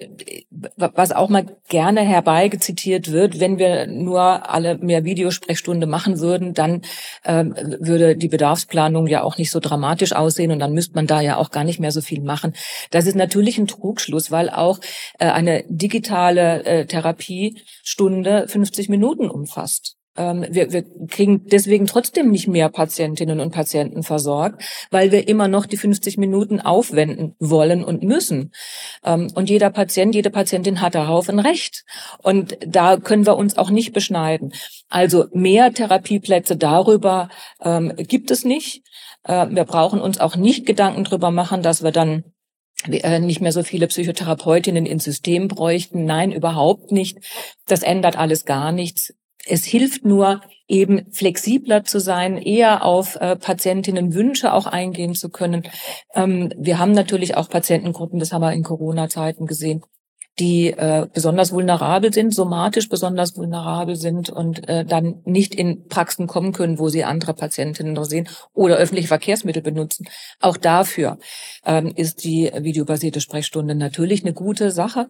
was 0.77 1.11
auch 1.11 1.27
mal 1.27 1.57
gerne 1.67 2.01
herbeigezitiert 2.01 3.11
wird, 3.11 3.39
wenn 3.39 3.57
wir 3.57 3.87
nur 3.87 4.49
alle 4.49 4.77
mehr 4.77 5.03
Videosprechstunde 5.03 5.87
machen 5.87 6.19
würden, 6.19 6.53
dann 6.53 6.83
äh, 7.23 7.45
würde 7.79 8.15
die 8.15 8.27
Bedarfsplanung 8.29 9.07
ja 9.07 9.23
auch 9.23 9.37
nicht 9.37 9.51
so 9.51 9.59
dramatisch 9.59 10.13
aussehen 10.13 10.51
und 10.51 10.59
dann 10.59 10.73
müsste 10.73 10.95
man 10.95 11.07
da 11.07 11.19
ja 11.19 11.37
auch 11.37 11.49
gar 11.49 11.63
nicht 11.63 11.79
mehr 11.79 11.91
so 11.91 12.01
viel 12.01 12.21
machen. 12.21 12.53
Das 12.91 13.07
ist 13.07 13.15
natürlich 13.15 13.57
ein 13.57 13.67
Trugschluss, 13.67 14.29
weil 14.31 14.49
auch 14.49 14.79
äh, 15.19 15.25
eine 15.25 15.65
digitale 15.67 16.63
äh, 16.63 16.85
Therapiestunde 16.85 18.47
50 18.47 18.87
Minuten 18.87 19.29
umfasst. 19.29 19.96
Ähm, 20.17 20.45
wir, 20.49 20.73
wir 20.73 20.83
kriegen 21.07 21.45
deswegen 21.45 21.85
trotzdem 21.85 22.31
nicht 22.31 22.47
mehr 22.47 22.69
Patientinnen 22.69 23.39
und 23.39 23.51
Patienten 23.51 24.03
versorgt, 24.03 24.63
weil 24.91 25.11
wir 25.11 25.27
immer 25.27 25.47
noch 25.47 25.65
die 25.65 25.77
50 25.77 26.17
Minuten 26.17 26.59
aufwenden 26.59 27.35
wollen 27.39 27.83
und 27.83 28.03
müssen. 28.03 28.51
Ähm, 29.03 29.31
und 29.35 29.49
jeder 29.49 29.69
Patient, 29.69 30.15
jede 30.15 30.29
Patientin 30.29 30.81
hat 30.81 30.95
darauf 30.95 31.29
ein 31.29 31.39
Recht. 31.39 31.85
Und 32.21 32.57
da 32.65 32.97
können 32.97 33.25
wir 33.25 33.37
uns 33.37 33.57
auch 33.57 33.69
nicht 33.69 33.93
beschneiden. 33.93 34.53
Also 34.89 35.25
mehr 35.31 35.73
Therapieplätze 35.73 36.57
darüber 36.57 37.29
ähm, 37.61 37.93
gibt 37.95 38.31
es 38.31 38.43
nicht. 38.43 38.83
Äh, 39.23 39.47
wir 39.49 39.65
brauchen 39.65 40.01
uns 40.01 40.19
auch 40.19 40.35
nicht 40.35 40.65
Gedanken 40.65 41.03
darüber 41.03 41.31
machen, 41.31 41.61
dass 41.61 41.83
wir 41.83 41.91
dann 41.91 42.23
äh, 42.85 43.19
nicht 43.19 43.41
mehr 43.41 43.51
so 43.51 43.63
viele 43.63 43.87
Psychotherapeutinnen 43.87 44.85
ins 44.85 45.03
System 45.03 45.47
bräuchten. 45.47 46.05
Nein, 46.05 46.31
überhaupt 46.31 46.91
nicht. 46.91 47.19
Das 47.67 47.83
ändert 47.83 48.17
alles 48.17 48.45
gar 48.45 48.71
nichts. 48.71 49.13
Es 49.49 49.65
hilft 49.65 50.05
nur, 50.05 50.41
eben 50.67 51.11
flexibler 51.11 51.83
zu 51.83 51.99
sein, 51.99 52.37
eher 52.37 52.83
auf 52.83 53.15
äh, 53.15 53.35
Patientinnen 53.35 54.13
Wünsche 54.13 54.53
auch 54.53 54.67
eingehen 54.67 55.15
zu 55.15 55.29
können. 55.29 55.63
Ähm, 56.13 56.53
wir 56.57 56.79
haben 56.79 56.91
natürlich 56.91 57.37
auch 57.37 57.49
Patientengruppen, 57.49 58.19
das 58.19 58.33
haben 58.33 58.41
wir 58.41 58.53
in 58.53 58.63
Corona-Zeiten 58.63 59.45
gesehen, 59.45 59.83
die 60.39 60.67
äh, 60.67 61.07
besonders 61.11 61.51
vulnerabel 61.51 62.13
sind, 62.13 62.33
somatisch 62.33 62.89
besonders 62.89 63.35
vulnerabel 63.37 63.95
sind 63.95 64.29
und 64.29 64.67
äh, 64.67 64.85
dann 64.85 65.21
nicht 65.25 65.55
in 65.55 65.87
Praxen 65.87 66.27
kommen 66.27 66.51
können, 66.51 66.79
wo 66.79 66.89
sie 66.89 67.05
andere 67.05 67.33
Patientinnen 67.33 67.93
noch 67.93 68.05
sehen 68.05 68.27
oder 68.53 68.75
öffentliche 68.75 69.07
Verkehrsmittel 69.07 69.63
benutzen. 69.63 70.07
Auch 70.39 70.57
dafür 70.57 71.17
ähm, 71.65 71.93
ist 71.95 72.23
die 72.23 72.51
videobasierte 72.53 73.21
Sprechstunde 73.21 73.73
natürlich 73.73 74.23
eine 74.23 74.33
gute 74.33 74.69
Sache, 74.71 75.07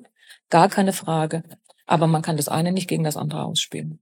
gar 0.50 0.70
keine 0.70 0.94
Frage. 0.94 1.44
Aber 1.88 2.08
man 2.08 2.22
kann 2.22 2.38
das 2.38 2.50
eine 2.50 2.72
nicht 2.72 2.88
gegen 2.88 3.04
das 3.06 3.18
andere 3.18 3.44
ausspielen 3.44 4.00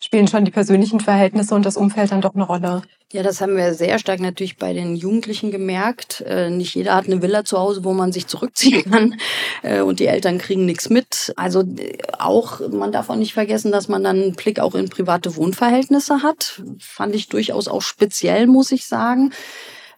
spielen 0.00 0.28
schon 0.28 0.44
die 0.44 0.50
persönlichen 0.50 1.00
Verhältnisse 1.00 1.54
und 1.54 1.66
das 1.66 1.76
Umfeld 1.76 2.12
dann 2.12 2.20
doch 2.20 2.34
eine 2.34 2.44
Rolle. 2.44 2.82
Ja, 3.10 3.22
das 3.22 3.40
haben 3.40 3.56
wir 3.56 3.74
sehr 3.74 3.98
stark 3.98 4.20
natürlich 4.20 4.58
bei 4.58 4.72
den 4.72 4.94
Jugendlichen 4.94 5.50
gemerkt. 5.50 6.20
Äh, 6.20 6.50
nicht 6.50 6.74
jeder 6.74 6.94
hat 6.94 7.06
eine 7.06 7.22
Villa 7.22 7.44
zu 7.44 7.58
Hause, 7.58 7.82
wo 7.82 7.94
man 7.94 8.12
sich 8.12 8.26
zurückziehen 8.26 8.90
kann 8.90 9.18
äh, 9.62 9.80
und 9.80 9.98
die 9.98 10.06
Eltern 10.06 10.38
kriegen 10.38 10.66
nichts 10.66 10.90
mit. 10.90 11.32
Also 11.36 11.62
äh, 11.62 11.98
auch, 12.18 12.60
man 12.70 12.92
darf 12.92 13.08
auch 13.10 13.16
nicht 13.16 13.32
vergessen, 13.32 13.72
dass 13.72 13.88
man 13.88 14.04
dann 14.04 14.22
einen 14.22 14.34
Blick 14.34 14.60
auch 14.60 14.74
in 14.74 14.90
private 14.90 15.36
Wohnverhältnisse 15.36 16.22
hat. 16.22 16.62
Fand 16.80 17.14
ich 17.14 17.28
durchaus 17.28 17.66
auch 17.66 17.82
speziell, 17.82 18.46
muss 18.46 18.72
ich 18.72 18.86
sagen. 18.86 19.32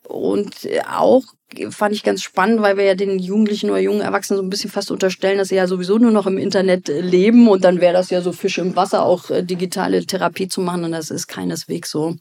Und 0.04 0.68
auch 0.88 1.22
fand 1.70 1.94
ich 1.94 2.02
ganz 2.02 2.22
spannend, 2.22 2.62
weil 2.62 2.76
wir 2.76 2.84
ja 2.84 2.94
den 2.94 3.18
Jugendlichen 3.18 3.70
oder 3.70 3.80
jungen 3.80 4.00
Erwachsenen 4.00 4.38
so 4.38 4.42
ein 4.44 4.50
bisschen 4.50 4.70
fast 4.70 4.90
unterstellen, 4.90 5.38
dass 5.38 5.48
sie 5.48 5.56
ja 5.56 5.66
sowieso 5.66 5.98
nur 5.98 6.10
noch 6.10 6.26
im 6.26 6.38
Internet 6.38 6.88
äh, 6.88 7.00
leben 7.00 7.48
und 7.48 7.64
dann 7.64 7.80
wäre 7.80 7.92
das 7.92 8.10
ja 8.10 8.20
so 8.20 8.32
Fisch 8.32 8.58
im 8.58 8.76
Wasser, 8.76 9.04
auch 9.04 9.30
äh, 9.30 9.42
digitale 9.42 10.04
Therapie 10.06 10.48
zu 10.48 10.60
machen 10.60 10.84
und 10.84 10.92
das 10.92 11.10
ist 11.10 11.26
keineswegs 11.26 11.90
so. 11.90 12.16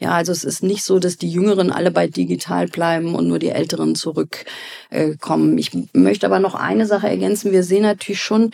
Ja, 0.00 0.12
also 0.12 0.32
es 0.32 0.44
ist 0.44 0.62
nicht 0.62 0.84
so, 0.84 0.98
dass 0.98 1.16
die 1.16 1.30
Jüngeren 1.30 1.70
alle 1.70 1.90
bei 1.90 2.06
digital 2.06 2.68
bleiben 2.68 3.14
und 3.14 3.26
nur 3.28 3.38
die 3.38 3.50
Älteren 3.50 3.94
zurückkommen. 3.94 5.58
Ich 5.58 5.70
möchte 5.92 6.26
aber 6.26 6.38
noch 6.38 6.54
eine 6.54 6.86
Sache 6.86 7.08
ergänzen. 7.08 7.52
Wir 7.52 7.62
sehen 7.62 7.82
natürlich 7.82 8.20
schon, 8.20 8.50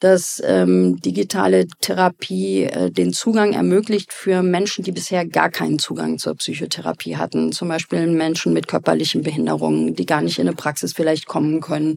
dass 0.00 0.40
ähm, 0.44 1.00
digitale 1.00 1.66
Therapie 1.80 2.64
äh, 2.64 2.90
den 2.90 3.12
Zugang 3.12 3.52
ermöglicht 3.52 4.12
für 4.12 4.42
Menschen, 4.42 4.84
die 4.84 4.92
bisher 4.92 5.26
gar 5.26 5.50
keinen 5.50 5.78
Zugang 5.78 6.18
zur 6.18 6.34
Psychotherapie 6.36 7.16
hatten. 7.16 7.52
Zum 7.52 7.68
Beispiel 7.68 8.06
Menschen 8.06 8.52
mit 8.52 8.68
körperlichen 8.68 9.22
Behinderungen, 9.22 9.96
die 9.96 10.06
gar 10.06 10.22
nicht 10.22 10.38
in 10.38 10.46
eine 10.46 10.56
Praxis 10.56 10.92
vielleicht 10.92 11.26
kommen 11.26 11.60
können. 11.60 11.96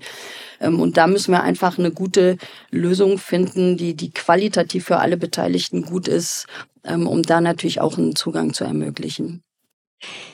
Ähm, 0.60 0.80
und 0.80 0.98
da 0.98 1.08
müssen 1.08 1.32
wir 1.32 1.44
einfach 1.44 1.78
eine 1.78 1.92
gute 1.92 2.38
Lösung 2.72 3.18
finden, 3.18 3.78
die, 3.78 3.94
die 3.94 4.12
qualitativ 4.12 4.86
für 4.86 4.98
alle 4.98 5.18
Beteiligten 5.18 5.84
gut 5.84 6.08
ist, 6.08 6.48
ähm, 6.84 7.06
um 7.08 7.22
da 7.22 7.40
natürlich 7.40 7.82
auch 7.82 7.98
einen 7.98 8.16
Zugang 8.16 8.54
zu 8.54 8.64
ermöglichen. 8.64 9.44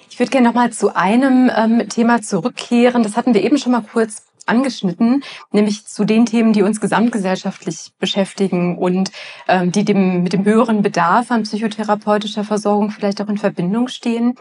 Ich 0.09 0.19
würde 0.19 0.31
gerne 0.31 0.47
noch 0.47 0.55
mal 0.55 0.71
zu 0.71 0.95
einem 0.95 1.51
ähm, 1.55 1.87
Thema 1.89 2.21
zurückkehren. 2.21 3.03
Das 3.03 3.17
hatten 3.17 3.33
wir 3.33 3.43
eben 3.43 3.57
schon 3.57 3.73
mal 3.73 3.83
kurz 3.83 4.23
angeschnitten, 4.47 5.23
nämlich 5.51 5.85
zu 5.85 6.05
den 6.05 6.25
Themen, 6.25 6.53
die 6.53 6.63
uns 6.63 6.81
gesamtgesellschaftlich 6.81 7.91
beschäftigen 7.99 8.77
und 8.77 9.11
ähm, 9.47 9.71
die 9.71 9.85
dem, 9.85 10.23
mit 10.23 10.33
dem 10.33 10.45
höheren 10.45 10.81
Bedarf 10.81 11.31
an 11.31 11.43
psychotherapeutischer 11.43 12.43
Versorgung 12.43 12.91
vielleicht 12.91 13.21
auch 13.21 13.29
in 13.29 13.37
Verbindung 13.37 13.87
stehen. 13.87 14.35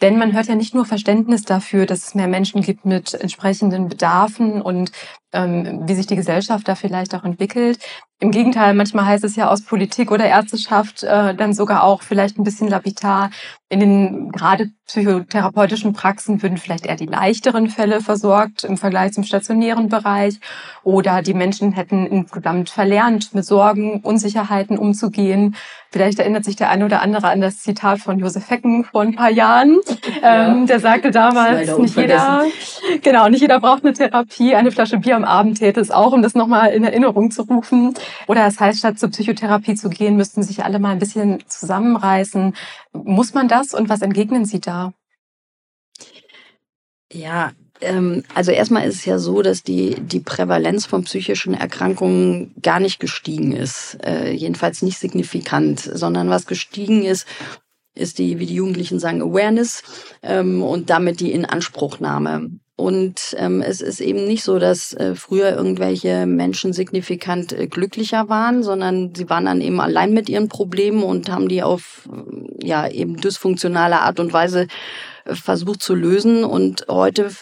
Denn 0.00 0.18
man 0.18 0.32
hört 0.32 0.46
ja 0.46 0.54
nicht 0.54 0.74
nur 0.74 0.84
Verständnis 0.84 1.42
dafür, 1.42 1.86
dass 1.86 2.08
es 2.08 2.14
mehr 2.14 2.28
Menschen 2.28 2.62
gibt 2.62 2.84
mit 2.84 3.14
entsprechenden 3.14 3.88
Bedarfen 3.88 4.62
und 4.62 4.92
ähm, 5.32 5.82
wie 5.86 5.94
sich 5.94 6.06
die 6.06 6.16
Gesellschaft 6.16 6.66
da 6.68 6.74
vielleicht 6.74 7.14
auch 7.14 7.24
entwickelt. 7.24 7.78
Im 8.20 8.32
Gegenteil, 8.32 8.74
manchmal 8.74 9.06
heißt 9.06 9.22
es 9.22 9.36
ja 9.36 9.48
aus 9.48 9.62
Politik 9.62 10.10
oder 10.10 10.26
Ärzteschaft 10.26 11.04
äh, 11.04 11.36
dann 11.36 11.52
sogar 11.52 11.84
auch 11.84 12.02
vielleicht 12.02 12.36
ein 12.36 12.42
bisschen 12.42 12.66
lapidar, 12.66 13.30
in 13.70 13.80
den 13.80 14.32
gerade 14.32 14.70
psychotherapeutischen 14.86 15.92
Praxen 15.92 16.42
würden 16.42 16.56
vielleicht 16.56 16.86
eher 16.86 16.96
die 16.96 17.04
leichteren 17.04 17.68
Fälle 17.68 18.00
versorgt 18.00 18.64
im 18.64 18.78
Vergleich 18.78 19.12
zum 19.12 19.24
stationären 19.24 19.90
Bereich 19.90 20.40
oder 20.82 21.20
die 21.20 21.34
Menschen 21.34 21.72
hätten 21.72 22.06
insgesamt 22.06 22.70
verlernt, 22.70 23.34
mit 23.34 23.44
Sorgen, 23.44 24.00
Unsicherheiten 24.00 24.78
umzugehen. 24.78 25.54
Vielleicht 25.90 26.18
erinnert 26.18 26.46
sich 26.46 26.56
der 26.56 26.70
eine 26.70 26.86
oder 26.86 27.02
andere 27.02 27.28
an 27.28 27.42
das 27.42 27.58
Zitat 27.58 27.98
von 27.98 28.18
Josef 28.18 28.48
Hecken 28.48 28.84
vor 28.84 29.02
ein 29.02 29.14
paar 29.14 29.30
Jahren. 29.30 29.78
Ja. 30.22 30.48
Ähm, 30.48 30.66
der 30.66 30.80
sagte 30.80 31.10
damals, 31.10 31.78
nicht 31.78 31.96
jeder, 31.96 32.44
genau, 33.02 33.28
nicht 33.28 33.40
jeder 33.40 33.60
braucht 33.60 33.84
eine 33.84 33.92
Therapie. 33.92 34.54
Eine 34.54 34.72
Flasche 34.72 34.98
Bier 34.98 35.14
am 35.16 35.24
Abend 35.24 35.58
täte 35.58 35.80
es 35.80 35.90
auch, 35.90 36.12
um 36.12 36.22
das 36.22 36.34
nochmal 36.34 36.72
in 36.72 36.82
Erinnerung 36.82 37.30
zu 37.30 37.42
rufen. 37.42 37.94
Oder 38.26 38.44
das 38.44 38.60
heißt, 38.60 38.78
statt 38.78 38.98
zur 38.98 39.10
Psychotherapie 39.10 39.74
zu 39.74 39.88
gehen, 39.88 40.16
müssten 40.16 40.42
sich 40.42 40.64
alle 40.64 40.78
mal 40.78 40.90
ein 40.90 40.98
bisschen 40.98 41.42
zusammenreißen. 41.46 42.54
Muss 42.92 43.34
man 43.34 43.48
das 43.48 43.74
und 43.74 43.88
was 43.88 44.02
entgegnen 44.02 44.44
Sie 44.44 44.60
da? 44.60 44.92
Ja, 47.12 47.52
ähm, 47.80 48.24
also 48.34 48.50
erstmal 48.50 48.86
ist 48.86 48.96
es 48.96 49.04
ja 49.04 49.18
so, 49.18 49.42
dass 49.42 49.62
die, 49.62 49.96
die 50.00 50.20
Prävalenz 50.20 50.86
von 50.86 51.04
psychischen 51.04 51.54
Erkrankungen 51.54 52.54
gar 52.62 52.80
nicht 52.80 53.00
gestiegen 53.00 53.52
ist. 53.52 53.98
Äh, 54.04 54.32
jedenfalls 54.32 54.82
nicht 54.82 54.98
signifikant, 54.98 55.80
sondern 55.80 56.28
was 56.28 56.46
gestiegen 56.46 57.04
ist, 57.04 57.26
ist 57.94 58.18
die, 58.18 58.38
wie 58.38 58.46
die 58.46 58.54
Jugendlichen 58.54 58.98
sagen, 58.98 59.22
Awareness 59.22 59.82
ähm, 60.22 60.62
und 60.62 60.90
damit 60.90 61.20
die 61.20 61.32
Inanspruchnahme. 61.32 62.50
Und 62.78 63.34
ähm, 63.38 63.60
es 63.60 63.80
ist 63.80 64.00
eben 64.00 64.24
nicht 64.24 64.44
so, 64.44 64.60
dass 64.60 64.92
äh, 64.92 65.16
früher 65.16 65.50
irgendwelche 65.50 66.26
Menschen 66.26 66.72
signifikant 66.72 67.52
äh, 67.52 67.66
glücklicher 67.66 68.28
waren, 68.28 68.62
sondern 68.62 69.16
sie 69.16 69.28
waren 69.28 69.46
dann 69.46 69.60
eben 69.60 69.80
allein 69.80 70.14
mit 70.14 70.28
ihren 70.28 70.48
Problemen 70.48 71.02
und 71.02 71.28
haben 71.28 71.48
die 71.48 71.64
auf 71.64 72.08
ja 72.62 72.86
eben 72.86 73.16
dysfunktionale 73.16 73.98
Art 73.98 74.20
und 74.20 74.32
Weise 74.32 74.68
äh, 75.24 75.34
versucht 75.34 75.82
zu 75.82 75.96
lösen. 75.96 76.44
Und 76.44 76.86
heute 76.88 77.32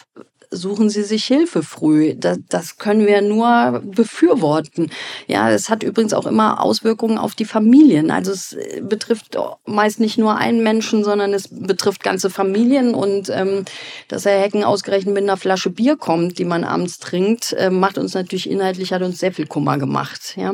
suchen 0.51 0.89
Sie 0.89 1.03
sich 1.03 1.25
Hilfe 1.25 1.63
früh. 1.63 2.15
Das, 2.15 2.39
das 2.49 2.77
können 2.77 3.05
wir 3.05 3.21
nur 3.21 3.81
befürworten. 3.83 4.89
Ja, 5.27 5.49
es 5.49 5.69
hat 5.69 5.83
übrigens 5.83 6.13
auch 6.13 6.25
immer 6.25 6.63
Auswirkungen 6.63 7.17
auf 7.17 7.35
die 7.35 7.45
Familien. 7.45 8.11
Also 8.11 8.31
es 8.31 8.55
betrifft 8.81 9.37
meist 9.65 9.99
nicht 9.99 10.17
nur 10.17 10.35
einen 10.35 10.63
Menschen, 10.63 11.03
sondern 11.03 11.33
es 11.33 11.47
betrifft 11.49 12.03
ganze 12.03 12.29
Familien. 12.29 12.93
Und 12.93 13.29
ähm, 13.29 13.65
dass 14.07 14.25
Herr 14.25 14.39
Hecken 14.39 14.63
ausgerechnet 14.63 15.13
mit 15.13 15.23
einer 15.23 15.37
Flasche 15.37 15.69
Bier 15.69 15.97
kommt, 15.97 16.39
die 16.39 16.45
man 16.45 16.63
abends 16.63 16.99
trinkt, 16.99 17.53
äh, 17.53 17.69
macht 17.69 17.97
uns 17.97 18.13
natürlich 18.13 18.49
inhaltlich, 18.49 18.93
hat 18.93 19.01
uns 19.01 19.19
sehr 19.19 19.33
viel 19.33 19.47
Kummer 19.47 19.77
gemacht. 19.77 20.35
Ja. 20.37 20.53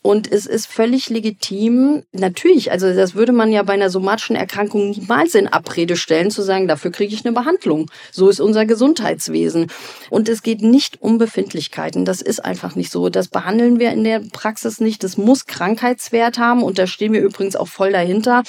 Und 0.00 0.30
es 0.30 0.46
ist 0.46 0.66
völlig 0.66 1.10
legitim, 1.10 2.04
natürlich, 2.12 2.70
also 2.70 2.94
das 2.94 3.16
würde 3.16 3.32
man 3.32 3.50
ja 3.50 3.64
bei 3.64 3.72
einer 3.72 3.90
somatischen 3.90 4.36
Erkrankung 4.36 4.90
niemals 4.90 5.34
in 5.34 5.48
Abrede 5.48 5.96
stellen, 5.96 6.30
zu 6.30 6.42
sagen, 6.42 6.68
dafür 6.68 6.92
kriege 6.92 7.12
ich 7.12 7.24
eine 7.24 7.34
Behandlung. 7.34 7.90
So 8.12 8.28
ist 8.28 8.40
unser 8.40 8.64
Gesundheitswesen. 8.64 9.66
Und 10.08 10.28
es 10.28 10.42
geht 10.42 10.62
nicht 10.62 11.02
um 11.02 11.18
Befindlichkeiten. 11.18 12.04
Das 12.04 12.22
ist 12.22 12.44
einfach 12.44 12.76
nicht 12.76 12.92
so. 12.92 13.08
Das 13.08 13.28
behandeln 13.28 13.80
wir 13.80 13.90
in 13.90 14.04
der 14.04 14.20
Praxis 14.32 14.80
nicht. 14.80 15.02
Das 15.02 15.16
muss 15.16 15.46
Krankheitswert 15.46 16.38
haben. 16.38 16.62
Und 16.62 16.78
da 16.78 16.86
stehen 16.86 17.12
wir 17.12 17.20
übrigens 17.20 17.56
auch 17.56 17.68
voll 17.68 17.90
dahinter, 17.90 18.44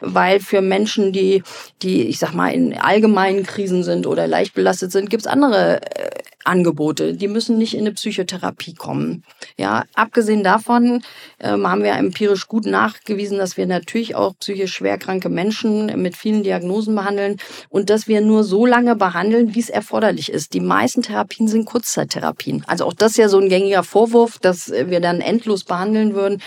weil 0.00 0.38
für 0.38 0.62
Menschen, 0.62 1.12
die, 1.12 1.42
die, 1.82 2.02
ich 2.04 2.20
sag 2.20 2.32
mal, 2.32 2.54
in 2.54 2.78
allgemeinen 2.78 3.42
Krisen 3.44 3.82
sind 3.82 4.06
oder 4.06 4.28
leicht 4.28 4.54
belastet 4.54 4.92
sind, 4.92 5.10
gibt's 5.10 5.26
andere 5.26 5.82
äh, 5.82 6.10
Angebote. 6.44 7.14
Die 7.14 7.28
müssen 7.28 7.58
nicht 7.58 7.74
in 7.74 7.80
eine 7.80 7.92
Psychotherapie 7.92 8.74
kommen. 8.74 9.24
Ja, 9.56 9.84
abgesehen 9.94 10.42
davon 10.44 11.02
ähm, 11.40 11.68
haben 11.68 11.82
wir 11.82 11.92
empirisch 11.92 12.48
gut 12.48 12.66
nachgewiesen, 12.66 13.38
dass 13.38 13.56
wir 13.56 13.66
natürlich 13.66 14.14
auch 14.14 14.34
psychisch 14.38 14.74
schwerkranke 14.74 15.28
Menschen 15.28 16.00
mit 16.00 16.16
vielen 16.16 16.42
Diagnosen 16.42 16.94
behandeln 16.94 17.36
und 17.68 17.90
dass 17.90 18.08
wir 18.08 18.20
nur 18.20 18.44
so 18.44 18.66
lange 18.66 18.96
behandeln, 18.96 19.54
wie 19.54 19.60
es 19.60 19.70
erforderlich 19.70 20.30
ist. 20.30 20.54
Die 20.54 20.60
meisten 20.60 21.02
Therapien 21.02 21.48
sind 21.48 21.64
Kurzzeittherapien. 21.64 22.64
Also 22.66 22.86
auch 22.86 22.94
das 22.94 23.12
ist 23.12 23.18
ja 23.18 23.28
so 23.28 23.38
ein 23.38 23.48
gängiger 23.48 23.82
Vorwurf, 23.82 24.38
dass 24.38 24.70
wir 24.70 25.00
dann 25.00 25.20
endlos 25.20 25.64
behandeln 25.64 26.14
würden. 26.14 26.42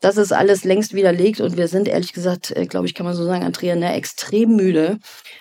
Das 0.00 0.16
ist 0.16 0.32
alles 0.32 0.64
längst 0.64 0.94
widerlegt 0.94 1.40
und 1.40 1.58
wir 1.58 1.68
sind 1.68 1.86
ehrlich 1.86 2.14
gesagt, 2.14 2.56
äh, 2.56 2.66
glaube 2.66 2.86
ich, 2.86 2.94
kann 2.94 3.04
man 3.04 3.14
so 3.14 3.24
sagen, 3.24 3.44
Andrea, 3.44 3.76
ne, 3.76 3.92
extrem 3.92 4.56
müde, 4.56 4.98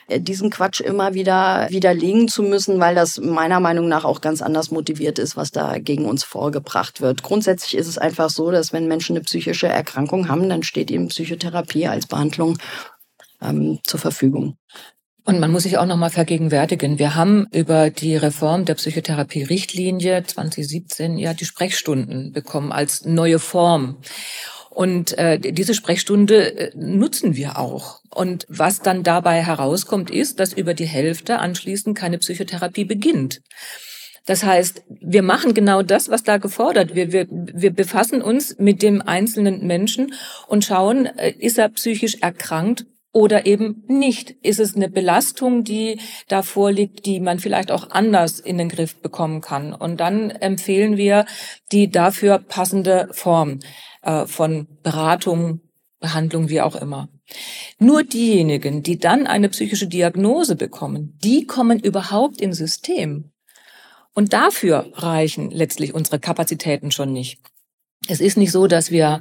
äh, 0.09 0.19
diesen 0.19 0.49
Quatsch 0.49 0.81
immer 0.81 1.13
wieder 1.13 1.67
widerlegen 1.69 2.27
zu 2.27 2.43
müssen, 2.43 2.79
weil 2.79 2.93
das 2.93 3.19
meiner 3.19 3.61
Meinung 3.61 3.87
nach 3.87 4.03
auch 4.03 4.19
ganz 4.19 4.41
anders 4.41 4.69
motiviert 4.69 5.17
ist, 5.17 5.37
was 5.37 5.51
da 5.51 5.79
gegen 5.79 6.05
uns 6.05 6.25
vorgebracht 6.25 6.99
wird. 6.99 7.23
Grundsätzlich 7.23 7.77
ist 7.77 7.87
es 7.87 7.97
einfach 7.97 8.29
so, 8.29 8.51
dass 8.51 8.73
wenn 8.73 8.87
Menschen 8.87 9.15
eine 9.15 9.23
psychische 9.23 9.67
Erkrankung 9.67 10.27
haben, 10.27 10.49
dann 10.49 10.63
steht 10.63 10.91
ihnen 10.91 11.07
Psychotherapie 11.07 11.87
als 11.87 12.05
Behandlung 12.05 12.57
ähm, 13.41 13.79
zur 13.85 13.99
Verfügung. 13.99 14.57
Und 15.25 15.39
man 15.39 15.51
muss 15.51 15.63
sich 15.63 15.77
auch 15.77 15.85
noch 15.85 15.97
mal 15.97 16.09
vergegenwärtigen, 16.09 16.97
wir 16.97 17.15
haben 17.15 17.47
über 17.51 17.89
die 17.89 18.15
Reform 18.15 18.65
der 18.65 18.75
Psychotherapie-Richtlinie 18.75 20.23
2017 20.23 21.17
ja 21.17 21.33
die 21.33 21.45
Sprechstunden 21.45 22.31
bekommen 22.31 22.71
als 22.71 23.05
neue 23.05 23.39
Form. 23.39 23.97
Und 24.69 25.17
äh, 25.17 25.39
diese 25.39 25.73
Sprechstunde 25.73 26.57
äh, 26.57 26.71
nutzen 26.75 27.35
wir 27.35 27.59
auch. 27.59 27.99
Und 28.09 28.45
was 28.49 28.81
dann 28.81 29.03
dabei 29.03 29.43
herauskommt, 29.43 30.09
ist, 30.09 30.39
dass 30.39 30.53
über 30.53 30.73
die 30.73 30.85
Hälfte 30.85 31.39
anschließend 31.39 31.97
keine 31.97 32.17
Psychotherapie 32.17 32.85
beginnt. 32.85 33.41
Das 34.25 34.43
heißt, 34.43 34.83
wir 35.01 35.23
machen 35.23 35.53
genau 35.53 35.81
das, 35.81 36.09
was 36.09 36.23
da 36.23 36.37
gefordert 36.37 36.95
wird. 36.95 37.11
Wir, 37.11 37.27
wir 37.29 37.71
befassen 37.73 38.21
uns 38.21 38.57
mit 38.59 38.83
dem 38.83 39.01
einzelnen 39.01 39.65
Menschen 39.65 40.13
und 40.47 40.63
schauen, 40.63 41.07
äh, 41.07 41.31
ist 41.31 41.57
er 41.57 41.69
psychisch 41.69 42.17
erkrankt 42.21 42.85
oder 43.19 43.45
eben 43.45 43.83
nicht? 43.89 44.31
Ist 44.43 44.61
es 44.61 44.77
eine 44.77 44.87
Belastung, 44.87 45.65
die 45.65 45.99
da 46.29 46.41
vorliegt, 46.41 47.05
die 47.05 47.19
man 47.19 47.39
vielleicht 47.39 47.69
auch 47.69 47.89
anders 47.89 48.39
in 48.39 48.57
den 48.57 48.69
Griff 48.69 49.01
bekommen 49.01 49.41
kann? 49.41 49.73
Und 49.73 49.99
dann 49.99 50.29
empfehlen 50.29 50.95
wir 50.95 51.25
die 51.73 51.91
dafür 51.91 52.39
passende 52.39 53.09
Form 53.11 53.59
äh, 54.03 54.25
von 54.25 54.69
Beratung, 54.83 55.59
Behandlung, 55.99 56.47
wie 56.47 56.61
auch 56.61 56.77
immer. 56.77 57.09
Nur 57.77 58.03
diejenigen, 58.03 58.83
die 58.83 58.97
dann 58.97 59.27
eine 59.27 59.49
psychische 59.49 59.87
Diagnose 59.87 60.55
bekommen, 60.55 61.19
die 61.21 61.45
kommen 61.45 61.77
überhaupt 61.77 62.39
ins 62.39 62.57
System. 62.57 63.31
Und 64.13 64.31
dafür 64.31 64.93
reichen 64.93 65.51
letztlich 65.51 65.93
unsere 65.93 66.19
Kapazitäten 66.19 66.91
schon 66.91 67.11
nicht. 67.11 67.41
Es 68.07 68.21
ist 68.21 68.37
nicht 68.37 68.53
so, 68.53 68.67
dass 68.67 68.91
wir 68.91 69.19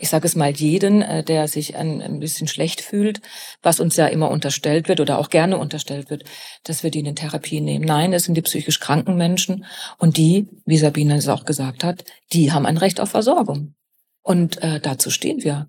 ich 0.00 0.08
sage 0.08 0.26
es 0.26 0.34
mal, 0.34 0.50
jeden, 0.50 1.02
äh, 1.02 1.22
der 1.22 1.46
sich 1.46 1.76
ein, 1.76 2.00
ein 2.00 2.18
bisschen 2.20 2.48
schlecht 2.48 2.80
fühlt, 2.80 3.20
was 3.62 3.80
uns 3.80 3.96
ja 3.96 4.06
immer 4.06 4.30
unterstellt 4.30 4.88
wird 4.88 5.00
oder 5.00 5.18
auch 5.18 5.28
gerne 5.28 5.58
unterstellt 5.58 6.10
wird, 6.10 6.24
dass 6.64 6.82
wir 6.82 6.90
die 6.90 7.00
in 7.00 7.14
Therapie 7.14 7.60
nehmen. 7.60 7.84
Nein, 7.84 8.12
es 8.12 8.24
sind 8.24 8.34
die 8.34 8.42
psychisch 8.42 8.80
kranken 8.80 9.16
Menschen 9.16 9.64
und 9.98 10.16
die, 10.16 10.48
wie 10.64 10.78
Sabine 10.78 11.16
es 11.16 11.28
auch 11.28 11.44
gesagt 11.44 11.84
hat, 11.84 12.04
die 12.32 12.52
haben 12.52 12.66
ein 12.66 12.78
Recht 12.78 13.00
auf 13.00 13.10
Versorgung. 13.10 13.74
Und 14.22 14.62
äh, 14.62 14.80
dazu 14.80 15.10
stehen 15.10 15.44
wir. 15.44 15.68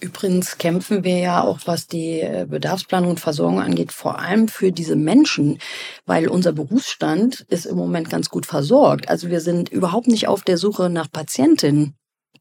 Übrigens 0.00 0.58
kämpfen 0.58 1.04
wir 1.04 1.18
ja 1.18 1.44
auch, 1.44 1.60
was 1.64 1.86
die 1.86 2.20
äh, 2.20 2.46
Bedarfsplanung 2.48 3.10
und 3.10 3.20
Versorgung 3.20 3.60
angeht, 3.60 3.92
vor 3.92 4.18
allem 4.18 4.48
für 4.48 4.72
diese 4.72 4.96
Menschen, 4.96 5.58
weil 6.06 6.28
unser 6.28 6.52
Berufsstand 6.52 7.46
ist 7.48 7.66
im 7.66 7.76
Moment 7.76 8.10
ganz 8.10 8.28
gut 8.30 8.46
versorgt. 8.46 9.08
Also 9.08 9.28
wir 9.28 9.40
sind 9.40 9.68
überhaupt 9.68 10.08
nicht 10.08 10.26
auf 10.26 10.42
der 10.42 10.58
Suche 10.58 10.90
nach 10.90 11.10
Patientinnen. 11.10 11.94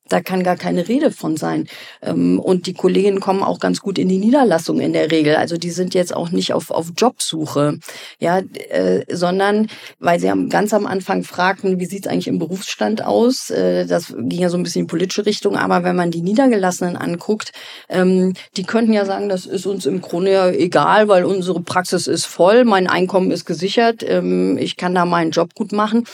Da 0.09 0.21
kann 0.21 0.43
gar 0.43 0.57
keine 0.57 0.87
Rede 0.87 1.11
von 1.11 1.37
sein. 1.37 1.67
Ähm, 2.01 2.39
und 2.39 2.67
die 2.67 2.73
Kolleginnen 2.73 3.19
kommen 3.19 3.43
auch 3.43 3.59
ganz 3.59 3.79
gut 3.79 3.97
in 3.97 4.09
die 4.09 4.17
Niederlassung 4.17 4.79
in 4.79 4.93
der 4.93 5.11
Regel. 5.11 5.35
Also 5.35 5.57
die 5.57 5.71
sind 5.71 5.93
jetzt 5.93 6.13
auch 6.13 6.31
nicht 6.31 6.53
auf, 6.53 6.71
auf 6.71 6.87
Jobsuche, 6.97 7.79
ja, 8.19 8.39
äh, 8.69 9.03
sondern 9.09 9.67
weil 9.99 10.19
sie 10.19 10.31
ganz 10.49 10.73
am 10.73 10.85
Anfang 10.85 11.23
fragten, 11.23 11.79
wie 11.79 11.85
sieht 11.85 12.05
es 12.05 12.11
eigentlich 12.11 12.27
im 12.27 12.39
Berufsstand 12.39 13.03
aus? 13.03 13.49
Äh, 13.49 13.85
das 13.85 14.13
ging 14.17 14.41
ja 14.41 14.49
so 14.49 14.57
ein 14.57 14.63
bisschen 14.63 14.81
in 14.81 14.87
die 14.87 14.91
politische 14.91 15.25
Richtung. 15.25 15.55
Aber 15.55 15.83
wenn 15.83 15.95
man 15.95 16.11
die 16.11 16.21
Niedergelassenen 16.21 16.97
anguckt, 16.97 17.51
ähm, 17.87 18.33
die 18.57 18.63
könnten 18.63 18.93
ja 18.93 19.05
sagen, 19.05 19.29
das 19.29 19.45
ist 19.45 19.65
uns 19.65 19.85
im 19.85 20.01
Grunde 20.01 20.31
ja 20.31 20.49
egal, 20.49 21.07
weil 21.07 21.25
unsere 21.25 21.61
Praxis 21.61 22.07
ist 22.07 22.25
voll, 22.25 22.65
mein 22.65 22.87
Einkommen 22.87 23.31
ist 23.31 23.45
gesichert, 23.45 24.03
ähm, 24.07 24.57
ich 24.57 24.77
kann 24.77 24.95
da 24.95 25.05
meinen 25.05 25.31
Job 25.31 25.53
gut 25.53 25.71
machen. 25.71 26.05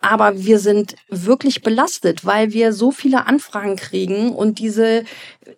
Aber 0.00 0.44
wir 0.44 0.60
sind 0.60 0.94
wirklich 1.08 1.62
belastet, 1.62 2.24
weil 2.24 2.52
wir 2.52 2.72
so 2.72 2.92
viele 3.08 3.26
Anfragen 3.26 3.76
kriegen 3.76 4.34
und 4.34 4.58
diese 4.58 5.04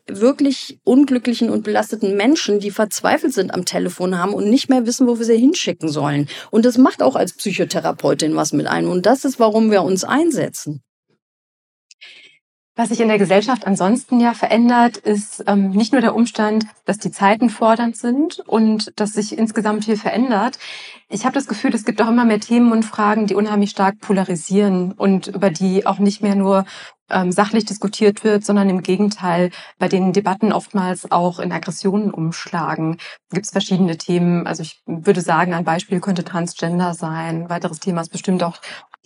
wirklich 0.07 0.79
unglücklichen 0.85 1.51
und 1.51 1.65
belasteten 1.65 2.17
Menschen, 2.17 2.61
die 2.61 2.71
verzweifelt 2.71 3.35
sind 3.35 3.53
am 3.53 3.65
Telefon 3.65 4.17
haben 4.17 4.35
und 4.35 4.49
nicht 4.49 4.69
mehr 4.69 4.87
wissen, 4.87 5.09
wo 5.09 5.19
wir 5.19 5.27
sie 5.27 5.37
hinschicken 5.37 5.89
sollen. 5.89 6.29
Und 6.53 6.65
das 6.65 6.79
macht 6.79 7.03
auch 7.03 7.17
als 7.17 7.33
Psychotherapeutin 7.33 8.37
was 8.37 8.53
mit 8.53 8.69
einem. 8.69 8.89
Und 8.89 9.05
das 9.05 9.25
ist, 9.25 9.41
warum 9.41 9.73
wir 9.73 9.83
uns 9.83 10.05
einsetzen. 10.05 10.81
Was 12.77 12.89
sich 12.89 13.01
in 13.01 13.09
der 13.09 13.19
Gesellschaft 13.19 13.67
ansonsten 13.67 14.21
ja 14.21 14.33
verändert, 14.33 14.97
ist 14.97 15.45
ähm, 15.47 15.71
nicht 15.71 15.93
nur 15.93 16.01
der 16.01 16.15
Umstand, 16.15 16.65
dass 16.87 16.97
die 16.97 17.11
Zeiten 17.11 17.51
fordernd 17.51 17.95
sind 17.95 18.39
und 18.47 18.93
dass 18.97 19.13
sich 19.13 19.37
insgesamt 19.37 19.85
viel 19.85 19.99
verändert. 19.99 20.59
Ich 21.11 21.25
habe 21.25 21.35
das 21.35 21.47
Gefühl, 21.47 21.75
es 21.75 21.85
gibt 21.85 22.01
auch 22.01 22.09
immer 22.09 22.25
mehr 22.25 22.41
Themen 22.41 22.73
und 22.73 22.85
Fragen, 22.85 23.27
die 23.27 23.35
unheimlich 23.35 23.69
stark 23.69 24.01
polarisieren 24.01 24.93
und 24.93 25.27
über 25.27 25.51
die 25.51 25.85
auch 25.85 25.99
nicht 25.99 26.23
mehr 26.23 26.37
nur 26.37 26.65
ähm, 27.11 27.33
sachlich 27.33 27.65
diskutiert 27.65 28.25
wird, 28.25 28.45
sondern 28.45 28.69
im 28.69 28.83
Gegenteil, 28.83 29.51
bei 29.79 29.89
denen 29.89 30.13
Debatten 30.13 30.53
oftmals 30.53 31.11
auch 31.11 31.39
in 31.39 31.53
Aggressionen 31.53 32.11
umschlagen. 32.11 32.99
Gibt 33.33 33.47
es 33.47 33.53
verschiedene 33.53 33.97
Themen. 33.97 34.47
Also 34.47 34.63
ich 34.63 34.83
würde 34.87 35.21
sagen, 35.21 35.55
ein 35.55 35.65
Beispiel 35.65 36.01
könnte 36.01 36.25
Transgender 36.25 36.95
sein. 36.95 37.43
Ein 37.43 37.51
weiteres 37.51 37.81
Thema 37.81 38.01
ist 38.01 38.13
bestimmt 38.13 38.43
auch 38.43 38.59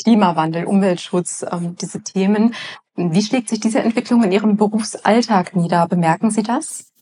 Klimawandel, 0.03 0.65
Umweltschutz, 0.65 1.45
ähm, 1.51 1.77
diese 1.77 2.03
Themen. 2.03 2.55
Wie 2.97 3.23
schlägt 3.23 3.49
sich 3.49 3.61
diese 3.61 3.81
Entwicklung 3.81 4.23
in 4.23 4.33
Ihrem 4.33 4.57
Berufsalltag 4.57 5.57
nieder? 5.57 5.87
Bemerken 5.89 6.31
Sie 6.31 6.43
das? 6.43 6.94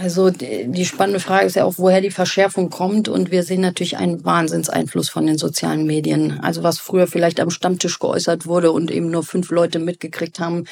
Also 0.00 0.30
die 0.30 0.86
spannende 0.86 1.20
Frage 1.20 1.44
ist 1.44 1.56
ja 1.56 1.64
auch, 1.64 1.74
woher 1.76 2.00
die 2.00 2.10
Verschärfung 2.10 2.70
kommt. 2.70 3.08
Und 3.08 3.30
wir 3.30 3.42
sehen 3.42 3.60
natürlich 3.60 3.98
einen 3.98 4.24
Wahnsinnseinfluss 4.24 5.10
von 5.10 5.26
den 5.26 5.36
sozialen 5.36 5.84
Medien. 5.84 6.40
Also 6.40 6.62
was 6.62 6.78
früher 6.78 7.06
vielleicht 7.06 7.38
am 7.38 7.50
Stammtisch 7.50 7.98
geäußert 7.98 8.46
wurde 8.46 8.72
und 8.72 8.90
eben 8.90 9.10
nur 9.10 9.24
fünf 9.24 9.50
Leute 9.50 9.78
mitgekriegt 9.78 10.40
haben, 10.40 10.64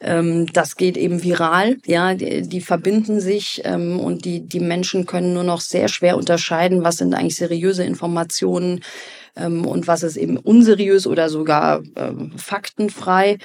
ähm, 0.00 0.46
das 0.54 0.76
geht 0.76 0.96
eben 0.96 1.22
viral. 1.22 1.76
Ja, 1.84 2.14
die, 2.14 2.48
die 2.48 2.62
verbinden 2.62 3.20
sich 3.20 3.60
ähm, 3.64 4.00
und 4.00 4.24
die, 4.24 4.40
die 4.40 4.60
Menschen 4.60 5.04
können 5.04 5.34
nur 5.34 5.44
noch 5.44 5.60
sehr 5.60 5.88
schwer 5.88 6.16
unterscheiden, 6.16 6.82
was 6.82 6.96
sind 6.96 7.12
eigentlich 7.12 7.36
seriöse 7.36 7.84
Informationen 7.84 8.80
ähm, 9.36 9.66
und 9.66 9.86
was 9.86 10.02
ist 10.02 10.16
eben 10.16 10.38
unseriös 10.38 11.06
oder 11.06 11.28
sogar 11.28 11.82
ähm, 11.96 12.32
faktenfrei 12.38 13.36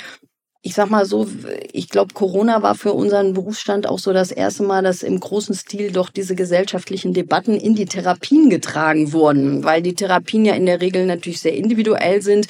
ich 0.62 0.74
sag 0.74 0.90
mal 0.90 1.06
so, 1.06 1.28
ich 1.72 1.90
glaube, 1.90 2.14
Corona 2.14 2.62
war 2.62 2.76
für 2.76 2.94
unseren 2.94 3.34
Berufsstand 3.34 3.88
auch 3.88 4.00
so 4.00 4.12
das 4.12 4.32
erste 4.32 4.64
Mal, 4.64 4.84
dass 4.84 5.04
im 5.04 5.20
großen 5.20 5.56
Stil 5.56 5.92
doch 5.92 6.10
diese 6.10 6.36
gesellschaftlichen 6.36 7.14
Debatten 7.14 7.54
in 7.54 7.76
die 7.76 7.86
Therapien 7.86 8.50
getragen 8.50 9.14
wurden, 9.14 9.64
weil 9.64 9.82
die 9.82 9.94
Therapien 9.94 10.46
ja 10.46 10.56
in 10.56 10.66
der 10.66 10.82
Regel 10.82 11.06
natürlich 11.06 11.40
sehr 11.40 11.56
individuell 11.56 12.22
sind. 12.22 12.48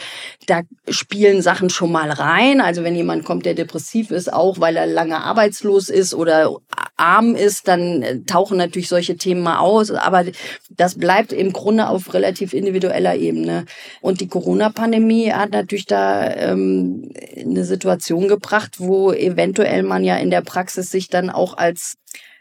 Da 0.48 0.62
spielen 0.88 1.42
Sachen 1.42 1.70
schon 1.70 1.92
mal 1.92 2.10
rein. 2.10 2.62
Also 2.62 2.84
wenn 2.84 2.96
jemand 2.96 3.26
kommt, 3.26 3.46
der 3.46 3.54
depressiv 3.54 4.12
ist, 4.12 4.32
auch 4.32 4.60
weil 4.60 4.78
er 4.78 4.88
lange 4.88 5.18
arbeitslos 5.18 5.90
ist 5.90 6.14
oder 6.14 6.56
arm 6.98 7.36
ist, 7.36 7.68
dann 7.68 8.02
äh, 8.02 8.20
tauchen 8.22 8.58
natürlich 8.58 8.90
solche 8.90 9.16
Themen 9.16 9.42
mal 9.42 9.60
aus. 9.60 9.92
Aber 9.92 10.26
das 10.70 10.96
bleibt 10.96 11.32
im 11.32 11.54
Grunde 11.54 11.88
auf 11.88 12.14
relativ 12.14 12.54
individueller 12.54 13.16
Ebene. 13.16 13.66
Und 14.02 14.20
die 14.20 14.28
Corona-Pandemie 14.28 15.32
hat 15.32 15.52
natürlich 15.52 15.86
da 15.86 16.34
ähm, 16.34 17.12
eine 17.38 17.64
Situation 17.64 18.28
gebracht, 18.28 18.80
wo 18.80 19.12
eventuell 19.12 19.84
man 19.84 20.04
ja 20.04 20.18
in 20.18 20.32
der 20.32 20.42
Praxis 20.42 20.92
sich 20.92 21.10
dann 21.10 21.30
auch 21.30 21.56
als 21.58 21.98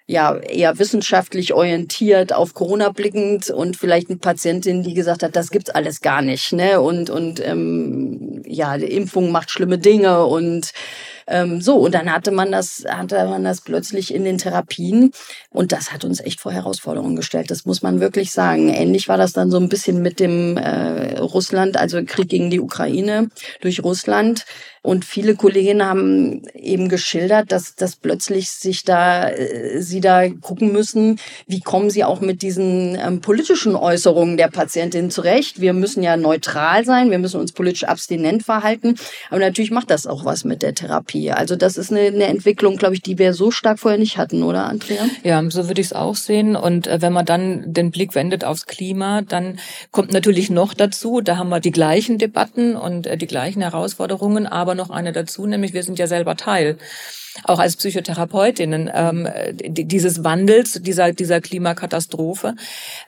ja 0.06 0.36
eher 0.36 0.78
wissenschaftlich 0.78 1.52
orientiert 1.52 2.32
auf 2.32 2.54
Corona 2.54 2.90
blickend 2.90 3.50
und 3.50 3.76
vielleicht 3.76 4.08
eine 4.08 4.18
Patientin, 4.18 4.82
die 4.84 4.94
gesagt 4.94 5.22
hat, 5.22 5.34
das 5.34 5.50
gibt's 5.50 5.70
alles 5.70 6.00
gar 6.00 6.22
nicht, 6.22 6.52
ne? 6.52 6.80
Und 6.80 7.10
und 7.10 7.44
ähm, 7.44 8.42
ja, 8.46 8.76
Impfung 8.76 9.32
macht 9.32 9.50
schlimme 9.50 9.78
Dinge 9.78 10.24
und 10.26 10.72
ähm, 11.26 11.60
so, 11.60 11.76
und 11.76 11.94
dann 11.94 12.12
hatte 12.12 12.30
man 12.30 12.52
das, 12.52 12.84
hatte 12.88 13.24
man 13.26 13.44
das 13.44 13.60
plötzlich 13.60 14.14
in 14.14 14.24
den 14.24 14.38
Therapien. 14.38 15.10
Und 15.56 15.72
das 15.72 15.90
hat 15.90 16.04
uns 16.04 16.20
echt 16.20 16.40
vor 16.40 16.52
Herausforderungen 16.52 17.16
gestellt. 17.16 17.50
Das 17.50 17.64
muss 17.64 17.80
man 17.80 17.98
wirklich 17.98 18.30
sagen. 18.30 18.68
Ähnlich 18.68 19.08
war 19.08 19.16
das 19.16 19.32
dann 19.32 19.50
so 19.50 19.56
ein 19.56 19.70
bisschen 19.70 20.02
mit 20.02 20.20
dem 20.20 20.58
äh, 20.58 21.18
Russland, 21.18 21.78
also 21.78 22.02
Krieg 22.04 22.28
gegen 22.28 22.50
die 22.50 22.60
Ukraine 22.60 23.30
durch 23.62 23.82
Russland. 23.82 24.44
Und 24.82 25.04
viele 25.04 25.34
Kolleginnen 25.34 25.84
haben 25.84 26.42
eben 26.54 26.88
geschildert, 26.88 27.50
dass, 27.50 27.74
dass 27.74 27.96
plötzlich 27.96 28.50
sich 28.50 28.84
da, 28.84 29.30
äh, 29.30 29.80
sie 29.80 30.00
da 30.00 30.28
gucken 30.28 30.70
müssen, 30.70 31.18
wie 31.48 31.60
kommen 31.60 31.90
sie 31.90 32.04
auch 32.04 32.20
mit 32.20 32.40
diesen 32.42 32.94
ähm, 32.94 33.20
politischen 33.20 33.74
Äußerungen 33.74 34.36
der 34.36 34.46
Patientin 34.46 35.10
zurecht. 35.10 35.60
Wir 35.60 35.72
müssen 35.72 36.04
ja 36.04 36.16
neutral 36.16 36.84
sein, 36.84 37.10
wir 37.10 37.18
müssen 37.18 37.40
uns 37.40 37.50
politisch 37.50 37.82
abstinent 37.82 38.44
verhalten. 38.44 38.94
Aber 39.30 39.40
natürlich 39.40 39.72
macht 39.72 39.90
das 39.90 40.06
auch 40.06 40.24
was 40.24 40.44
mit 40.44 40.62
der 40.62 40.74
Therapie. 40.74 41.32
Also 41.32 41.56
das 41.56 41.78
ist 41.78 41.90
eine, 41.90 42.02
eine 42.02 42.26
Entwicklung, 42.26 42.76
glaube 42.76 42.94
ich, 42.94 43.02
die 43.02 43.18
wir 43.18 43.32
so 43.32 43.50
stark 43.50 43.80
vorher 43.80 43.98
nicht 43.98 44.18
hatten, 44.18 44.44
oder 44.44 44.66
Andrea? 44.66 45.06
Ja, 45.24 45.45
so 45.50 45.68
würde 45.68 45.80
ich 45.80 45.88
es 45.88 45.92
auch 45.92 46.16
sehen. 46.16 46.56
Und 46.56 46.86
äh, 46.86 47.00
wenn 47.02 47.12
man 47.12 47.26
dann 47.26 47.72
den 47.72 47.90
Blick 47.90 48.14
wendet 48.14 48.44
aufs 48.44 48.66
Klima, 48.66 49.22
dann 49.22 49.58
kommt 49.90 50.12
natürlich 50.12 50.50
noch 50.50 50.74
dazu, 50.74 51.20
da 51.20 51.36
haben 51.36 51.48
wir 51.48 51.60
die 51.60 51.72
gleichen 51.72 52.18
Debatten 52.18 52.76
und 52.76 53.06
äh, 53.06 53.16
die 53.16 53.26
gleichen 53.26 53.62
Herausforderungen, 53.62 54.46
aber 54.46 54.74
noch 54.74 54.90
eine 54.90 55.12
dazu, 55.12 55.46
nämlich 55.46 55.72
wir 55.72 55.82
sind 55.82 55.98
ja 55.98 56.06
selber 56.06 56.36
Teil 56.36 56.78
auch 57.44 57.58
als 57.58 57.76
Psychotherapeutinnen 57.76 58.90
ähm, 58.94 59.28
dieses 59.52 60.24
Wandels, 60.24 60.80
dieser, 60.82 61.12
dieser 61.12 61.40
Klimakatastrophe. 61.40 62.54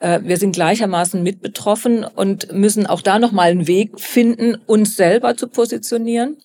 Äh, 0.00 0.20
wir 0.22 0.36
sind 0.36 0.52
gleichermaßen 0.52 1.22
mit 1.22 1.40
betroffen 1.40 2.04
und 2.04 2.52
müssen 2.52 2.86
auch 2.86 3.02
da 3.02 3.18
nochmal 3.18 3.50
einen 3.50 3.66
Weg 3.66 3.98
finden, 3.98 4.56
uns 4.66 4.96
selber 4.96 5.36
zu 5.36 5.48
positionieren 5.48 6.36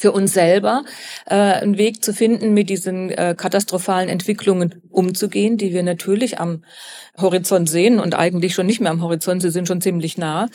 für 0.00 0.12
uns 0.12 0.32
selber 0.32 0.84
äh, 1.26 1.34
einen 1.34 1.76
Weg 1.76 2.02
zu 2.02 2.14
finden, 2.14 2.54
mit 2.54 2.70
diesen 2.70 3.10
äh, 3.10 3.34
katastrophalen 3.36 4.08
Entwicklungen 4.08 4.82
umzugehen, 4.88 5.58
die 5.58 5.72
wir 5.72 5.82
natürlich 5.82 6.40
am 6.40 6.64
Horizont 7.18 7.68
sehen 7.68 8.00
und 8.00 8.14
eigentlich 8.14 8.54
schon 8.54 8.66
nicht 8.66 8.80
mehr 8.80 8.90
am 8.90 9.02
Horizont, 9.02 9.42
sie 9.42 9.50
sind 9.50 9.68
schon 9.68 9.82
ziemlich 9.82 10.16
nah. 10.16 10.48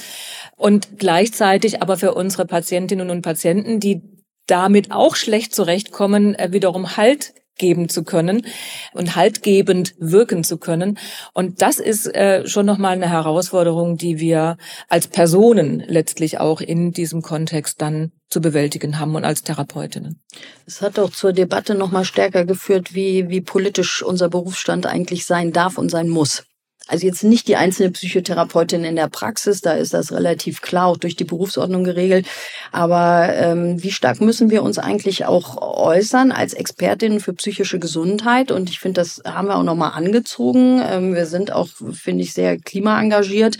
Und 0.58 0.98
gleichzeitig 0.98 1.82
aber 1.82 1.98
für 1.98 2.16
unsere 2.16 2.46
Patientinnen 2.46 3.12
und 3.12 3.22
Patienten, 3.22 3.80
die 3.80 4.02
damit 4.48 4.91
auch 4.91 5.16
schlecht 5.16 5.54
zurechtkommen, 5.54 6.34
äh, 6.36 6.52
wiederum 6.52 6.98
Halt 6.98 7.34
geben 7.58 7.89
zu 7.89 8.03
können 8.03 8.45
und 8.93 9.16
haltgebend 9.16 9.95
wirken 9.99 10.43
zu 10.43 10.58
können. 10.58 10.97
Und 11.34 11.62
das 11.62 11.80
ist 11.80 12.08
äh, 12.14 12.47
schon 12.47 12.66
nochmal 12.66 12.93
eine 12.93 13.10
Herausforderung, 13.10 13.97
die 13.97 14.20
wir 14.20 14.58
als 14.89 15.08
Personen 15.08 15.84
letztlich 15.88 16.39
auch 16.39 16.62
in 16.62 16.91
diesem 16.91 17.22
Kontext 17.22 17.82
dann 17.82 18.12
zu 18.30 18.41
bewältigen 18.41 18.99
haben 18.99 19.16
und 19.16 19.24
als 19.24 19.43
Therapeutinnen. 19.43 20.22
Es 20.66 20.82
hat 20.82 20.99
auch 20.99 21.12
zur 21.12 21.32
Debatte 21.32 21.76
nochmal 21.76 22.06
stärker 22.06 22.45
geführt, 22.45 22.93
wie, 22.93 23.30
wie 23.30 23.41
politisch 23.41 24.03
unser 24.03 24.30
Berufsstand 24.30 24.86
eigentlich 24.86 25.26
sein 25.26 25.51
darf 25.51 25.78
und 25.78 25.89
sein 25.89 26.10
muss. 26.10 26.43
Also 26.88 27.08
jetzt 27.08 27.24
nicht 27.24 27.48
die 27.48 27.56
einzelne 27.56 27.90
Psychotherapeutin 27.92 28.84
in 28.84 28.96
der 28.96 29.10
Praxis, 29.10 29.62
da 29.62 29.74
ist 29.74 29.94
das 29.94 30.12
relativ 30.12 30.62
klar 30.62 30.86
auch 30.86 30.98
durch 30.98 31.16
die 31.16 31.24
Berufsordnung 31.24 31.84
geregelt. 31.84 32.28
Aber 32.72 33.34
ähm, 33.34 33.82
wie 33.82 33.92
stark 33.92 34.22
müssen 34.22 34.52
wir 34.52 34.62
uns 34.62 34.78
eigentlich 34.78 35.26
auch 35.26 35.58
äußern 35.62 36.32
als 36.32 36.54
Expertinnen 36.54 37.20
für 37.20 37.34
psychische 37.34 37.80
Gesundheit? 37.80 38.52
Und 38.52 38.70
ich 38.70 38.80
finde, 38.80 39.02
das 39.02 39.22
haben 39.26 39.48
wir 39.48 39.56
auch 39.56 39.64
nochmal 39.64 39.94
angezogen. 39.94 40.80
Ähm, 40.88 41.16
wir 41.16 41.26
sind 41.26 41.52
auch, 41.52 41.70
finde 41.94 42.24
ich, 42.24 42.34
sehr 42.34 42.60
klimaengagiert. 42.60 43.58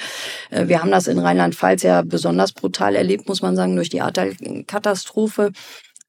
Äh, 0.52 0.68
wir 0.68 0.82
haben 0.82 0.92
das 0.92 1.08
in 1.08 1.18
Rheinland-Pfalz 1.18 1.82
ja 1.82 2.04
besonders 2.04 2.52
brutal 2.54 2.96
erlebt, 2.96 3.28
muss 3.28 3.42
man 3.42 3.56
sagen, 3.56 3.76
durch 3.76 3.90
die 3.90 4.02
Ahrtal-Katastrophe 4.02 5.52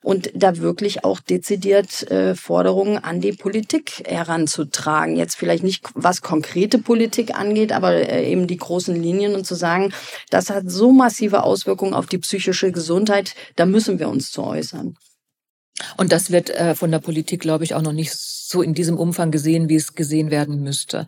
und 0.02 0.30
da 0.34 0.58
wirklich 0.58 1.04
auch 1.04 1.20
dezidiert 1.20 2.08
äh, 2.10 2.34
Forderungen 2.34 2.98
an 2.98 3.20
die 3.20 3.32
Politik 3.32 4.02
heranzutragen. 4.06 5.16
Jetzt 5.16 5.36
vielleicht 5.36 5.64
nicht, 5.64 5.84
was 5.94 6.22
konkrete 6.22 6.78
Politik 6.78 7.34
angeht, 7.34 7.72
aber 7.72 7.92
äh, 7.92 8.30
eben 8.30 8.46
die 8.46 8.56
großen 8.56 8.94
Linien 8.94 9.34
und 9.34 9.46
zu 9.46 9.54
sagen, 9.54 9.92
das 10.30 10.50
hat 10.50 10.70
so 10.70 10.92
massive 10.92 11.42
Auswirkungen 11.42 11.94
auf 11.94 12.06
die 12.06 12.18
psychische 12.18 12.72
Gesundheit, 12.72 13.34
da 13.56 13.66
müssen 13.66 13.98
wir 13.98 14.08
uns 14.08 14.30
zu 14.30 14.44
äußern. 14.44 14.96
Und 15.96 16.12
das 16.12 16.30
wird 16.30 16.50
äh, 16.50 16.74
von 16.74 16.90
der 16.90 17.00
Politik, 17.00 17.40
glaube 17.40 17.64
ich, 17.64 17.74
auch 17.74 17.82
noch 17.82 17.92
nicht 17.92 18.12
so 18.48 18.62
in 18.62 18.74
diesem 18.74 18.98
Umfang 18.98 19.30
gesehen, 19.30 19.68
wie 19.68 19.76
es 19.76 19.94
gesehen 19.94 20.30
werden 20.30 20.62
müsste. 20.62 21.06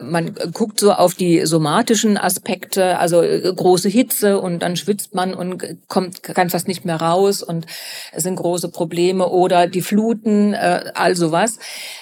Man 0.00 0.34
guckt 0.52 0.80
so 0.80 0.92
auf 0.92 1.14
die 1.14 1.44
somatischen 1.44 2.16
Aspekte, 2.16 2.98
also 2.98 3.22
äh, 3.22 3.52
große 3.54 3.88
Hitze 3.88 4.40
und 4.40 4.60
dann 4.60 4.76
schwitzt 4.76 5.14
man 5.14 5.34
und 5.34 5.62
kommt 5.88 6.22
ganz 6.22 6.52
fast 6.52 6.68
nicht 6.68 6.84
mehr 6.84 6.96
raus 6.96 7.42
und 7.42 7.66
es 8.12 8.22
sind 8.22 8.36
große 8.36 8.68
Probleme 8.68 9.28
oder 9.28 9.66
die 9.66 9.82
Fluten, 9.82 10.54
äh, 10.54 10.92
also 10.94 11.32
was. 11.32 11.58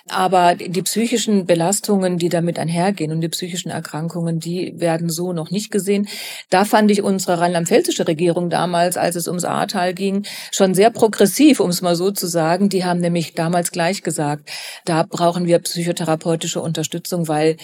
Aber 0.09 0.55
die 0.55 0.83
psychischen 0.83 1.47
Belastungen, 1.47 2.19
die 2.19 2.29
damit 2.29 2.59
einhergehen 2.59 3.13
und 3.13 3.21
die 3.21 3.29
psychischen 3.29 3.71
Erkrankungen, 3.71 4.41
die 4.41 4.75
werden 4.79 5.11
so 5.11 5.33
noch 5.33 5.51
nicht 5.51 5.71
gesehen. 5.71 6.09
Da 6.51 6.65
fand 6.65 6.91
ich 6.91 7.03
unsere 7.03 7.41
rheinland-pfälzische 7.41 8.07
Regierung 8.07 8.51
damals, 8.51 8.97
als 8.97 9.17
es 9.17 9.27
ums 9.27 9.45
Ahrtal 9.45 9.95
ging, 9.95 10.25
schon 10.53 10.75
sehr 10.75 10.91
progressiv, 10.91 11.61
um 11.61 11.71
es 11.71 11.83
mal 11.83 11.97
so 11.97 12.11
zu 12.11 12.27
sagen. 12.27 12.69
Die 12.69 12.85
haben 12.85 13.01
nämlich 13.01 13.35
damals 13.35 13.73
gleich 13.73 14.03
gesagt, 14.03 14.49
da 14.89 15.03
brauchen 15.03 15.47
wir 15.47 15.59
psychotherapeutische 15.59 16.61
Unterstützung, 16.61 17.29
weil 17.29 17.57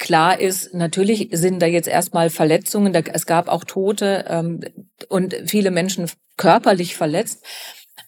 Klar 0.00 0.40
ist, 0.40 0.72
natürlich 0.72 1.28
sind 1.30 1.60
da 1.60 1.66
jetzt 1.66 1.86
erstmal 1.86 2.30
Verletzungen, 2.30 2.94
da, 2.94 3.00
es 3.00 3.26
gab 3.26 3.48
auch 3.48 3.64
Tote 3.64 4.24
ähm, 4.28 4.60
und 5.10 5.36
viele 5.44 5.70
Menschen 5.70 6.10
körperlich 6.38 6.96
verletzt. 6.96 7.44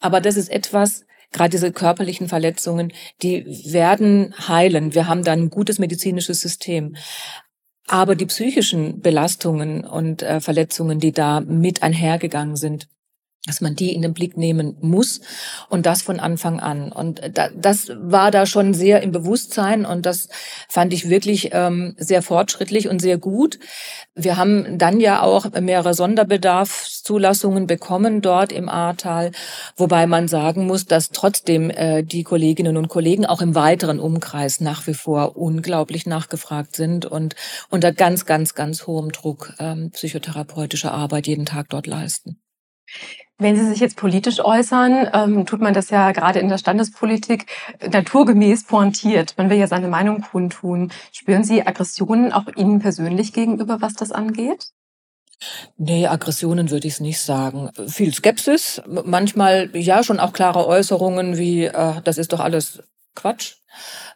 Aber 0.00 0.22
das 0.22 0.38
ist 0.38 0.50
etwas, 0.50 1.04
gerade 1.32 1.50
diese 1.50 1.70
körperlichen 1.70 2.28
Verletzungen, 2.28 2.94
die 3.20 3.44
werden 3.70 4.34
heilen. 4.48 4.94
Wir 4.94 5.06
haben 5.06 5.22
dann 5.22 5.40
ein 5.40 5.50
gutes 5.50 5.78
medizinisches 5.78 6.40
System. 6.40 6.96
Aber 7.88 8.16
die 8.16 8.26
psychischen 8.26 9.02
Belastungen 9.02 9.84
und 9.84 10.22
äh, 10.22 10.40
Verletzungen, 10.40 10.98
die 10.98 11.12
da 11.12 11.42
mit 11.42 11.82
einhergegangen 11.82 12.56
sind, 12.56 12.88
dass 13.46 13.60
man 13.60 13.74
die 13.74 13.92
in 13.92 14.02
den 14.02 14.14
Blick 14.14 14.36
nehmen 14.36 14.76
muss 14.80 15.20
und 15.68 15.84
das 15.84 16.02
von 16.02 16.20
Anfang 16.20 16.60
an. 16.60 16.92
Und 16.92 17.20
das 17.56 17.90
war 17.96 18.30
da 18.30 18.46
schon 18.46 18.72
sehr 18.72 19.02
im 19.02 19.10
Bewusstsein 19.10 19.84
und 19.84 20.06
das 20.06 20.28
fand 20.68 20.92
ich 20.92 21.10
wirklich 21.10 21.50
ähm, 21.52 21.96
sehr 21.98 22.22
fortschrittlich 22.22 22.88
und 22.88 23.00
sehr 23.02 23.18
gut. 23.18 23.58
Wir 24.14 24.36
haben 24.36 24.78
dann 24.78 25.00
ja 25.00 25.22
auch 25.22 25.50
mehrere 25.60 25.92
Sonderbedarfszulassungen 25.92 27.66
bekommen 27.66 28.20
dort 28.20 28.52
im 28.52 28.68
Ahrtal, 28.68 29.32
wobei 29.76 30.06
man 30.06 30.28
sagen 30.28 30.66
muss, 30.68 30.86
dass 30.86 31.10
trotzdem 31.10 31.68
äh, 31.70 32.04
die 32.04 32.22
Kolleginnen 32.22 32.76
und 32.76 32.86
Kollegen 32.86 33.26
auch 33.26 33.42
im 33.42 33.56
weiteren 33.56 33.98
Umkreis 33.98 34.60
nach 34.60 34.86
wie 34.86 34.94
vor 34.94 35.36
unglaublich 35.36 36.06
nachgefragt 36.06 36.76
sind 36.76 37.06
und 37.06 37.34
unter 37.70 37.90
ganz, 37.90 38.24
ganz, 38.24 38.54
ganz 38.54 38.86
hohem 38.86 39.10
Druck 39.10 39.54
ähm, 39.58 39.90
psychotherapeutische 39.90 40.92
Arbeit 40.92 41.26
jeden 41.26 41.44
Tag 41.44 41.68
dort 41.70 41.88
leisten. 41.88 42.38
Wenn 43.38 43.56
Sie 43.56 43.66
sich 43.66 43.80
jetzt 43.80 43.96
politisch 43.96 44.38
äußern, 44.38 45.10
ähm, 45.12 45.46
tut 45.46 45.60
man 45.60 45.74
das 45.74 45.90
ja 45.90 46.12
gerade 46.12 46.38
in 46.38 46.48
der 46.48 46.58
Standespolitik 46.58 47.46
naturgemäß 47.84 48.64
pointiert. 48.64 49.34
Man 49.36 49.50
will 49.50 49.58
ja 49.58 49.66
seine 49.66 49.88
Meinung 49.88 50.22
kundtun. 50.22 50.92
Spüren 51.10 51.42
Sie 51.42 51.66
Aggressionen 51.66 52.32
auch 52.32 52.46
Ihnen 52.54 52.78
persönlich 52.78 53.32
gegenüber, 53.32 53.80
was 53.80 53.94
das 53.94 54.12
angeht? 54.12 54.68
Nee, 55.76 56.06
Aggressionen 56.06 56.70
würde 56.70 56.86
ich 56.86 56.94
es 56.94 57.00
nicht 57.00 57.18
sagen. 57.18 57.70
Viel 57.88 58.14
Skepsis, 58.14 58.80
manchmal 58.86 59.70
ja 59.74 60.04
schon 60.04 60.20
auch 60.20 60.32
klare 60.32 60.66
Äußerungen 60.66 61.36
wie, 61.36 61.64
äh, 61.64 62.00
das 62.04 62.18
ist 62.18 62.32
doch 62.32 62.40
alles 62.40 62.82
Quatsch. 63.14 63.56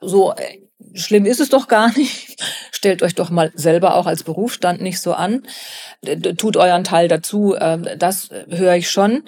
So 0.00 0.34
äh, 0.34 0.60
schlimm 0.94 1.26
ist 1.26 1.40
es 1.40 1.48
doch 1.48 1.68
gar 1.68 1.90
nicht. 1.96 2.36
Stellt 2.76 3.02
euch 3.02 3.14
doch 3.14 3.30
mal 3.30 3.52
selber 3.54 3.94
auch 3.94 4.04
als 4.04 4.22
Berufsstand 4.22 4.82
nicht 4.82 5.00
so 5.00 5.14
an. 5.14 5.44
Tut 6.36 6.58
euren 6.58 6.84
Teil 6.84 7.08
dazu. 7.08 7.56
Ähm, 7.58 7.88
das 7.96 8.28
höre 8.50 8.74
ich 8.74 8.90
schon. 8.90 9.22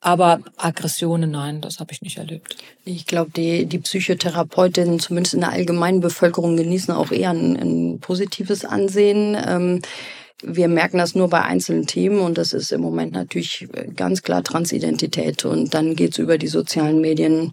Aber 0.00 0.40
Aggressionen, 0.56 1.30
nein, 1.30 1.60
das 1.60 1.78
habe 1.78 1.92
ich 1.92 2.02
nicht 2.02 2.18
erlebt. 2.18 2.56
Ich 2.84 3.06
glaube, 3.06 3.30
die, 3.30 3.66
die 3.66 3.78
Psychotherapeutinnen, 3.78 4.98
zumindest 4.98 5.34
in 5.34 5.40
der 5.40 5.52
allgemeinen 5.52 6.00
Bevölkerung, 6.00 6.56
genießen 6.56 6.92
auch 6.92 7.12
eher 7.12 7.30
ein, 7.30 7.54
ein 7.54 8.00
positives 8.00 8.64
Ansehen. 8.64 9.36
Ähm, 9.40 9.82
wir 10.42 10.66
merken 10.66 10.98
das 10.98 11.14
nur 11.14 11.30
bei 11.30 11.42
einzelnen 11.42 11.86
Themen 11.86 12.18
und 12.18 12.38
das 12.38 12.52
ist 12.52 12.72
im 12.72 12.80
Moment 12.80 13.12
natürlich 13.12 13.68
ganz 13.94 14.22
klar 14.22 14.42
Transidentität. 14.42 15.44
Und 15.44 15.74
dann 15.74 15.94
geht's 15.94 16.18
über 16.18 16.38
die 16.38 16.48
sozialen 16.48 17.00
Medien 17.00 17.52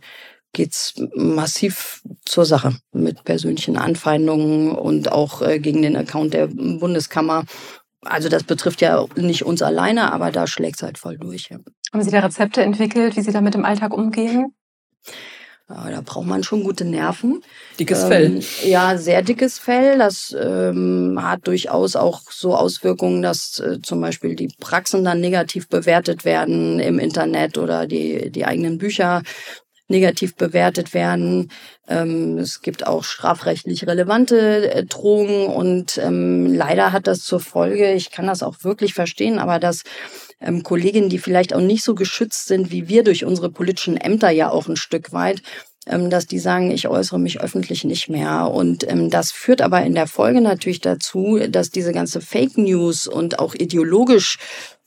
geht's 0.54 0.96
massiv 1.16 2.02
zur 2.26 2.46
Sache 2.46 2.76
mit 2.92 3.24
persönlichen 3.24 3.78
Anfeindungen 3.78 4.72
und 4.72 5.12
auch 5.12 5.42
äh, 5.42 5.60
gegen 5.60 5.82
den 5.82 5.96
Account 5.96 6.34
der 6.34 6.48
Bundeskammer. 6.48 7.46
Also 8.02 8.30
das 8.30 8.44
betrifft 8.44 8.82
ja 8.82 9.06
nicht 9.16 9.46
uns 9.46 9.62
alleine, 9.62 10.14
aber 10.14 10.32
da 10.32 10.48
schlägt 10.48 10.78
es 10.78 10.84
halt 10.84 10.98
voll 10.98 11.18
durch. 11.18 11.50
Ja. 11.50 11.58
Haben 11.94 12.04
Sie 12.04 12.12
da 12.12 12.20
Rezepte 12.20 12.62
entwickelt, 12.62 13.16
wie 13.16 13.22
Sie 13.22 13.32
damit 13.32 13.56
im 13.56 13.66
Alltag 13.66 13.94
umgehen? 13.94 14.54
Ja, 15.70 15.90
da 15.92 16.02
braucht 16.02 16.26
man 16.26 16.44
schon 16.44 16.64
gute 16.64 16.86
Nerven. 16.86 17.44
Dickes 17.78 18.04
ähm, 18.04 18.08
Fell. 18.08 18.40
Ja, 18.64 18.98
sehr 18.98 19.22
dickes 19.22 19.60
Fell. 19.60 19.98
Das 19.98 20.34
ähm, 20.40 21.20
hat 21.22 21.46
durchaus 21.46 21.98
auch 21.98 22.22
so 22.30 22.56
Auswirkungen, 22.56 23.22
dass 23.22 23.60
äh, 23.60 23.82
zum 23.82 24.00
Beispiel 24.00 24.36
die 24.36 24.48
Praxen 24.60 25.04
dann 25.04 25.20
negativ 25.20 25.68
bewertet 25.68 26.24
werden 26.24 26.80
im 26.80 27.00
Internet 27.00 27.58
oder 27.58 27.86
die, 27.86 28.32
die 28.32 28.46
eigenen 28.46 28.78
Bücher 28.78 29.24
negativ 29.88 30.36
bewertet 30.36 30.94
werden. 30.94 31.52
Ähm, 31.88 32.38
es 32.38 32.62
gibt 32.62 32.86
auch 32.86 33.04
strafrechtlich 33.04 33.88
relevante 33.88 34.72
äh, 34.72 34.84
Drohungen 34.86 35.48
und 35.48 35.98
ähm, 35.98 36.54
leider 36.54 36.92
hat 36.92 37.08
das 37.08 37.20
zur 37.20 37.40
Folge, 37.40 37.94
ich 37.94 38.12
kann 38.12 38.28
das 38.28 38.44
auch 38.44 38.64
wirklich 38.64 38.94
verstehen, 38.94 39.40
aber 39.40 39.60
dass 39.60 39.84
ähm, 40.42 40.64
Kolleginnen, 40.64 41.10
die 41.10 41.20
vielleicht 41.20 41.54
auch 41.54 41.62
nicht 41.62 41.84
so 41.84 41.96
geschützt 41.96 42.48
sind 42.48 42.72
wie 42.72 42.88
wir 42.88 43.04
durch 43.04 43.26
unsere 43.26 43.50
politischen 43.50 43.98
Ämter 43.98 44.30
ja 44.30 44.50
auch 44.50 44.68
ein 44.68 44.76
Stück 44.76 45.14
weit, 45.14 45.42
ähm, 45.88 46.10
dass 46.10 46.28
die 46.28 46.40
sagen, 46.40 46.72
ich 46.72 46.88
äußere 46.88 47.20
mich 47.20 47.40
öffentlich 47.40 47.84
nicht 47.84 48.10
mehr. 48.10 48.52
Und 48.52 48.90
ähm, 48.90 49.10
das 49.10 49.32
führt 49.32 49.62
aber 49.62 49.84
in 49.84 49.96
der 49.96 50.08
Folge 50.08 50.42
natürlich 50.42 50.82
dazu, 50.82 51.40
dass 51.50 51.70
diese 51.70 51.94
ganze 51.94 52.22
Fake 52.22 52.58
News 52.58 53.08
und 53.08 53.40
auch 53.40 53.56
ideologisch 53.56 54.38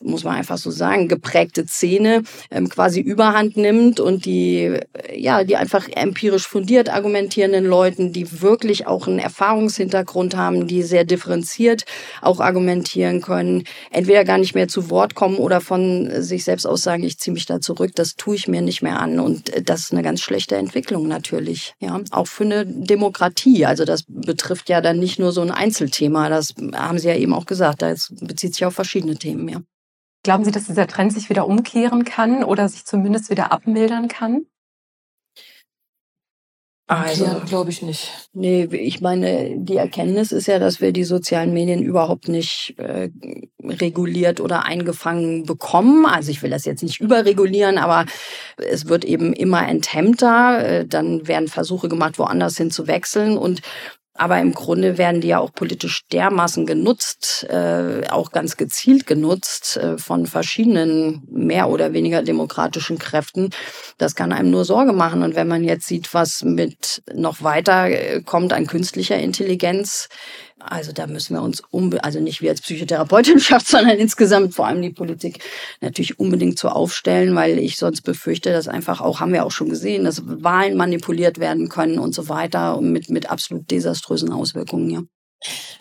muss 0.02 0.24
man 0.24 0.34
einfach 0.34 0.58
so 0.58 0.70
sagen, 0.70 1.08
geprägte 1.08 1.66
Szene 1.66 2.22
ähm, 2.50 2.68
quasi 2.68 3.00
überhand 3.00 3.56
nimmt 3.56 4.00
und 4.00 4.24
die, 4.24 4.78
ja, 5.14 5.44
die 5.44 5.56
einfach 5.56 5.88
empirisch 5.88 6.46
fundiert 6.46 6.88
argumentierenden 6.88 7.64
Leuten, 7.64 8.12
die 8.12 8.40
wirklich 8.40 8.86
auch 8.86 9.06
einen 9.06 9.18
Erfahrungshintergrund 9.18 10.36
haben, 10.36 10.66
die 10.66 10.82
sehr 10.82 11.04
differenziert 11.04 11.84
auch 12.22 12.40
argumentieren 12.40 13.20
können, 13.20 13.64
entweder 13.90 14.24
gar 14.24 14.38
nicht 14.38 14.54
mehr 14.54 14.68
zu 14.68 14.90
Wort 14.90 15.14
kommen 15.14 15.36
oder 15.36 15.60
von 15.60 16.10
sich 16.22 16.44
selbst 16.44 16.66
aus 16.66 16.82
sagen, 16.82 17.02
ich 17.04 17.18
ziehe 17.18 17.34
mich 17.34 17.46
da 17.46 17.60
zurück, 17.60 17.92
das 17.94 18.16
tue 18.16 18.36
ich 18.36 18.48
mir 18.48 18.62
nicht 18.62 18.82
mehr 18.82 18.98
an. 19.00 19.20
Und 19.20 19.52
das 19.68 19.80
ist 19.80 19.92
eine 19.92 20.02
ganz 20.02 20.20
schlechte 20.20 20.56
Entwicklung 20.56 21.08
natürlich, 21.08 21.74
ja, 21.78 22.00
auch 22.10 22.26
für 22.26 22.44
eine 22.44 22.66
Demokratie. 22.66 23.66
Also 23.66 23.84
das 23.84 24.04
betrifft 24.08 24.68
ja 24.68 24.80
dann 24.80 24.98
nicht 24.98 25.18
nur 25.18 25.32
so 25.32 25.42
ein 25.42 25.50
Einzelthema, 25.50 26.28
das 26.28 26.54
haben 26.74 26.98
Sie 26.98 27.08
ja 27.08 27.16
eben 27.16 27.34
auch 27.34 27.46
gesagt, 27.46 27.82
das 27.82 28.08
bezieht 28.20 28.54
sich 28.54 28.64
auf 28.64 28.74
verschiedene 28.74 29.16
Themen, 29.16 29.48
ja. 29.48 29.60
Glauben 30.22 30.44
Sie, 30.44 30.50
dass 30.50 30.66
dieser 30.66 30.86
Trend 30.86 31.12
sich 31.12 31.30
wieder 31.30 31.46
umkehren 31.46 32.04
kann 32.04 32.44
oder 32.44 32.68
sich 32.68 32.84
zumindest 32.84 33.30
wieder 33.30 33.52
abmildern 33.52 34.08
kann? 34.08 34.46
Also, 36.90 37.24
ja, 37.24 37.38
glaube 37.46 37.70
ich 37.70 37.82
nicht. 37.82 38.28
Nee, 38.32 38.64
ich 38.64 39.00
meine, 39.00 39.54
die 39.56 39.76
Erkenntnis 39.76 40.32
ist 40.32 40.48
ja, 40.48 40.58
dass 40.58 40.80
wir 40.80 40.90
die 40.92 41.04
sozialen 41.04 41.52
Medien 41.52 41.84
überhaupt 41.84 42.26
nicht 42.26 42.74
äh, 42.78 43.10
reguliert 43.62 44.40
oder 44.40 44.64
eingefangen 44.64 45.46
bekommen. 45.46 46.04
Also 46.04 46.32
ich 46.32 46.42
will 46.42 46.50
das 46.50 46.64
jetzt 46.64 46.82
nicht 46.82 47.00
überregulieren, 47.00 47.78
aber 47.78 48.06
es 48.56 48.88
wird 48.88 49.04
eben 49.04 49.32
immer 49.34 49.68
enthemmter. 49.68 50.66
Äh, 50.66 50.84
dann 50.84 51.28
werden 51.28 51.46
Versuche 51.46 51.88
gemacht, 51.88 52.18
woanders 52.18 52.56
hin 52.56 52.72
zu 52.72 52.88
wechseln. 52.88 53.38
Und 53.38 53.62
aber 54.20 54.38
im 54.38 54.52
Grunde 54.52 54.98
werden 54.98 55.22
die 55.22 55.28
ja 55.28 55.38
auch 55.38 55.50
politisch 55.50 56.06
dermaßen 56.12 56.66
genutzt, 56.66 57.46
äh, 57.48 58.06
auch 58.10 58.32
ganz 58.32 58.58
gezielt 58.58 59.06
genutzt 59.06 59.78
äh, 59.78 59.96
von 59.96 60.26
verschiedenen 60.26 61.26
mehr 61.30 61.70
oder 61.70 61.94
weniger 61.94 62.22
demokratischen 62.22 62.98
Kräften. 62.98 63.48
Das 63.96 64.14
kann 64.14 64.32
einem 64.32 64.50
nur 64.50 64.66
Sorge 64.66 64.92
machen. 64.92 65.22
Und 65.22 65.36
wenn 65.36 65.48
man 65.48 65.64
jetzt 65.64 65.86
sieht, 65.86 66.12
was 66.12 66.44
mit 66.44 67.02
noch 67.14 67.42
weiter 67.42 67.86
äh, 67.86 68.20
kommt 68.20 68.52
an 68.52 68.66
künstlicher 68.66 69.16
Intelligenz, 69.16 70.10
also 70.60 70.92
da 70.92 71.06
müssen 71.06 71.34
wir 71.34 71.42
uns, 71.42 71.62
also 72.02 72.20
nicht 72.20 72.40
wir 72.42 72.50
als 72.50 72.60
Psychotherapeutin 72.60 73.40
schafft, 73.40 73.68
sondern 73.68 73.98
insgesamt 73.98 74.54
vor 74.54 74.66
allem 74.66 74.82
die 74.82 74.90
Politik 74.90 75.42
natürlich 75.80 76.18
unbedingt 76.18 76.58
so 76.58 76.68
aufstellen, 76.68 77.34
weil 77.34 77.58
ich 77.58 77.76
sonst 77.76 78.02
befürchte, 78.02 78.52
dass 78.52 78.68
einfach 78.68 79.00
auch, 79.00 79.20
haben 79.20 79.32
wir 79.32 79.44
auch 79.44 79.50
schon 79.50 79.68
gesehen, 79.68 80.04
dass 80.04 80.22
Wahlen 80.24 80.76
manipuliert 80.76 81.38
werden 81.38 81.68
können 81.68 81.98
und 81.98 82.14
so 82.14 82.28
weiter 82.28 82.78
und 82.78 82.92
mit, 82.92 83.10
mit 83.10 83.30
absolut 83.30 83.70
desaströsen 83.70 84.32
Auswirkungen, 84.32 84.90
ja. 84.90 85.02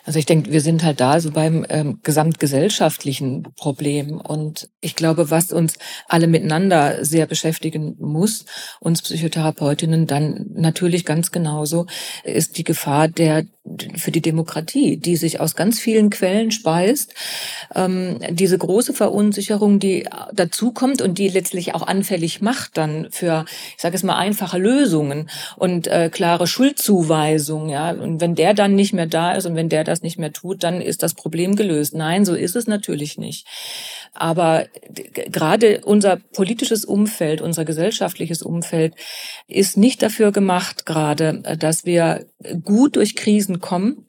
Also 0.06 0.18
ich 0.18 0.24
denke, 0.24 0.50
wir 0.50 0.62
sind 0.62 0.82
halt 0.82 1.00
da 1.00 1.20
so 1.20 1.30
beim 1.30 1.66
ähm, 1.68 2.00
gesamtgesellschaftlichen 2.02 3.42
Problem. 3.56 4.18
Und 4.18 4.70
ich 4.80 4.96
glaube, 4.96 5.30
was 5.30 5.52
uns 5.52 5.74
alle 6.08 6.26
miteinander 6.26 7.04
sehr 7.04 7.26
beschäftigen 7.26 7.96
muss, 7.98 8.46
uns 8.80 9.02
Psychotherapeutinnen 9.02 10.06
dann 10.06 10.46
natürlich 10.54 11.04
ganz 11.04 11.30
genauso, 11.30 11.86
ist 12.24 12.56
die 12.56 12.64
Gefahr 12.64 13.08
der 13.08 13.44
für 13.96 14.10
die 14.10 14.20
Demokratie, 14.20 14.96
die 14.96 15.16
sich 15.16 15.40
aus 15.40 15.56
ganz 15.56 15.78
vielen 15.78 16.10
Quellen 16.10 16.50
speist. 16.50 17.14
Ähm, 17.74 18.18
diese 18.30 18.58
große 18.58 18.92
Verunsicherung, 18.92 19.78
die 19.78 20.06
dazukommt 20.32 21.02
und 21.02 21.18
die 21.18 21.28
letztlich 21.28 21.74
auch 21.74 21.86
anfällig 21.86 22.40
macht 22.40 22.76
dann 22.76 23.08
für, 23.10 23.44
ich 23.76 23.82
sage 23.82 23.96
es 23.96 24.02
mal, 24.02 24.16
einfache 24.16 24.58
Lösungen 24.58 25.30
und 25.56 25.86
äh, 25.86 26.10
klare 26.10 26.46
Schuldzuweisungen. 26.46 27.68
Ja, 27.68 27.90
und 27.90 28.20
wenn 28.20 28.34
der 28.34 28.54
dann 28.54 28.74
nicht 28.74 28.92
mehr 28.92 29.06
da 29.06 29.32
ist 29.32 29.46
und 29.46 29.56
wenn 29.56 29.68
der 29.68 29.84
das 29.84 30.02
nicht 30.02 30.18
mehr 30.18 30.32
tut, 30.32 30.62
dann 30.62 30.80
ist 30.80 31.02
das 31.02 31.14
Problem 31.14 31.56
gelöst. 31.56 31.94
Nein, 31.94 32.24
so 32.24 32.34
ist 32.34 32.56
es 32.56 32.66
natürlich 32.66 33.18
nicht. 33.18 33.46
Aber 34.12 34.66
gerade 35.14 35.82
unser 35.84 36.16
politisches 36.16 36.84
Umfeld, 36.84 37.40
unser 37.40 37.64
gesellschaftliches 37.64 38.42
Umfeld 38.42 38.94
ist 39.46 39.76
nicht 39.76 40.02
dafür 40.02 40.32
gemacht, 40.32 40.84
gerade, 40.84 41.42
dass 41.58 41.84
wir 41.84 42.26
gut 42.64 42.96
durch 42.96 43.14
Krisen 43.14 43.60
kommen, 43.60 44.06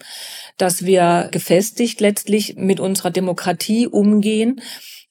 dass 0.58 0.86
wir 0.86 1.30
gefestigt 1.32 2.02
letztlich 2.02 2.56
mit 2.56 2.80
unserer 2.80 3.12
Demokratie 3.12 3.88
umgehen 3.88 4.62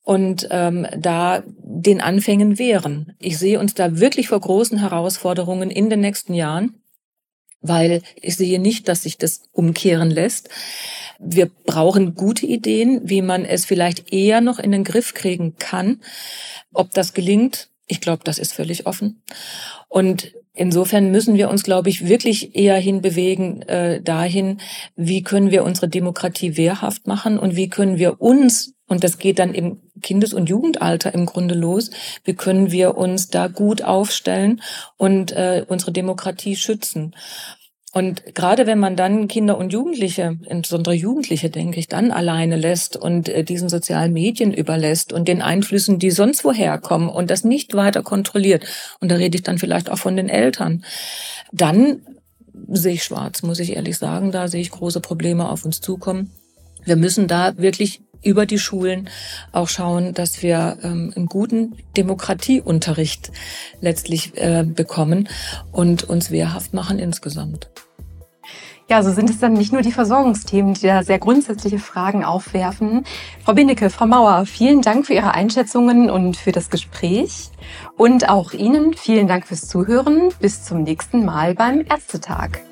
und 0.03 0.49
ähm, 0.51 0.87
da 0.99 1.45
den 1.47 2.01
Anfängen 2.01 2.59
wehren. 2.59 3.15
Ich 3.21 3.39
sehe 3.39 3.61
uns 3.61 3.75
da 3.75 4.01
wirklich 4.01 4.29
vor 4.29 4.41
großen 4.41 4.79
Herausforderungen 4.79 5.71
in 5.71 5.89
den 5.89 6.01
nächsten 6.01 6.35
Jahren 6.35 6.83
weil 7.63 8.03
ich 8.21 8.37
sehe 8.37 8.59
nicht, 8.59 8.89
dass 8.89 9.03
sich 9.03 9.19
das 9.19 9.43
umkehren 9.53 10.11
lässt. 10.11 10.49
Wir 11.19 11.51
brauchen 11.67 12.15
gute 12.15 12.47
Ideen, 12.47 13.01
wie 13.05 13.23
man 13.23 13.45
es 13.45 13.65
vielleicht 13.65 14.13
eher 14.13 14.41
noch 14.41 14.59
in 14.59 14.73
den 14.73 14.85
Griff 14.85 15.15
kriegen 15.15 15.57
kann. 15.59 16.01
Ob 16.73 16.93
das 16.93 17.13
gelingt, 17.13 17.70
ich 17.91 18.01
glaube, 18.01 18.23
das 18.25 18.39
ist 18.39 18.53
völlig 18.53 18.87
offen. 18.87 19.23
Und 19.89 20.33
insofern 20.55 21.11
müssen 21.11 21.35
wir 21.37 21.51
uns, 21.51 21.63
glaube 21.65 21.89
ich, 21.89 22.09
wirklich 22.09 22.55
eher 22.55 22.77
hinbewegen 22.77 23.63
äh, 23.63 24.01
dahin, 24.01 24.61
wie 24.97 25.23
können 25.23 25.51
wir 25.51 25.65
unsere 25.65 25.89
Demokratie 25.89 26.57
wehrhaft 26.57 27.07
machen 27.07 27.39
und 27.39 27.57
wie 27.57 27.69
können 27.69 27.99
wir 27.99 28.21
uns, 28.21 28.75
und 28.87 29.03
das 29.03 29.19
geht 29.19 29.39
dann 29.39 29.55
im 29.55 29.81
Kindes- 30.03 30.35
und 30.35 30.49
Jugendalter 30.49 31.13
im 31.15 31.27
Grunde 31.27 31.55
los, 31.55 31.91
wie 32.25 32.35
können 32.35 32.71
wir 32.71 32.97
uns 32.97 33.29
da 33.29 33.49
gut 33.49 33.83
aufstellen 33.83 34.63
und 34.97 35.33
äh, 35.33 35.65
unsere 35.67 35.93
Demokratie 35.93 36.57
schützen. 36.57 37.15
Und 37.93 38.37
gerade 38.37 38.67
wenn 38.67 38.79
man 38.79 38.95
dann 38.95 39.27
Kinder 39.27 39.59
und 39.59 39.73
Jugendliche, 39.73 40.39
insbesondere 40.49 40.95
Jugendliche, 40.95 41.51
denke 41.51 41.81
ich, 41.81 41.89
dann 41.89 42.13
alleine 42.13 42.57
lässt 42.57 42.97
und 42.97 43.29
äh, 43.29 43.43
diesen 43.43 43.69
sozialen 43.69 44.13
Medien 44.13 44.53
überlässt 44.53 45.13
und 45.13 45.27
den 45.27 45.43
Einflüssen, 45.43 45.99
die 45.99 46.13
sonst 46.13 46.45
woher 46.45 46.79
kommen 46.79 47.09
und 47.09 47.31
das 47.31 47.43
nicht 47.43 47.75
weiter 47.75 48.03
kontrolliert, 48.03 48.65
und 49.01 49.11
da 49.11 49.17
rede 49.17 49.37
ich 49.37 49.43
dann 49.43 49.59
vielleicht 49.59 49.91
auch 49.91 49.99
von 49.99 50.17
den 50.17 50.29
Eltern, 50.29 50.85
dann 51.51 52.03
sehe 52.69 52.95
ich 52.95 53.05
schwarz, 53.05 53.43
muss 53.43 53.59
ich 53.59 53.75
ehrlich 53.75 53.99
sagen. 53.99 54.31
Da 54.31 54.47
sehe 54.49 54.61
ich 54.61 54.71
große 54.71 55.01
Probleme 55.01 55.49
auf 55.49 55.65
uns 55.65 55.81
zukommen. 55.81 56.31
Wir 56.85 56.97
müssen 56.97 57.27
da 57.27 57.57
wirklich 57.59 58.03
über 58.23 58.47
die 58.47 58.59
Schulen 58.59 59.09
auch 59.53 59.69
schauen, 59.69 60.15
dass 60.15 60.43
wir 60.43 60.79
ähm, 60.83 61.13
einen 61.17 61.27
guten 61.27 61.77
Demokratieunterricht 61.97 63.33
letztlich 63.81 64.33
äh, 64.37 64.65
bekommen 64.65 65.29
und 65.73 66.05
uns 66.05 66.31
wehrhaft 66.31 66.75
machen 66.75 66.99
insgesamt. 66.99 67.71
Ja, 68.91 69.05
so 69.05 69.13
sind 69.13 69.31
es 69.31 69.39
dann 69.39 69.53
nicht 69.53 69.73
nur 69.73 69.83
die 69.83 69.93
Versorgungsthemen, 69.93 70.75
die 70.75 70.89
da 70.89 71.05
sehr 71.05 71.21
grundsätzliche 71.21 71.79
Fragen 71.79 72.25
aufwerfen. 72.25 73.05
Frau 73.45 73.53
Bindecke, 73.53 73.89
Frau 73.89 74.05
Mauer, 74.09 74.47
vielen 74.47 74.83
Dank 74.83 75.07
für 75.07 75.15
Ihre 75.15 75.33
Einschätzungen 75.33 76.11
und 76.11 76.37
für 76.37 76.51
das 76.51 76.71
Gespräch. 76.71 77.51
Und 77.97 78.29
auch 78.29 78.53
Ihnen 78.53 78.95
vielen 78.95 79.29
Dank 79.29 79.47
fürs 79.47 79.69
Zuhören. 79.69 80.31
Bis 80.41 80.65
zum 80.65 80.83
nächsten 80.83 81.25
Mal 81.25 81.55
beim 81.55 81.85
Ärztetag. 81.89 82.63